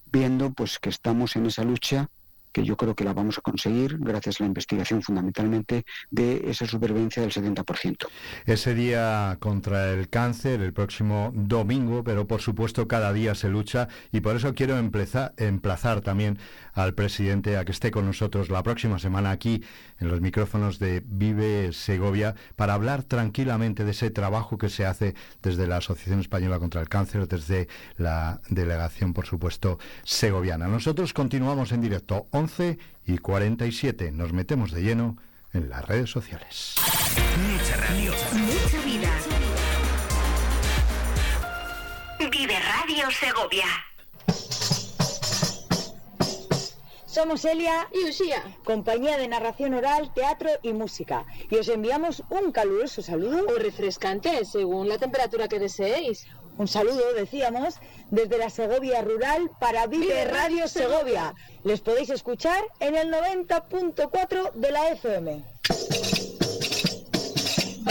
viendo 0.06 0.52
pues 0.52 0.78
que 0.78 0.88
estamos 0.88 1.36
en 1.36 1.46
esa 1.46 1.64
lucha 1.64 2.08
que 2.56 2.64
yo 2.64 2.74
creo 2.74 2.94
que 2.94 3.04
la 3.04 3.12
vamos 3.12 3.36
a 3.36 3.42
conseguir 3.42 3.98
gracias 3.98 4.40
a 4.40 4.44
la 4.44 4.46
investigación 4.46 5.02
fundamentalmente 5.02 5.84
de 6.10 6.42
esa 6.48 6.64
supervivencia 6.64 7.20
del 7.20 7.30
70%. 7.30 8.06
Ese 8.46 8.74
día 8.74 9.36
contra 9.40 9.92
el 9.92 10.08
cáncer, 10.08 10.62
el 10.62 10.72
próximo 10.72 11.32
domingo, 11.34 12.02
pero 12.02 12.26
por 12.26 12.40
supuesto 12.40 12.88
cada 12.88 13.12
día 13.12 13.34
se 13.34 13.50
lucha 13.50 13.88
y 14.10 14.20
por 14.20 14.36
eso 14.36 14.54
quiero 14.54 14.78
emplazar, 14.78 16.00
también 16.00 16.38
al 16.72 16.94
presidente 16.94 17.58
a 17.58 17.66
que 17.66 17.72
esté 17.72 17.90
con 17.90 18.06
nosotros 18.06 18.48
la 18.48 18.62
próxima 18.62 18.98
semana 18.98 19.32
aquí 19.32 19.62
en 19.98 20.08
los 20.08 20.22
micrófonos 20.22 20.78
de 20.78 21.02
Vive 21.04 21.74
Segovia 21.74 22.36
para 22.54 22.72
hablar 22.72 23.02
tranquilamente 23.02 23.84
de 23.84 23.90
ese 23.90 24.10
trabajo 24.10 24.56
que 24.56 24.70
se 24.70 24.86
hace 24.86 25.14
desde 25.42 25.66
la 25.66 25.76
Asociación 25.76 26.20
Española 26.20 26.58
contra 26.58 26.80
el 26.80 26.88
Cáncer, 26.88 27.28
desde 27.28 27.68
la 27.98 28.40
delegación, 28.48 29.12
por 29.12 29.26
supuesto, 29.26 29.78
segoviana. 30.04 30.68
Nosotros 30.68 31.12
continuamos 31.12 31.72
en 31.72 31.82
directo 31.82 32.28
y 33.04 33.18
47. 33.18 34.12
Nos 34.12 34.32
metemos 34.32 34.70
de 34.70 34.82
lleno 34.82 35.16
en 35.52 35.68
las 35.68 35.84
redes 35.84 36.10
sociales. 36.10 36.74
Mucha 37.50 37.76
radio. 37.76 38.12
Mucha 38.32 38.84
vida. 38.84 39.10
Vive 42.30 42.54
Radio 42.60 43.10
Segovia. 43.10 43.66
Somos 47.06 47.44
Elia 47.46 47.88
y 47.94 48.10
Usía, 48.10 48.42
compañía 48.64 49.16
de 49.16 49.26
narración 49.26 49.72
oral, 49.72 50.12
teatro 50.12 50.50
y 50.62 50.74
música. 50.74 51.24
Y 51.50 51.56
os 51.56 51.68
enviamos 51.68 52.22
un 52.28 52.52
caluroso 52.52 53.00
saludo. 53.00 53.46
O 53.48 53.58
refrescante, 53.58 54.44
según 54.44 54.88
la 54.88 54.98
temperatura 54.98 55.48
que 55.48 55.58
deseéis. 55.58 56.26
Un 56.58 56.68
saludo, 56.68 57.12
decíamos, 57.14 57.80
desde 58.10 58.38
la 58.38 58.48
Segovia 58.48 59.02
Rural 59.02 59.50
para 59.60 59.86
Vive 59.86 60.24
Radio 60.24 60.66
Segovia. 60.68 61.34
Les 61.64 61.82
podéis 61.82 62.08
escuchar 62.08 62.64
en 62.80 62.96
el 62.96 63.12
90.4 63.12 64.52
de 64.52 64.70
la 64.70 64.88
FM. 64.88 65.55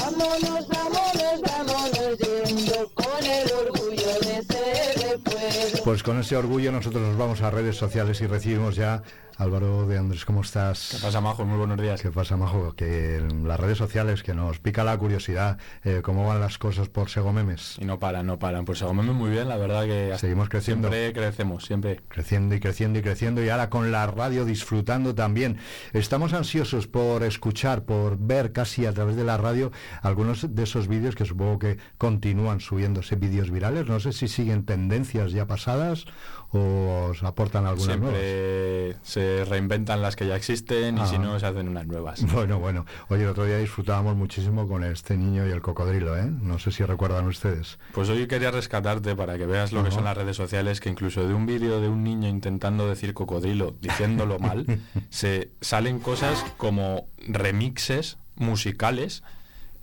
Vámonos, 0.05 0.67
vámonos, 0.67 1.41
vámonos 1.41 2.17
yendo 2.19 2.91
con 2.93 3.23
el 3.23 3.51
orgullo 3.51 4.19
de 4.19 4.43
ser 4.43 5.19
pueblo. 5.23 5.83
Pues 5.83 6.03
con 6.03 6.19
ese 6.19 6.37
orgullo 6.37 6.71
nosotros 6.71 7.01
nos 7.01 7.17
vamos 7.17 7.41
a 7.41 7.49
redes 7.49 7.75
sociales 7.75 8.21
y 8.21 8.27
recibimos 8.27 8.75
ya 8.75 9.01
Álvaro 9.37 9.85
de 9.85 9.97
Andrés, 9.97 10.23
¿cómo 10.23 10.41
estás? 10.41 10.91
¿Qué 10.91 10.97
pasa, 11.05 11.19
Majo? 11.19 11.45
Muy 11.45 11.57
buenos 11.57 11.81
días. 11.81 12.01
¿Qué 12.01 12.09
pasa, 12.09 12.37
Majo? 12.37 12.73
Que 12.73 13.17
en 13.17 13.45
las 13.45 13.59
redes 13.59 13.77
sociales, 13.77 14.23
que 14.23 14.33
nos 14.33 14.59
pica 14.59 14.85
la 14.85 14.97
curiosidad, 14.97 15.57
eh, 15.83 15.99
¿cómo 16.01 16.25
van 16.25 16.39
las 16.39 16.57
cosas 16.57 16.87
por 16.87 17.09
Segomemes? 17.09 17.75
Y 17.79 17.83
no 17.83 17.99
paran, 17.99 18.27
no 18.27 18.39
paran. 18.39 18.63
Por 18.63 18.77
Segomemes 18.77 19.13
muy 19.13 19.31
bien, 19.31 19.49
la 19.49 19.57
verdad 19.57 19.83
que... 19.83 20.13
Seguimos 20.17 20.47
creciendo. 20.47 20.87
Siempre 20.87 21.13
crecemos, 21.13 21.65
siempre. 21.65 21.99
Creciendo 22.07 22.55
y 22.55 22.61
creciendo 22.61 22.99
y 22.99 23.01
creciendo 23.01 23.43
y 23.43 23.49
ahora 23.49 23.69
con 23.69 23.91
la 23.91 24.07
radio 24.07 24.45
disfrutando 24.45 25.15
también. 25.15 25.57
Estamos 25.91 26.31
ansiosos 26.31 26.87
por 26.87 27.23
escuchar, 27.23 27.83
por 27.83 28.17
ver 28.17 28.53
casi 28.53 28.85
a 28.85 28.93
través 28.93 29.17
de 29.17 29.25
la 29.25 29.35
radio 29.35 29.71
algunos 30.01 30.55
de 30.55 30.63
esos 30.63 30.87
vídeos 30.87 31.15
que 31.15 31.25
supongo 31.25 31.59
que 31.59 31.77
continúan 31.97 32.59
subiéndose 32.59 33.15
vídeos 33.15 33.51
virales. 33.51 33.87
No 33.87 33.99
sé 33.99 34.13
si 34.13 34.27
siguen 34.27 34.65
tendencias 34.65 35.31
ya 35.31 35.47
pasadas 35.47 36.05
o 36.51 37.09
os 37.09 37.23
aportan 37.23 37.65
algunas 37.65 37.97
Siempre 37.97 38.95
se 39.03 39.45
reinventan 39.45 40.01
las 40.01 40.15
que 40.15 40.27
ya 40.27 40.35
existen 40.35 40.97
y 40.97 41.05
si 41.05 41.17
no 41.17 41.39
se 41.39 41.45
hacen 41.45 41.67
unas 41.67 41.87
nuevas. 41.87 42.23
Bueno, 42.35 42.59
bueno. 42.59 42.85
Oye, 43.09 43.23
el 43.23 43.29
otro 43.29 43.45
día 43.45 43.57
disfrutábamos 43.57 44.15
muchísimo 44.15 44.67
con 44.67 44.83
este 44.83 45.17
niño 45.17 45.47
y 45.47 45.51
el 45.51 45.61
cocodrilo, 45.61 46.17
¿eh? 46.17 46.25
No 46.25 46.59
sé 46.59 46.71
si 46.71 46.83
recuerdan 46.83 47.27
ustedes. 47.27 47.79
Pues 47.93 48.09
hoy 48.09 48.27
quería 48.27 48.51
rescatarte 48.51 49.15
para 49.15 49.37
que 49.37 49.45
veas 49.45 49.71
lo 49.71 49.83
que 49.83 49.91
son 49.91 50.03
las 50.03 50.17
redes 50.17 50.35
sociales, 50.35 50.79
que 50.79 50.89
incluso 50.89 51.27
de 51.27 51.33
un 51.33 51.45
vídeo 51.45 51.81
de 51.81 51.89
un 51.89 52.03
niño 52.03 52.27
intentando 52.27 52.87
decir 52.87 53.13
cocodrilo, 53.13 53.75
diciéndolo 53.81 54.39
mal, 54.39 54.65
se 55.09 55.51
salen 55.61 55.99
cosas 55.99 56.43
como 56.57 57.07
remixes 57.27 58.17
musicales. 58.35 59.23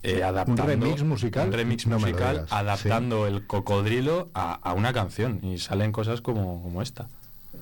Eh, 0.03 0.23
adaptando, 0.23 0.65
remix 0.67 1.03
musical? 1.03 1.47
un 1.49 1.53
remix 1.53 1.87
No 1.87 1.99
musical 1.99 2.35
digas, 2.37 2.53
adaptando 2.53 3.27
el 3.27 3.47
cocodrilo 3.47 4.31
a, 4.35 4.55
a 4.55 4.73
una 4.75 4.93
canción 4.93 5.41
y 5.43 5.59
salen 5.59 5.93
cosas 5.93 6.21
como, 6.21 6.63
como 6.63 6.83
esta. 6.83 7.09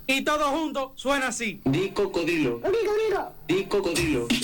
Y 0.07 0.22
todo 0.24 0.45
junto 0.47 0.93
suena 0.97 1.28
así. 1.28 1.61
Di 1.64 1.91
cocodrilo. 1.91 2.61
Di 3.47 3.64
cocodrilo. 3.64 4.26
Di 4.28 4.41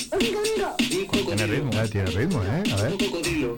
Tiene 0.88 1.06
cocodrilo. 1.06 1.46
ritmo. 1.46 1.70
Ah, 1.76 1.86
tiene 1.90 2.10
ritmo, 2.10 2.42
¿eh? 2.44 2.62
A 2.72 2.82
ver. 2.82 2.92
Cocodrilo. 2.98 3.54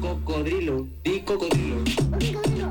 Cocodrilo. 0.00 0.86
Di 1.02 1.20
cocodrilo. 1.22 1.76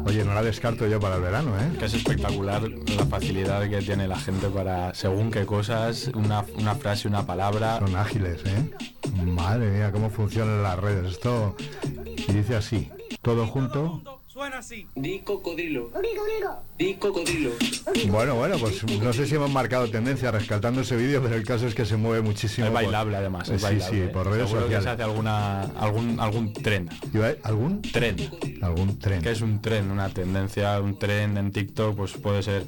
Oye, 0.05 0.23
no 0.25 0.33
la 0.33 0.43
descarto 0.43 0.87
yo 0.87 0.99
para 0.99 1.15
el 1.15 1.21
verano, 1.21 1.51
¿eh? 1.59 1.71
Que 1.77 1.85
es 1.85 1.93
espectacular 1.93 2.63
la 2.69 3.05
facilidad 3.05 3.67
que 3.69 3.81
tiene 3.81 4.07
la 4.07 4.17
gente 4.19 4.47
para, 4.47 4.93
según 4.93 5.31
qué 5.31 5.45
cosas, 5.45 6.09
una, 6.13 6.45
una 6.57 6.75
frase, 6.75 7.07
una 7.07 7.25
palabra. 7.25 7.79
Son 7.79 7.95
ágiles, 7.95 8.41
¿eh? 8.45 8.71
Madre 9.15 9.69
mía, 9.71 9.91
cómo 9.91 10.09
funcionan 10.09 10.63
las 10.63 10.79
redes. 10.79 11.11
Esto 11.13 11.55
y 12.27 12.31
dice 12.33 12.55
así, 12.55 12.89
todo 13.21 13.45
junto. 13.47 14.01
Suena 14.27 14.59
así. 14.59 14.87
Di 14.95 15.19
cocodrilo. 15.19 15.91
Di 16.79 16.93
cocodrilo. 16.95 17.51
Bueno, 18.07 18.35
bueno, 18.35 18.57
pues 18.57 18.81
no 19.01 19.11
sé 19.11 19.27
si 19.27 19.35
hemos 19.35 19.51
marcado 19.51 19.89
tendencia 19.89 20.31
rescatando 20.31 20.81
ese 20.81 20.95
vídeo, 20.95 21.21
pero 21.21 21.35
el 21.35 21.43
caso 21.45 21.67
es 21.67 21.75
que 21.75 21.85
se 21.85 21.97
mueve 21.97 22.21
muchísimo. 22.21 22.67
Es 22.67 22.71
por- 22.71 22.81
bailable 22.81 23.17
además, 23.17 23.49
es 23.49 23.59
Sí, 23.59 23.63
bailable. 23.63 23.97
sí, 23.97 24.01
¿eh? 24.03 24.07
por 24.07 24.27
redes 24.27 24.47
Seguro 24.47 24.67
que 24.67 24.71
se 24.71 24.77
sociales. 24.77 24.93
hace 25.01 25.03
alguna, 25.03 25.61
algún, 25.63 26.19
algún 26.21 26.53
tren. 26.53 26.89
¿Algún? 27.43 27.81
Tren. 27.81 28.15
Algún 28.61 28.97
tren. 28.99 29.21
que 29.21 29.31
es 29.31 29.41
un 29.41 29.61
tren, 29.61 29.91
una 29.91 30.07
tendencia, 30.09 30.79
un 30.79 30.97
tren 30.97 31.37
en 31.37 31.51
TikTok, 31.51 31.97
pues 31.97 32.13
puede 32.13 32.41
ser 32.41 32.65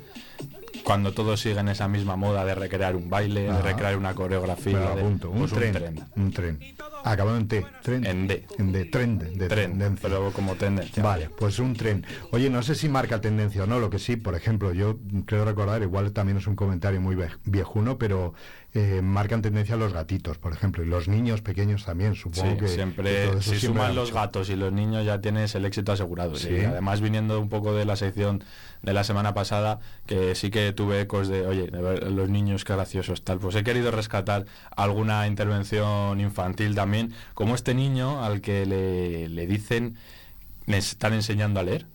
cuando 0.84 1.14
todos 1.14 1.40
siguen 1.40 1.68
esa 1.70 1.88
misma 1.88 2.16
moda 2.16 2.44
de 2.46 2.56
recrear 2.56 2.96
un 2.96 3.10
baile, 3.10 3.44
de 3.44 3.62
recrear 3.62 3.98
una 3.98 4.14
coreografía. 4.14 4.74
Lo 4.80 4.96
de- 4.96 5.02
apunto. 5.02 5.30
Un, 5.30 5.40
pues 5.40 5.54
tren, 5.54 6.06
un 6.16 6.32
tren. 6.32 6.60
Acabado 7.06 7.38
en 7.38 7.48
T. 7.48 7.66
Tren. 7.82 8.06
En 8.06 8.28
D. 8.28 8.46
En 8.58 8.72
D. 8.72 8.86
Tren. 8.86 9.20
De 9.20 9.48
Tren, 9.48 9.72
tendencia. 9.72 10.00
pero 10.10 10.32
como 10.32 10.56
tendencia. 10.56 11.04
Vale, 11.04 11.30
pues 11.30 11.60
un 11.60 11.74
tren. 11.76 12.06
Oye, 12.32 12.50
no 12.50 12.64
sé 12.64 12.76
si 12.76 12.88
marca 12.90 13.20
tendencia 13.22 13.64
o 13.64 13.68
no, 13.68 13.80
lo 13.80 13.90
que 13.90 14.00
sí, 14.00 14.16
por 14.16 14.36
ejemplo, 14.36 14.74
yo 14.74 14.98
creo 15.26 15.44
recordar, 15.46 15.82
igual 15.82 16.12
también 16.14 16.38
es 16.38 16.48
un 16.48 16.56
comentario 16.56 17.02
muy 17.02 17.18
viejuno, 17.46 17.98
pero 17.98 18.34
eh, 18.74 19.02
marcan 19.04 19.42
tendencia 19.42 19.76
los 19.76 19.94
gatitos, 19.94 20.38
por 20.38 20.54
ejemplo, 20.54 20.82
y 20.84 20.88
los 20.88 21.08
niños 21.08 21.42
pequeños 21.42 21.86
también, 21.86 22.16
supongo 22.16 22.52
Sí, 22.52 22.58
que... 22.58 22.68
siempre, 22.70 23.34
si 23.42 23.58
siempre 23.58 23.60
suman 23.60 23.96
los 23.96 24.14
gatos 24.14 24.50
y 24.50 24.56
los 24.56 24.72
niños 24.74 25.06
ya 25.06 25.20
tienes 25.22 25.54
el 25.56 25.66
éxito 25.66 25.92
asegurado. 25.92 26.36
Sí. 26.36 26.50
Y 26.54 26.60
además 26.66 27.02
viniendo 27.02 27.40
un 27.40 27.50
poco 27.50 27.74
de 27.76 27.86
la 27.86 27.96
sección 27.98 28.44
de 28.84 28.94
la 28.94 29.04
semana 29.04 29.34
pasada, 29.34 29.80
que 30.06 30.36
sí 30.36 30.52
que 30.52 30.72
tuve 30.74 31.02
ecos 31.02 31.28
de, 31.28 31.48
oye, 31.48 31.68
de 31.68 31.82
ver 31.82 32.12
los 32.12 32.30
niños 32.30 32.66
qué 32.66 32.74
graciosos 32.74 33.24
tal. 33.24 33.40
Pues 33.40 33.56
he 33.56 33.64
querido 33.64 33.90
rescatar 33.92 34.46
alguna 34.76 35.26
intervención 35.26 36.20
infantil 36.20 36.76
también, 36.76 37.14
como 37.34 37.56
este 37.56 37.74
niño 37.74 38.24
al 38.24 38.42
que 38.42 38.66
le, 38.66 39.30
le 39.30 39.48
dicen, 39.48 39.98
le 40.68 40.78
están 40.78 41.14
enseñando 41.14 41.60
a 41.60 41.64
leer. 41.64 41.88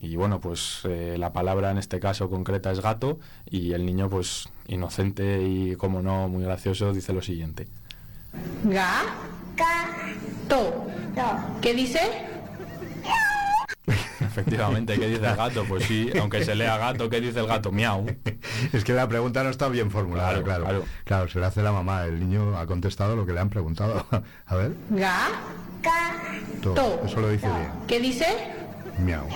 Y 0.00 0.14
bueno, 0.14 0.40
pues 0.40 0.82
eh, 0.84 1.16
la 1.18 1.32
palabra 1.32 1.72
en 1.72 1.78
este 1.78 1.98
caso 1.98 2.30
concreta 2.30 2.70
es 2.70 2.80
gato 2.80 3.18
y 3.50 3.72
el 3.72 3.84
niño 3.84 4.08
pues 4.08 4.48
inocente 4.68 5.42
y 5.42 5.74
como 5.74 6.00
no 6.00 6.28
muy 6.28 6.44
gracioso 6.44 6.92
dice 6.92 7.12
lo 7.12 7.22
siguiente. 7.22 7.66
Ga. 8.62 9.02
To. 10.48 10.86
¿Qué 11.60 11.74
dice? 11.74 12.00
Efectivamente, 14.40 14.98
¿qué 14.98 15.08
dice 15.08 15.26
el 15.26 15.36
gato? 15.36 15.64
Pues 15.64 15.84
sí, 15.84 16.10
aunque 16.20 16.44
se 16.44 16.54
lea 16.54 16.76
gato, 16.78 17.08
¿qué 17.10 17.20
dice 17.20 17.40
el 17.40 17.46
gato? 17.46 17.72
Miau. 17.72 18.06
Es 18.72 18.84
que 18.84 18.92
la 18.92 19.08
pregunta 19.08 19.42
no 19.42 19.50
está 19.50 19.68
bien 19.68 19.90
formulada, 19.90 20.28
Claro, 20.42 20.44
claro. 20.44 20.64
Claro, 20.64 20.84
claro. 21.04 21.28
se 21.28 21.38
le 21.40 21.46
hace 21.46 21.62
la 21.62 21.72
mamá, 21.72 22.04
el 22.04 22.20
niño 22.20 22.56
ha 22.58 22.66
contestado 22.66 23.16
lo 23.16 23.26
que 23.26 23.32
le 23.32 23.40
han 23.40 23.50
preguntado. 23.50 24.06
A 24.46 24.54
ver, 24.56 24.72
Ga. 24.90 25.28
to, 26.62 26.74
To. 26.74 27.02
eso 27.04 27.20
lo 27.20 27.30
dice 27.30 27.46
bien. 27.46 27.68
¿Qué 27.86 28.00
dice? 28.00 28.26
Miau. 28.98 29.26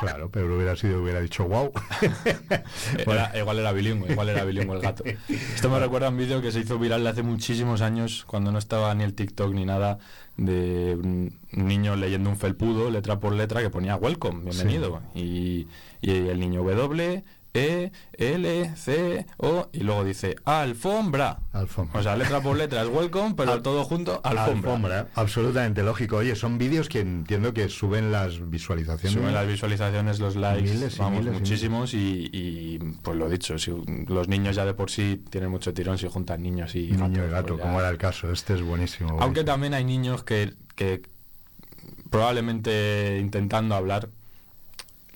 Claro, 0.00 0.30
pero 0.30 0.54
hubiera 0.56 0.74
sido, 0.76 1.02
hubiera 1.02 1.20
dicho 1.20 1.46
wow. 1.46 1.70
Era- 2.98 3.32
igual 3.38 3.58
era 3.58 3.72
bilingüe, 3.72 4.10
igual 4.12 4.28
era 4.30 4.44
bilingüe 4.44 4.76
el 4.76 4.82
gato. 4.82 5.04
Esto 5.28 5.68
me 5.70 5.78
recuerda 5.78 6.06
a 6.08 6.10
un 6.10 6.16
vídeo 6.16 6.40
que 6.40 6.52
se 6.52 6.60
hizo 6.60 6.78
viral 6.78 7.06
hace 7.06 7.22
muchísimos 7.22 7.80
años, 7.82 8.24
cuando 8.26 8.50
no 8.52 8.58
estaba 8.58 8.94
ni 8.94 9.04
el 9.04 9.14
TikTok 9.14 9.52
ni 9.54 9.64
nada, 9.64 9.98
de 10.36 10.96
un 10.98 11.38
niño 11.52 11.96
leyendo 11.96 12.30
un 12.30 12.36
felpudo, 12.36 12.90
letra 12.90 13.20
por 13.20 13.32
letra, 13.34 13.60
que 13.60 13.70
ponía 13.70 13.96
welcome, 13.96 14.42
bienvenido. 14.50 15.02
Y, 15.14 15.66
y 16.00 16.10
el 16.28 16.40
niño 16.40 16.62
W, 16.64 17.22
E, 17.52 17.90
L, 18.12 18.76
C, 18.76 19.26
O, 19.38 19.68
y 19.72 19.80
luego 19.80 20.04
dice 20.04 20.36
alfombra. 20.44 21.40
Alfombra. 21.52 21.98
O 21.98 22.02
sea, 22.02 22.16
letra 22.16 22.40
por 22.40 22.56
letra 22.56 22.82
es 22.82 22.88
welcome, 22.88 23.34
pero 23.36 23.60
todo 23.60 23.84
junto, 23.84 24.20
alfombra. 24.22 25.08
Absolutamente 25.14 25.82
lógico. 25.82 26.18
Oye, 26.18 26.36
son 26.36 26.58
vídeos 26.58 26.88
que 26.88 27.00
entiendo 27.00 27.52
que 27.52 27.68
suben 27.68 28.12
las 28.12 28.48
visualizaciones. 28.48 29.12
Suben 29.12 29.34
las 29.34 29.46
visualizaciones, 29.46 30.20
los 30.20 30.36
likes, 30.36 30.70
Miles 30.70 30.96
y 30.96 30.98
vamos, 30.98 31.18
miles 31.18 31.34
y 31.34 31.38
muchísimos 31.38 31.94
y, 31.94 32.30
y, 32.32 32.78
pues 33.02 33.16
lo 33.16 33.28
dicho, 33.28 33.58
si 33.58 33.72
los 34.06 34.28
niños 34.28 34.54
ya 34.54 34.64
de 34.64 34.74
por 34.74 34.90
sí 34.90 35.22
tienen 35.30 35.50
mucho 35.50 35.74
tirón 35.74 35.98
si 35.98 36.06
juntan 36.06 36.42
niños 36.42 36.74
y 36.76 36.90
Niño 36.92 37.26
y 37.26 37.30
gatos, 37.30 37.30
gato, 37.30 37.46
pues 37.54 37.62
como 37.62 37.80
era 37.80 37.88
el 37.88 37.98
caso. 37.98 38.30
Este 38.30 38.54
es 38.54 38.62
buenísimo. 38.62 39.18
Aunque 39.20 39.42
también 39.42 39.74
hay 39.74 39.84
niños 39.84 40.22
que, 40.22 40.54
que 40.76 41.02
probablemente 42.10 43.18
intentando 43.20 43.74
hablar 43.74 44.08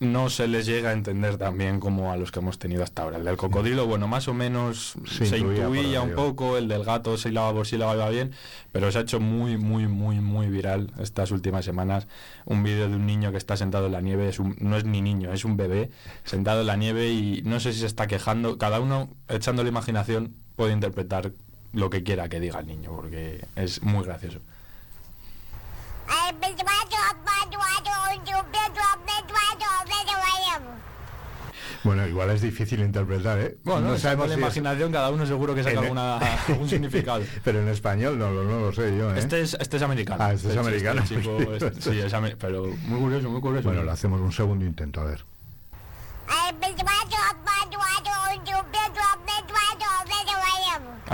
no 0.04 0.30
se 0.30 0.46
les 0.48 0.66
llega 0.66 0.90
a 0.90 0.92
entender 0.92 1.36
tan 1.38 1.58
bien 1.58 1.80
como 1.80 2.12
a 2.12 2.16
los 2.16 2.30
que 2.30 2.38
hemos 2.40 2.58
tenido 2.58 2.82
hasta 2.82 3.02
ahora. 3.02 3.16
El 3.18 3.24
del 3.24 3.36
cocodrilo, 3.36 3.86
bueno, 3.86 4.06
más 4.08 4.28
o 4.28 4.34
menos 4.34 4.94
Se 5.06 5.26
se, 5.26 5.38
intuía 5.38 6.00
un 6.02 6.10
poco, 6.14 6.56
el 6.56 6.68
del 6.68 6.84
gato 6.84 7.16
sílaba 7.18 7.52
por 7.52 7.66
sílaba 7.66 7.94
iba 7.94 8.08
bien, 8.10 8.32
pero 8.72 8.90
se 8.92 8.98
ha 8.98 9.00
hecho 9.02 9.20
muy, 9.20 9.56
muy, 9.56 9.86
muy, 9.88 10.20
muy 10.20 10.48
viral 10.48 10.92
estas 11.00 11.30
últimas 11.30 11.64
semanas 11.64 12.06
un 12.44 12.62
vídeo 12.62 12.88
de 12.88 12.96
un 12.96 13.06
niño 13.06 13.30
que 13.32 13.38
está 13.38 13.56
sentado 13.56 13.86
en 13.86 13.92
la 13.92 14.00
nieve, 14.00 14.28
es 14.28 14.38
un- 14.38 14.56
no 14.60 14.76
es 14.76 14.84
ni 14.84 15.00
niño, 15.02 15.32
es 15.32 15.44
un 15.44 15.56
bebé 15.56 15.90
sentado 16.24 16.60
en 16.60 16.66
la 16.66 16.76
nieve 16.76 17.08
y 17.10 17.42
no 17.44 17.58
sé 17.60 17.72
si 17.72 17.80
se 17.80 17.86
está 17.86 18.06
quejando, 18.06 18.58
cada 18.58 18.80
uno 18.80 19.08
echando 19.28 19.62
la 19.62 19.68
imaginación 19.70 20.34
puede 20.56 20.72
interpretar 20.72 21.32
lo 21.72 21.90
que 21.90 22.02
quiera 22.04 22.28
que 22.28 22.38
diga 22.40 22.60
el 22.60 22.66
niño, 22.66 22.90
porque 22.94 23.44
es 23.56 23.82
muy 23.82 24.04
gracioso. 24.04 24.38
Bueno, 31.84 32.06
igual 32.08 32.30
es 32.30 32.40
difícil 32.40 32.80
interpretar, 32.80 33.38
¿eh? 33.38 33.58
Bueno, 33.62 33.88
no 33.88 33.98
sabemos 33.98 34.26
la 34.28 34.34
si 34.34 34.40
es- 34.40 34.44
imaginación, 34.44 34.90
cada 34.90 35.10
uno 35.10 35.26
seguro 35.26 35.54
que 35.54 35.62
saca 35.62 35.72
En- 35.74 35.78
alguna, 35.82 36.16
algún 36.16 36.68
significado. 36.70 37.22
Pero 37.44 37.60
en 37.60 37.68
español 37.68 38.18
no, 38.18 38.30
lo- 38.30 38.44
no 38.44 38.58
lo 38.60 38.72
sé 38.72 38.96
yo, 38.96 39.14
¿eh? 39.14 39.18
Este 39.18 39.42
es, 39.42 39.54
este 39.60 39.76
es 39.76 39.82
americano. 39.82 40.24
Ah, 40.24 40.32
este 40.32 40.50
es 40.50 40.56
americano. 40.56 41.02
este- 41.60 41.80
sí, 41.80 41.98
es 42.00 42.12
ame- 42.14 42.36
pero 42.36 42.66
muy 42.86 43.00
curioso, 43.00 43.28
muy 43.30 43.40
curioso. 43.40 43.68
Bueno, 43.68 43.84
le 43.84 43.90
hacemos 43.90 44.20
un 44.20 44.32
segundo 44.32 44.64
intento, 44.64 45.00
a 45.00 45.04
ver. 45.04 45.24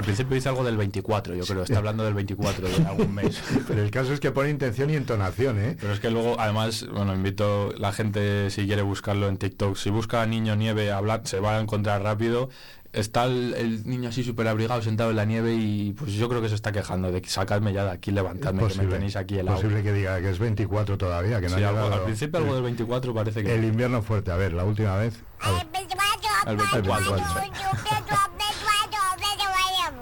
Al 0.00 0.04
principio 0.06 0.34
dice 0.34 0.48
algo 0.48 0.64
del 0.64 0.76
24, 0.76 1.34
yo 1.34 1.44
creo. 1.44 1.62
Está 1.62 1.78
hablando 1.78 2.04
del 2.04 2.14
24 2.14 2.68
de 2.68 2.86
algún 2.86 3.14
mes. 3.14 3.40
Pero 3.68 3.82
el 3.82 3.90
caso 3.90 4.12
es 4.12 4.20
que 4.20 4.30
pone 4.30 4.50
intención 4.50 4.90
y 4.90 4.96
entonación, 4.96 5.58
¿eh? 5.60 5.76
Pero 5.80 5.92
es 5.92 6.00
que 6.00 6.10
luego, 6.10 6.40
además, 6.40 6.86
bueno, 6.92 7.14
invito 7.14 7.72
la 7.76 7.92
gente, 7.92 8.50
si 8.50 8.66
quiere 8.66 8.82
buscarlo 8.82 9.28
en 9.28 9.36
TikTok, 9.36 9.76
si 9.76 9.90
busca 9.90 10.24
niño 10.26 10.56
nieve, 10.56 10.90
hablar, 10.90 11.22
se 11.24 11.38
va 11.40 11.58
a 11.58 11.60
encontrar 11.60 12.02
rápido. 12.02 12.48
Está 12.92 13.24
el, 13.26 13.54
el 13.54 13.86
niño 13.86 14.08
así 14.08 14.24
súper 14.24 14.48
abrigado, 14.48 14.82
sentado 14.82 15.10
en 15.10 15.16
la 15.16 15.24
nieve 15.24 15.54
y 15.54 15.92
pues 15.92 16.12
yo 16.14 16.28
creo 16.28 16.42
que 16.42 16.48
se 16.48 16.56
está 16.56 16.72
quejando 16.72 17.12
de 17.12 17.22
que 17.22 17.30
sacadme 17.30 17.72
ya 17.72 17.84
de 17.84 17.90
aquí, 17.92 18.10
levantadme, 18.10 18.66
que 18.66 18.74
me 18.78 18.86
tenéis 18.86 19.14
aquí 19.14 19.38
helado. 19.38 19.58
posible 19.58 19.84
que 19.84 19.92
diga 19.92 20.20
que 20.20 20.28
es 20.30 20.40
24 20.40 20.98
todavía, 20.98 21.40
que 21.40 21.48
no 21.48 21.56
Sí, 21.56 21.62
ha 21.62 21.68
algo- 21.68 21.82
llegado 21.82 22.00
al 22.00 22.04
principio 22.06 22.38
algo 22.40 22.54
del 22.54 22.64
24 22.64 23.14
parece 23.14 23.44
que... 23.44 23.54
El 23.54 23.64
invierno 23.64 24.02
fuerte, 24.02 24.32
a 24.32 24.36
ver, 24.36 24.54
la 24.54 24.64
última 24.64 24.96
vez. 24.96 25.20
El 26.48 26.56
24. 26.56 27.16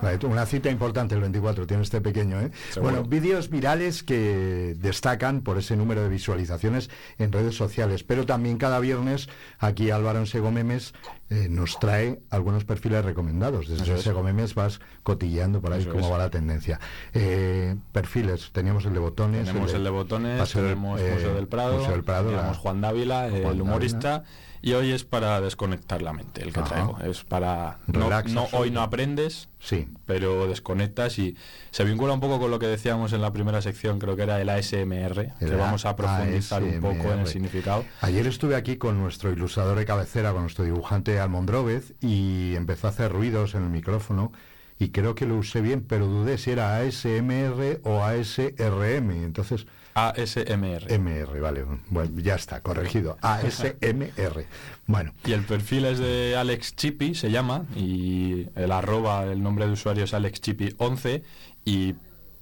Vale, 0.00 0.18
Una 0.26 0.46
cita 0.46 0.70
importante 0.70 1.14
el 1.16 1.20
24, 1.20 1.66
tiene 1.66 1.82
este 1.82 2.00
pequeño, 2.00 2.40
¿eh? 2.40 2.50
Seguro. 2.70 2.92
Bueno, 2.92 3.08
vídeos 3.08 3.50
virales 3.50 4.02
que 4.04 4.76
destacan 4.78 5.40
por 5.40 5.58
ese 5.58 5.76
número 5.76 6.02
de 6.02 6.08
visualizaciones 6.08 6.88
en 7.18 7.32
redes 7.32 7.56
sociales, 7.56 8.04
pero 8.04 8.24
también 8.24 8.58
cada 8.58 8.78
viernes 8.78 9.28
aquí 9.58 9.90
Álvaro 9.90 10.20
en 10.20 10.26
Sego 10.26 10.52
Memes 10.52 10.94
eh, 11.30 11.48
nos 11.50 11.80
trae 11.80 12.20
algunos 12.30 12.64
perfiles 12.64 13.04
recomendados. 13.04 13.66
Desde 13.68 13.82
Eso 13.82 13.94
es. 13.96 14.02
Sego 14.02 14.22
Memes 14.22 14.54
vas 14.54 14.80
cotilleando 15.02 15.60
por 15.60 15.72
ahí 15.72 15.80
Eso 15.80 15.90
cómo 15.90 16.06
es. 16.06 16.12
va 16.12 16.18
la 16.18 16.30
tendencia. 16.30 16.78
Eh, 17.12 17.74
perfiles, 17.92 18.50
teníamos 18.52 18.84
el 18.84 18.94
de 18.94 19.00
botones. 19.00 19.46
Tenemos 19.46 19.74
el 19.74 19.82
de 19.82 19.90
botones, 19.90 20.52
tenemos 20.52 21.00
eh, 21.00 21.10
Museo 21.14 21.34
del 21.34 21.48
Prado, 21.48 21.76
Museo 21.78 21.92
del 21.92 22.04
Prado, 22.04 22.30
tenemos 22.30 22.56
la- 22.56 22.62
Juan 22.62 22.80
Dávila, 22.80 23.28
Juan 23.30 23.42
el 23.54 23.60
humorista, 23.62 24.22
y 24.62 24.72
hoy 24.72 24.92
es 24.92 25.04
para 25.04 25.40
desconectar 25.40 26.02
la 26.02 26.12
mente, 26.12 26.42
el 26.42 26.52
que 26.52 26.60
Ajá. 26.60 26.68
traigo. 26.68 26.98
Es 27.00 27.24
para... 27.24 27.78
No, 27.86 28.04
Relax 28.04 28.32
no, 28.32 28.48
hoy 28.52 28.70
no 28.70 28.82
aprendes, 28.82 29.48
Sí. 29.60 29.88
pero 30.06 30.46
desconectas 30.48 31.18
y 31.18 31.36
se 31.70 31.84
vincula 31.84 32.12
un 32.12 32.20
poco 32.20 32.38
con 32.38 32.50
lo 32.50 32.58
que 32.58 32.66
decíamos 32.66 33.12
en 33.12 33.20
la 33.22 33.32
primera 33.32 33.60
sección, 33.62 33.98
creo 33.98 34.16
que 34.16 34.22
era 34.22 34.40
el 34.40 34.48
ASMR, 34.48 35.34
que 35.38 35.54
vamos 35.56 35.84
a 35.84 35.96
profundizar 35.96 36.62
un 36.62 36.80
poco 36.80 37.12
en 37.12 37.20
el 37.20 37.26
significado. 37.26 37.84
Ayer 38.00 38.26
estuve 38.26 38.56
aquí 38.56 38.76
con 38.76 38.98
nuestro 38.98 39.30
ilustrador 39.32 39.78
de 39.78 39.84
cabecera, 39.86 40.32
con 40.32 40.42
nuestro 40.42 40.64
dibujante 40.64 41.18
Almondróvez, 41.20 41.92
y 42.00 42.54
empezó 42.56 42.86
a 42.86 42.90
hacer 42.90 43.12
ruidos 43.12 43.54
en 43.54 43.64
el 43.64 43.70
micrófono 43.70 44.32
y 44.80 44.90
creo 44.90 45.14
que 45.16 45.26
lo 45.26 45.36
usé 45.36 45.60
bien, 45.60 45.82
pero 45.86 46.06
dudé 46.06 46.38
si 46.38 46.52
era 46.52 46.76
ASMR 46.78 47.80
o 47.82 48.04
ASRM. 48.04 49.10
Entonces, 49.24 49.66
ASMR. 50.06 50.98
MR, 50.98 51.40
vale. 51.40 51.64
Bueno, 51.88 52.20
ya 52.20 52.34
está, 52.34 52.60
corregido. 52.60 53.16
ASMR. 53.20 54.44
Bueno. 54.86 55.12
Y 55.24 55.32
el 55.32 55.42
perfil 55.42 55.86
es 55.86 55.98
de 55.98 56.36
Alex 56.36 56.76
Chippy, 56.76 57.14
se 57.14 57.30
llama, 57.30 57.66
y 57.74 58.46
el 58.54 58.72
arroba, 58.72 59.24
el 59.24 59.42
nombre 59.42 59.66
de 59.66 59.72
usuario 59.72 60.04
es 60.04 60.14
Alex 60.14 60.40
Chippy 60.40 60.74
11 60.78 61.22
y 61.64 61.94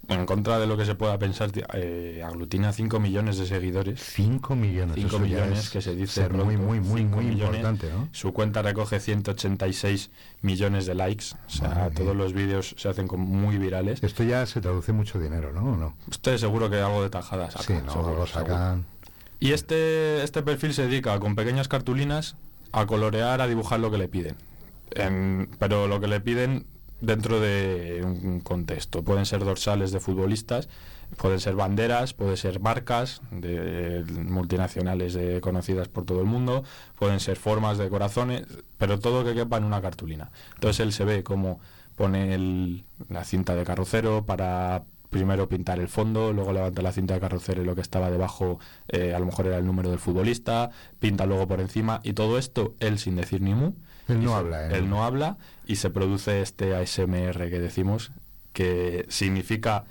en 0.09 0.25
contra 0.25 0.59
de 0.61 0.67
lo 0.69 0.77
que 0.77 0.85
se 0.85 0.95
pueda 0.95 1.19
pensar, 1.19 1.51
eh, 1.75 2.23
aglutina 2.25 2.73
5 2.73 3.01
millones 3.01 3.39
de 3.39 3.47
seguidores. 3.47 4.01
5 4.03 4.55
millones. 4.55 4.95
5 4.95 5.09
eso 5.09 5.19
ya 5.19 5.23
millones 5.25 5.59
es 5.59 5.71
que 5.71 5.81
se 5.83 5.97
dice 5.97 6.23
ser 6.23 6.33
muy, 6.33 6.57
muy, 6.57 6.79
muy, 6.81 7.05
muy 7.05 7.25
millones. 7.25 7.57
importante, 7.61 7.91
¿no? 7.93 8.09
Su 8.13 8.33
cuenta 8.33 8.63
recoge 8.63 9.01
186 9.01 10.11
millones 10.43 10.87
de 10.87 10.95
likes. 10.95 11.27
O 11.47 11.51
sea, 11.51 11.69
Madre 11.71 11.95
todos 11.95 12.15
mía. 12.15 12.23
los 12.25 12.33
vídeos 12.33 12.75
se 12.79 12.89
hacen 12.89 13.09
como 13.09 13.27
muy 13.27 13.59
virales. 13.59 14.03
Esto 14.03 14.23
ya 14.23 14.47
se 14.47 14.61
traduce 14.61 14.93
mucho 14.93 15.19
dinero, 15.19 15.53
¿no? 15.53 15.73
¿O 15.73 15.77
no? 15.77 15.97
Usted 16.09 16.39
seguro 16.39 16.71
que 16.71 16.77
algo 16.81 17.03
de 17.03 17.11
tajada 17.11 17.51
saca. 17.51 17.65
Sí, 17.65 17.75
no, 17.85 17.93
seguro, 17.93 18.27
sacan. 18.27 18.85
Y 19.41 19.53
este, 19.53 20.23
este 20.23 20.43
perfil 20.43 20.73
se 20.73 20.87
dedica 20.87 21.19
con 21.21 21.35
pequeñas 21.35 21.69
cartulinas 21.69 22.37
a 22.73 22.87
colorear, 22.87 23.41
a 23.41 23.47
dibujar 23.49 23.81
lo 23.81 23.91
que 23.91 23.99
le 23.99 24.09
piden. 24.09 24.37
En- 24.93 25.51
pero 25.59 25.89
lo 25.89 26.01
que 26.01 26.07
le 26.07 26.21
piden 26.21 26.65
dentro 27.01 27.41
de 27.41 28.03
un 28.05 28.41
contexto. 28.41 29.03
Pueden 29.03 29.27
ser 29.27 29.45
dorsales 29.45 29.93
de 29.93 30.01
futbolistas, 30.01 30.69
pueden 31.17 31.41
ser 31.41 31.55
banderas, 31.55 32.15
pueden 32.15 32.37
ser 32.37 32.61
marcas 32.61 33.21
de 33.31 34.05
multinacionales 34.27 35.15
de- 35.15 35.41
conocidas 35.41 35.89
por 35.89 36.05
todo 36.05 36.21
el 36.21 36.27
mundo, 36.27 36.65
pueden 36.99 37.21
ser 37.21 37.37
formas 37.37 37.79
de 37.79 37.89
corazones, 37.89 38.45
pero 38.79 38.99
todo 38.99 39.25
que 39.25 39.35
quepa 39.35 39.57
en 39.59 39.65
una 39.65 39.81
cartulina. 39.83 40.31
Entonces 40.55 40.81
él 40.81 40.93
se 40.93 41.05
ve 41.05 41.23
como 41.23 41.61
pone 41.97 42.35
el- 42.35 42.85
la 43.09 43.25
cinta 43.25 43.55
de 43.55 43.65
carrocero 43.65 44.25
para 44.27 44.85
primero 45.11 45.49
pintar 45.49 45.79
el 45.79 45.89
fondo, 45.89 46.33
luego 46.33 46.53
levanta 46.53 46.83
la 46.83 46.93
cinta 46.93 47.15
de 47.15 47.21
carrocero 47.21 47.63
y 47.63 47.65
lo 47.65 47.75
que 47.75 47.81
estaba 47.81 48.11
debajo 48.11 48.59
eh, 48.89 49.15
a 49.15 49.19
lo 49.19 49.27
mejor 49.27 49.47
era 49.47 49.57
el 49.57 49.65
número 49.65 49.89
del 49.89 49.99
futbolista, 50.01 50.71
pinta 50.99 51.25
luego 51.25 51.47
por 51.47 51.61
encima 51.61 52.01
y 52.03 52.13
todo 52.13 52.37
esto 52.39 52.75
él 52.81 52.99
sin 52.99 53.17
decir 53.17 53.41
ni 53.41 53.55
mu. 53.55 53.73
Él 54.09 54.23
no 54.23 54.31
se- 54.31 54.37
habla, 54.37 54.67
¿eh? 54.69 54.77
Él 54.79 54.89
no 54.91 55.05
habla 55.05 55.37
y 55.67 55.77
se 55.77 55.91
produce 55.91 56.41
este 56.43 56.75
ASMR 56.77 57.51
que 57.51 57.59
decimos 57.61 58.13
que 58.53 59.07
significa 59.09 59.85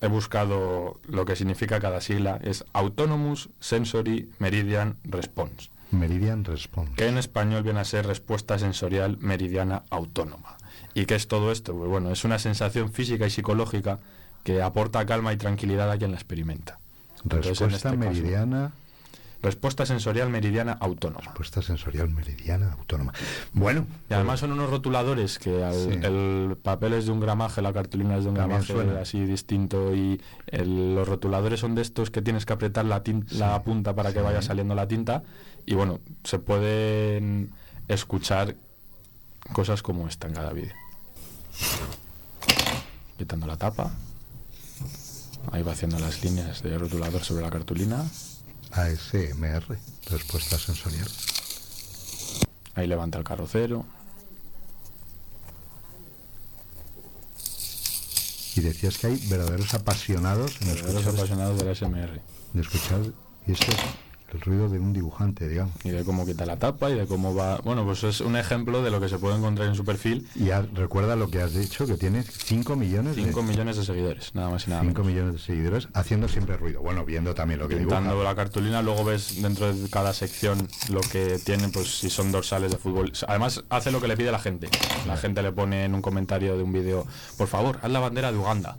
he 0.00 0.06
buscado 0.08 0.98
lo 1.08 1.24
que 1.26 1.36
significa 1.36 1.78
cada 1.80 2.00
sigla 2.00 2.38
es 2.42 2.64
Autonomous 2.72 3.50
Sensory 3.60 4.30
Meridian 4.38 4.96
Response 5.04 5.68
Meridian 5.90 6.44
Response. 6.44 6.92
que 6.96 7.06
en 7.08 7.18
español 7.18 7.62
viene 7.62 7.80
a 7.80 7.84
ser 7.84 8.06
respuesta 8.06 8.58
sensorial 8.58 9.18
meridiana 9.18 9.82
autónoma. 9.90 10.56
¿Y 10.94 11.04
qué 11.06 11.16
es 11.16 11.28
todo 11.28 11.50
esto? 11.52 11.74
Pues 11.76 11.88
bueno, 11.90 12.10
es 12.12 12.24
una 12.24 12.38
sensación 12.38 12.92
física 12.92 13.26
y 13.26 13.30
psicológica 13.30 13.98
que 14.44 14.62
aporta 14.62 15.04
calma 15.04 15.32
y 15.32 15.36
tranquilidad 15.36 15.90
a 15.90 15.98
quien 15.98 16.12
la 16.12 16.16
experimenta. 16.16 16.78
Entonces, 17.22 17.60
en 17.60 17.70
Respuesta 17.70 17.88
este 17.90 17.98
caso, 17.98 18.10
meridiana. 18.20 18.72
Respuesta 19.42 19.86
sensorial 19.86 20.28
meridiana 20.28 20.72
autónoma. 20.80 21.24
Respuesta 21.24 21.62
sensorial 21.62 22.10
meridiana 22.10 22.72
autónoma. 22.72 23.12
Bueno. 23.52 23.86
Y 24.10 24.14
además 24.14 24.40
son 24.40 24.52
unos 24.52 24.68
rotuladores 24.70 25.38
que 25.38 25.64
al- 25.64 25.74
Sí. 25.74 25.98
el 26.02 26.56
papel 26.62 26.92
es 26.94 27.06
de 27.06 27.12
un 27.12 27.20
gramaje, 27.20 27.62
la 27.62 27.72
cartulina 27.72 28.16
es 28.18 28.24
de 28.24 28.30
un 28.30 28.36
También 28.36 28.60
gramaje 28.60 28.72
suena. 28.86 29.00
así 29.00 29.24
distinto 29.24 29.94
y 29.94 30.20
el- 30.46 30.94
los 30.94 31.08
rotuladores 31.08 31.60
son 31.60 31.74
de 31.74 31.82
estos 31.82 32.10
que 32.10 32.20
tienes 32.22 32.44
que 32.44 32.52
apretar 32.52 32.84
la, 32.84 33.02
tin- 33.02 33.26
la 33.30 33.62
punta 33.62 33.94
para 33.94 34.12
que 34.12 34.20
vaya 34.20 34.42
saliendo 34.42 34.74
la 34.74 34.86
tinta 34.86 35.22
y 35.64 35.74
bueno, 35.74 36.00
se 36.24 36.38
pueden 36.38 37.50
escuchar 37.88 38.56
cosas 39.52 39.82
como 39.82 40.06
esta 40.06 40.26
en 40.28 40.34
cada 40.34 40.52
vídeo. 40.52 40.74
Quitando 43.16 43.46
la 43.46 43.56
tapa. 43.56 43.90
Ahí 45.52 45.62
va 45.62 45.72
haciendo 45.72 45.98
las 45.98 46.22
líneas 46.22 46.62
de 46.62 46.76
rotulador 46.78 47.22
sobre 47.24 47.42
la 47.42 47.50
cartulina. 47.50 48.04
ASMR. 48.72 49.78
Respuesta 50.10 50.58
sensorial. 50.58 51.08
Ahí 52.74 52.86
levanta 52.86 53.18
el 53.18 53.24
carrocero. 53.24 53.86
Y 58.56 58.60
decías 58.60 58.98
que 58.98 59.06
hay 59.08 59.16
verdaderos 59.28 59.72
apasionados 59.74 60.60
en 60.60 60.68
Verdaderos 60.68 61.02
escuchar, 61.02 61.14
apasionados 61.14 61.58
del 61.58 61.76
SMR. 61.76 62.20
de 62.52 62.60
escuchar 62.60 63.00
y 63.46 63.52
esto 63.52 63.70
es 63.70 63.78
el 64.32 64.40
ruido 64.40 64.68
de 64.68 64.78
un 64.78 64.92
dibujante, 64.92 65.48
digamos. 65.48 65.72
y 65.84 65.90
de 65.90 66.04
cómo 66.04 66.24
quita 66.26 66.46
la 66.46 66.56
tapa 66.58 66.90
y 66.90 66.94
de 66.94 67.06
cómo 67.06 67.34
va. 67.34 67.58
Bueno, 67.64 67.84
pues 67.84 68.04
es 68.04 68.20
un 68.20 68.36
ejemplo 68.36 68.82
de 68.82 68.90
lo 68.90 69.00
que 69.00 69.08
se 69.08 69.18
puede 69.18 69.36
encontrar 69.36 69.68
en 69.68 69.74
su 69.74 69.84
perfil. 69.84 70.28
Y 70.34 70.46
ya 70.46 70.62
recuerda 70.74 71.16
lo 71.16 71.28
que 71.30 71.40
has 71.42 71.54
dicho, 71.54 71.86
que 71.86 71.96
tiene 71.96 72.22
5 72.22 72.76
millones 72.76 73.16
5 73.16 73.40
de 73.40 73.46
millones 73.46 73.76
de 73.76 73.84
seguidores, 73.84 74.34
nada 74.34 74.50
más 74.50 74.66
y 74.66 74.70
nada 74.70 74.82
5 74.82 74.92
menos. 75.02 75.06
millones 75.06 75.32
de 75.34 75.38
seguidores 75.40 75.88
haciendo 75.94 76.28
siempre 76.28 76.56
ruido. 76.56 76.80
Bueno, 76.80 77.04
viendo 77.04 77.34
también 77.34 77.60
lo 77.60 77.68
que 77.68 77.76
Pintando 77.76 78.10
dibuja. 78.10 78.28
la 78.28 78.34
cartulina, 78.36 78.82
luego 78.82 79.04
ves 79.04 79.40
dentro 79.42 79.72
de 79.74 79.88
cada 79.90 80.12
sección 80.12 80.68
lo 80.90 81.00
que 81.00 81.38
tiene, 81.44 81.68
pues 81.68 81.98
si 81.98 82.10
son 82.10 82.32
dorsales 82.32 82.70
de 82.70 82.76
fútbol. 82.78 83.12
Además, 83.26 83.64
hace 83.68 83.90
lo 83.90 84.00
que 84.00 84.08
le 84.08 84.16
pide 84.16 84.30
la 84.32 84.38
gente. 84.38 84.68
La 85.06 85.16
gente 85.16 85.42
le 85.42 85.52
pone 85.52 85.84
en 85.84 85.94
un 85.94 86.02
comentario 86.02 86.56
de 86.56 86.62
un 86.62 86.72
vídeo, 86.72 87.06
por 87.36 87.48
favor, 87.48 87.78
haz 87.82 87.90
la 87.90 88.00
bandera 88.00 88.32
de 88.32 88.38
Uganda. 88.38 88.76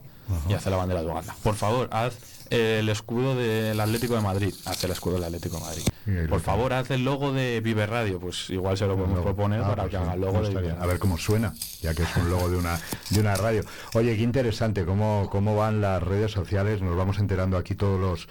Y 0.48 0.54
hace 0.54 0.70
la 0.70 0.78
bandera 0.78 1.02
de 1.02 1.08
Uganda. 1.08 1.36
Por 1.44 1.56
favor, 1.56 1.90
haz 1.92 2.14
el 2.52 2.90
escudo 2.90 3.36
del 3.36 3.80
Atlético 3.80 4.16
de 4.16 4.22
Madrid. 4.22 4.54
Hace 4.66 4.86
el 4.86 4.92
escudo 4.92 5.16
del 5.16 5.24
Atlético 5.24 5.58
de 5.58 5.64
Madrid. 5.64 6.28
Por 6.30 6.42
favor, 6.42 6.74
haz 6.74 6.92
el 6.92 7.06
logo 7.06 7.32
de 7.32 7.62
Vive 7.62 7.86
Radio. 7.86 8.20
Pues 8.20 8.50
igual 8.50 8.78
se 8.78 8.86
lo 8.86 8.98
podemos 8.98 9.22
proponer 9.22 9.62
Ah, 9.62 9.70
para 9.70 9.84
pues 9.84 9.92
que 9.92 9.98
haga 9.98 10.14
el 10.14 10.22
logo 10.22 10.42
no 10.42 10.50
de. 10.50 10.62
Vive 10.62 10.76
A 10.80 10.86
ver 10.86 11.00
cómo 11.00 11.18
suena, 11.18 11.54
ya 11.82 11.94
que 11.94 12.04
es 12.04 12.16
un 12.18 12.30
logo 12.30 12.50
de 12.50 12.58
una, 12.58 12.80
de 13.10 13.20
una 13.20 13.36
radio. 13.36 13.64
Oye, 13.94 14.16
qué 14.18 14.24
interesante 14.24 14.86
cómo, 14.86 15.30
cómo 15.32 15.56
van 15.56 15.80
las 15.82 16.04
redes 16.04 16.32
sociales, 16.32 16.82
nos 16.82 16.98
vamos 16.98 17.20
enterando 17.20 17.58
aquí 17.58 17.74
todos 17.76 18.00
los 18.00 18.28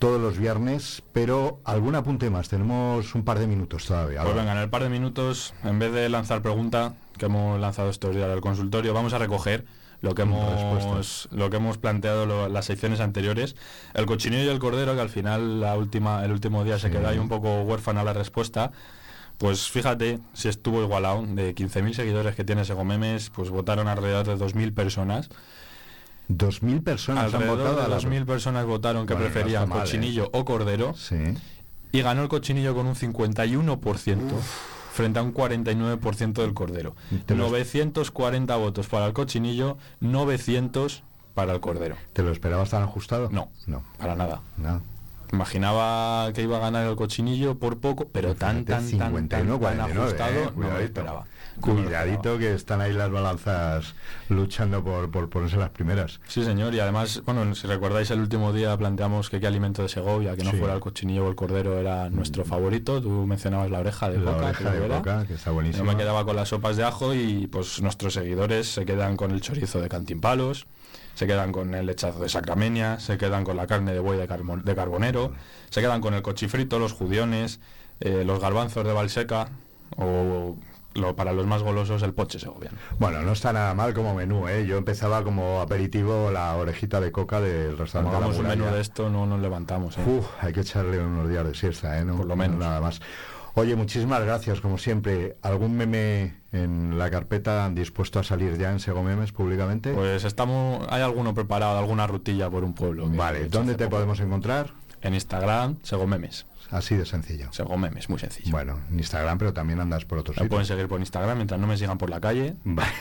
todos 0.00 0.18
los 0.18 0.38
viernes, 0.38 1.02
pero 1.12 1.60
algún 1.62 1.94
apunte 1.94 2.30
más, 2.30 2.48
tenemos 2.48 3.14
un 3.14 3.22
par 3.22 3.38
de 3.38 3.46
minutos 3.46 3.84
todavía. 3.84 4.22
Pues 4.22 4.34
venga, 4.34 4.52
en 4.52 4.58
el 4.58 4.70
par 4.70 4.82
de 4.82 4.88
minutos, 4.88 5.52
en 5.62 5.78
vez 5.78 5.92
de 5.92 6.08
lanzar 6.08 6.40
pregunta 6.40 6.94
que 7.18 7.26
hemos 7.26 7.60
lanzado 7.60 7.90
estos 7.90 8.16
días 8.16 8.30
al 8.30 8.40
consultorio, 8.40 8.94
vamos 8.94 9.12
a 9.12 9.18
recoger 9.18 9.66
lo 10.02 10.14
que 10.14 10.22
hemos 10.22 11.28
lo 11.30 11.50
que 11.50 11.56
hemos 11.58 11.78
planteado 11.78 12.26
lo- 12.26 12.48
las 12.48 12.64
secciones 12.66 13.00
anteriores. 13.00 13.54
El 13.94 14.06
cochinillo 14.06 14.44
y 14.44 14.48
el 14.48 14.58
cordero, 14.58 14.94
que 14.94 15.00
al 15.00 15.10
final 15.10 15.60
la 15.60 15.76
última, 15.76 16.24
el 16.24 16.32
último 16.32 16.64
día 16.64 16.78
se 16.78 16.90
quedó 16.90 17.08
ahí 17.08 17.18
un 17.18 17.28
poco 17.28 17.62
huérfana 17.62 18.02
la 18.04 18.12
respuesta. 18.12 18.72
Pues 19.38 19.68
fíjate 19.70 20.18
si 20.34 20.48
estuvo 20.48 20.82
igualado, 20.82 21.24
de 21.26 21.54
15.000 21.54 21.94
seguidores 21.94 22.34
que 22.36 22.44
tiene 22.44 22.64
Segomemes, 22.64 23.30
pues 23.30 23.48
votaron 23.50 23.88
alrededor 23.88 24.26
de 24.26 24.36
2.000 24.36 24.72
personas. 24.74 25.28
2.000 26.28 26.82
personas 26.82 27.24
han 27.24 27.34
Alrededor 27.34 27.58
votado 27.58 27.76
de 27.76 27.84
a 27.84 27.88
la 27.88 27.96
2.000 27.98 28.24
personas 28.26 28.64
votaron 28.66 29.06
que 29.06 29.14
Bueno, 29.14 29.28
no 29.28 29.32
preferían 29.34 29.68
mal, 29.68 29.78
¿eh? 29.78 29.80
cochinillo 29.82 30.28
o 30.32 30.44
cordero 30.44 30.94
Sí. 30.94 31.16
y 31.92 32.02
ganó 32.02 32.22
el 32.22 32.28
cochinillo 32.28 32.74
con 32.74 32.86
un 32.86 32.94
51% 32.94 34.20
frente 35.00 35.18
a 35.18 35.22
un 35.22 35.32
49% 35.32 36.42
del 36.42 36.54
cordero. 36.54 36.94
Te 37.26 37.34
lo- 37.34 37.44
940 37.48 38.56
votos 38.56 38.86
para 38.88 39.06
el 39.06 39.12
cochinillo, 39.12 39.76
900 40.00 41.02
para 41.34 41.52
el 41.54 41.60
cordero. 41.60 41.96
¿Te 42.12 42.22
lo 42.22 42.30
esperabas 42.32 42.70
tan 42.70 42.82
ajustado? 42.82 43.28
No, 43.30 43.48
No, 43.66 43.82
para 43.98 44.14
nada. 44.14 44.40
nada. 44.58 44.80
Imaginaba 45.32 46.32
que 46.32 46.42
iba 46.42 46.56
a 46.56 46.60
ganar 46.60 46.86
el 46.86 46.96
cochinillo 46.96 47.58
por 47.58 47.78
poco, 47.78 48.08
pero 48.12 48.34
tan, 48.34 48.64
tan, 48.64 48.78
tan, 48.90 48.98
tan, 48.98 49.28
51, 49.28 49.28
tan 49.28 49.58
49, 49.58 50.00
ajustado, 50.02 50.30
eh, 50.32 50.34
no 50.44 50.44
lo 50.44 50.52
cuidadito. 50.54 50.84
esperaba. 50.84 51.24
Cuidadito 51.60 52.38
que 52.38 52.54
están 52.54 52.80
ahí 52.80 52.92
las 52.92 53.10
balanzas 53.10 53.94
luchando 54.28 54.82
por, 54.82 55.10
por 55.10 55.28
ponerse 55.28 55.56
las 55.56 55.70
primeras. 55.70 56.20
Sí, 56.26 56.42
señor, 56.44 56.74
y 56.74 56.80
además, 56.80 57.22
bueno, 57.26 57.54
si 57.54 57.66
recordáis 57.66 58.10
el 58.10 58.20
último 58.20 58.52
día 58.52 58.76
planteamos 58.78 59.28
que 59.28 59.40
qué 59.40 59.46
alimento 59.46 59.82
de 59.82 59.88
Segovia, 59.88 60.36
que 60.36 60.44
no 60.44 60.52
Sí. 60.52 60.56
fuera 60.56 60.74
el 60.74 60.80
cochinillo 60.80 61.26
o 61.26 61.28
el 61.28 61.34
cordero, 61.36 61.78
era 61.78 62.08
nuestro 62.10 62.44
favorito. 62.44 63.00
Tú 63.02 63.26
mencionabas 63.26 63.70
la 63.70 63.80
oreja 63.80 64.08
de 64.08 64.18
La 64.18 64.30
boca, 64.32 64.46
oreja 64.46 64.70
de 64.70 64.88
boca, 64.88 65.24
que 65.26 65.34
está 65.34 65.50
Yo 65.50 65.54
buenísima. 65.54 65.92
me 65.92 65.96
quedaba 65.98 66.24
con 66.24 66.34
las 66.36 66.48
sopas 66.48 66.76
de 66.76 66.84
ajo 66.84 67.12
y 67.14 67.46
pues 67.46 67.80
nuestros 67.82 68.14
seguidores 68.14 68.72
se 68.72 68.84
quedan 68.86 69.16
con 69.16 69.30
el 69.30 69.40
chorizo 69.42 69.80
de 69.80 69.88
cantimpalos, 69.88 70.66
se 71.14 71.26
quedan 71.26 71.52
con 71.52 71.74
el 71.74 71.86
lechazo 71.86 72.20
de 72.20 72.28
sacramenia, 72.28 72.98
se 73.00 73.18
quedan 73.18 73.44
con 73.44 73.56
la 73.56 73.66
carne 73.66 73.92
de 73.92 74.00
buey 74.00 74.18
de, 74.18 74.26
carbonero, 74.74 75.32
se 75.70 75.80
quedan 75.80 76.00
con 76.00 76.14
el 76.14 76.22
cochifrito, 76.22 76.78
los 76.78 76.92
judiones, 76.92 77.60
eh, 78.00 78.24
los 78.24 78.40
garbanzos 78.40 78.84
de 78.84 78.92
Valseca 78.92 79.48
o 79.96 80.56
lo, 80.94 81.14
para 81.14 81.32
los 81.32 81.46
más 81.46 81.62
golosos 81.62 82.02
el 82.02 82.12
poche 82.12 82.38
segoviano. 82.38 82.76
Bueno, 82.98 83.22
no 83.22 83.32
está 83.32 83.52
nada 83.52 83.74
mal 83.74 83.94
como 83.94 84.14
menú, 84.14 84.48
¿eh? 84.48 84.66
Yo 84.66 84.76
empezaba 84.76 85.22
como 85.22 85.60
aperitivo 85.60 86.30
la 86.30 86.56
orejita 86.56 87.00
de 87.00 87.12
coca 87.12 87.40
del 87.40 87.78
restaurante 87.78 88.12
La 88.12 88.18
hagamos 88.18 88.38
un 88.38 88.48
menú 88.48 88.64
de 88.66 88.80
esto 88.80 89.08
no 89.08 89.26
nos 89.26 89.40
levantamos. 89.40 89.96
¿eh? 89.98 90.02
Uf, 90.06 90.26
hay 90.40 90.52
que 90.52 90.60
echarle 90.60 90.98
unos 90.98 91.28
días 91.28 91.44
de 91.44 91.54
siesta, 91.54 91.98
¿eh? 91.98 92.04
No, 92.04 92.16
Por 92.16 92.26
lo 92.26 92.36
menos. 92.36 92.58
Nada 92.58 92.80
más. 92.80 93.00
Oye, 93.54 93.74
muchísimas 93.76 94.22
gracias, 94.24 94.60
como 94.60 94.78
siempre. 94.78 95.36
¿Algún 95.42 95.76
meme 95.76 96.34
en 96.52 96.98
la 96.98 97.10
carpeta 97.10 97.68
dispuesto 97.70 98.18
a 98.18 98.24
salir 98.24 98.56
ya 98.58 98.70
en 98.72 98.80
Sego 98.80 99.02
Memes 99.02 99.32
públicamente? 99.32 99.92
Pues 99.92 100.24
estamos, 100.24 100.86
hay 100.90 101.02
alguno 101.02 101.34
preparado, 101.34 101.78
alguna 101.78 102.06
rutilla 102.06 102.48
por 102.48 102.64
un 102.64 102.74
pueblo. 102.74 103.08
vale, 103.08 103.48
¿dónde 103.48 103.74
te 103.74 103.84
poco. 103.84 103.96
podemos 103.96 104.20
encontrar? 104.20 104.72
En 105.02 105.14
Instagram, 105.14 105.78
Segomemes. 105.82 106.46
Así 106.70 106.94
de 106.94 107.04
sencillo. 107.06 107.52
Segomemes, 107.52 108.08
muy 108.08 108.18
sencillo. 108.20 108.50
Bueno, 108.52 108.78
en 108.90 108.98
Instagram, 108.98 109.38
pero 109.38 109.52
también 109.52 109.80
andas 109.80 110.04
por 110.04 110.18
otros 110.18 110.36
Me 110.38 110.48
pueden 110.48 110.66
seguir 110.66 110.86
por 110.88 111.00
Instagram 111.00 111.36
mientras 111.36 111.58
no 111.58 111.66
me 111.66 111.76
sigan 111.76 111.98
por 111.98 112.10
la 112.10 112.20
calle. 112.20 112.54
Vale. 112.64 112.92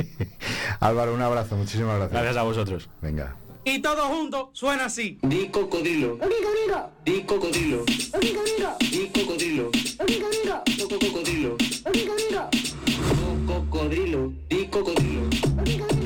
Álvaro, 0.80 1.14
un 1.14 1.20
abrazo, 1.20 1.56
muchísimas 1.56 1.96
gracias. 1.96 2.12
Gracias 2.12 2.36
a 2.36 2.42
vosotros. 2.42 2.88
Venga. 3.02 3.34
Y 3.64 3.80
todo 3.80 4.02
junto 4.08 4.50
suena 4.54 4.86
así. 4.86 5.18
Di 5.22 5.48
cocodrilo. 5.48 6.18
Di 7.04 7.22
cocodrilo. 7.22 7.84
Di 7.84 8.24
cocodrilo. 8.24 8.74
Di 8.80 9.08
cocodrilo. 9.14 9.70
Cocodrilo. 13.46 14.32
Di 14.48 14.68
cocodrilo. 14.68 16.01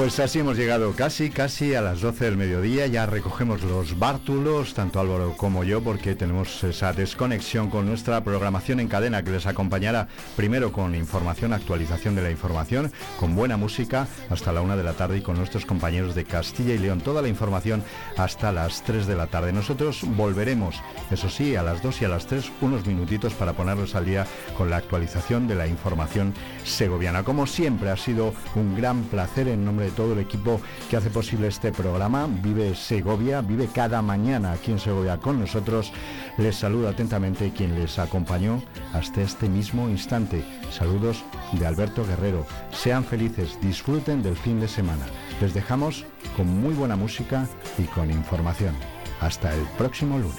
Pues 0.00 0.18
así 0.18 0.38
hemos 0.38 0.56
llegado 0.56 0.94
casi, 0.94 1.28
casi 1.28 1.74
a 1.74 1.82
las 1.82 2.00
12 2.00 2.24
del 2.24 2.38
mediodía. 2.38 2.86
Ya 2.86 3.04
recogemos 3.04 3.62
los 3.62 3.98
bártulos, 3.98 4.72
tanto 4.72 4.98
Álvaro 4.98 5.36
como 5.36 5.62
yo, 5.62 5.82
porque 5.82 6.14
tenemos 6.14 6.64
esa 6.64 6.94
desconexión 6.94 7.68
con 7.68 7.84
nuestra 7.84 8.24
programación 8.24 8.80
en 8.80 8.88
cadena 8.88 9.22
que 9.22 9.30
les 9.30 9.44
acompañará 9.44 10.08
primero 10.36 10.72
con 10.72 10.94
información, 10.94 11.52
actualización 11.52 12.14
de 12.14 12.22
la 12.22 12.30
información, 12.30 12.90
con 13.18 13.36
buena 13.36 13.58
música 13.58 14.08
hasta 14.30 14.54
la 14.54 14.62
una 14.62 14.74
de 14.74 14.84
la 14.84 14.94
tarde 14.94 15.18
y 15.18 15.20
con 15.20 15.36
nuestros 15.36 15.66
compañeros 15.66 16.14
de 16.14 16.24
Castilla 16.24 16.72
y 16.72 16.78
León. 16.78 17.02
Toda 17.02 17.20
la 17.20 17.28
información 17.28 17.84
hasta 18.16 18.52
las 18.52 18.82
3 18.84 19.06
de 19.06 19.16
la 19.16 19.26
tarde. 19.26 19.52
Nosotros 19.52 20.00
volveremos, 20.16 20.76
eso 21.10 21.28
sí, 21.28 21.56
a 21.56 21.62
las 21.62 21.82
2 21.82 22.00
y 22.00 22.04
a 22.06 22.08
las 22.08 22.26
3, 22.26 22.50
unos 22.62 22.86
minutitos 22.86 23.34
para 23.34 23.52
ponernos 23.52 23.94
al 23.94 24.06
día 24.06 24.26
con 24.56 24.70
la 24.70 24.78
actualización 24.78 25.46
de 25.46 25.56
la 25.56 25.66
información 25.66 26.32
segoviana. 26.64 27.22
Como 27.22 27.46
siempre, 27.46 27.90
ha 27.90 27.98
sido 27.98 28.32
un 28.54 28.74
gran 28.74 29.02
placer 29.02 29.46
en 29.48 29.62
nombre 29.62 29.84
de 29.84 29.89
todo 29.90 30.12
el 30.12 30.18
equipo 30.18 30.60
que 30.88 30.96
hace 30.96 31.10
posible 31.10 31.48
este 31.48 31.72
programa. 31.72 32.26
Vive 32.26 32.74
Segovia, 32.74 33.40
vive 33.40 33.68
cada 33.72 34.02
mañana 34.02 34.52
aquí 34.52 34.72
en 34.72 34.78
Segovia 34.78 35.18
con 35.18 35.40
nosotros. 35.40 35.92
Les 36.38 36.56
saluda 36.56 36.90
atentamente 36.90 37.52
quien 37.52 37.78
les 37.78 37.98
acompañó 37.98 38.62
hasta 38.92 39.22
este 39.22 39.48
mismo 39.48 39.88
instante. 39.88 40.44
Saludos 40.70 41.24
de 41.52 41.66
Alberto 41.66 42.06
Guerrero. 42.06 42.46
Sean 42.72 43.04
felices, 43.04 43.58
disfruten 43.60 44.22
del 44.22 44.36
fin 44.36 44.60
de 44.60 44.68
semana. 44.68 45.06
Les 45.40 45.54
dejamos 45.54 46.04
con 46.36 46.46
muy 46.46 46.74
buena 46.74 46.96
música 46.96 47.46
y 47.78 47.82
con 47.84 48.10
información. 48.10 48.74
Hasta 49.20 49.54
el 49.54 49.62
próximo 49.76 50.18
lunes. 50.18 50.28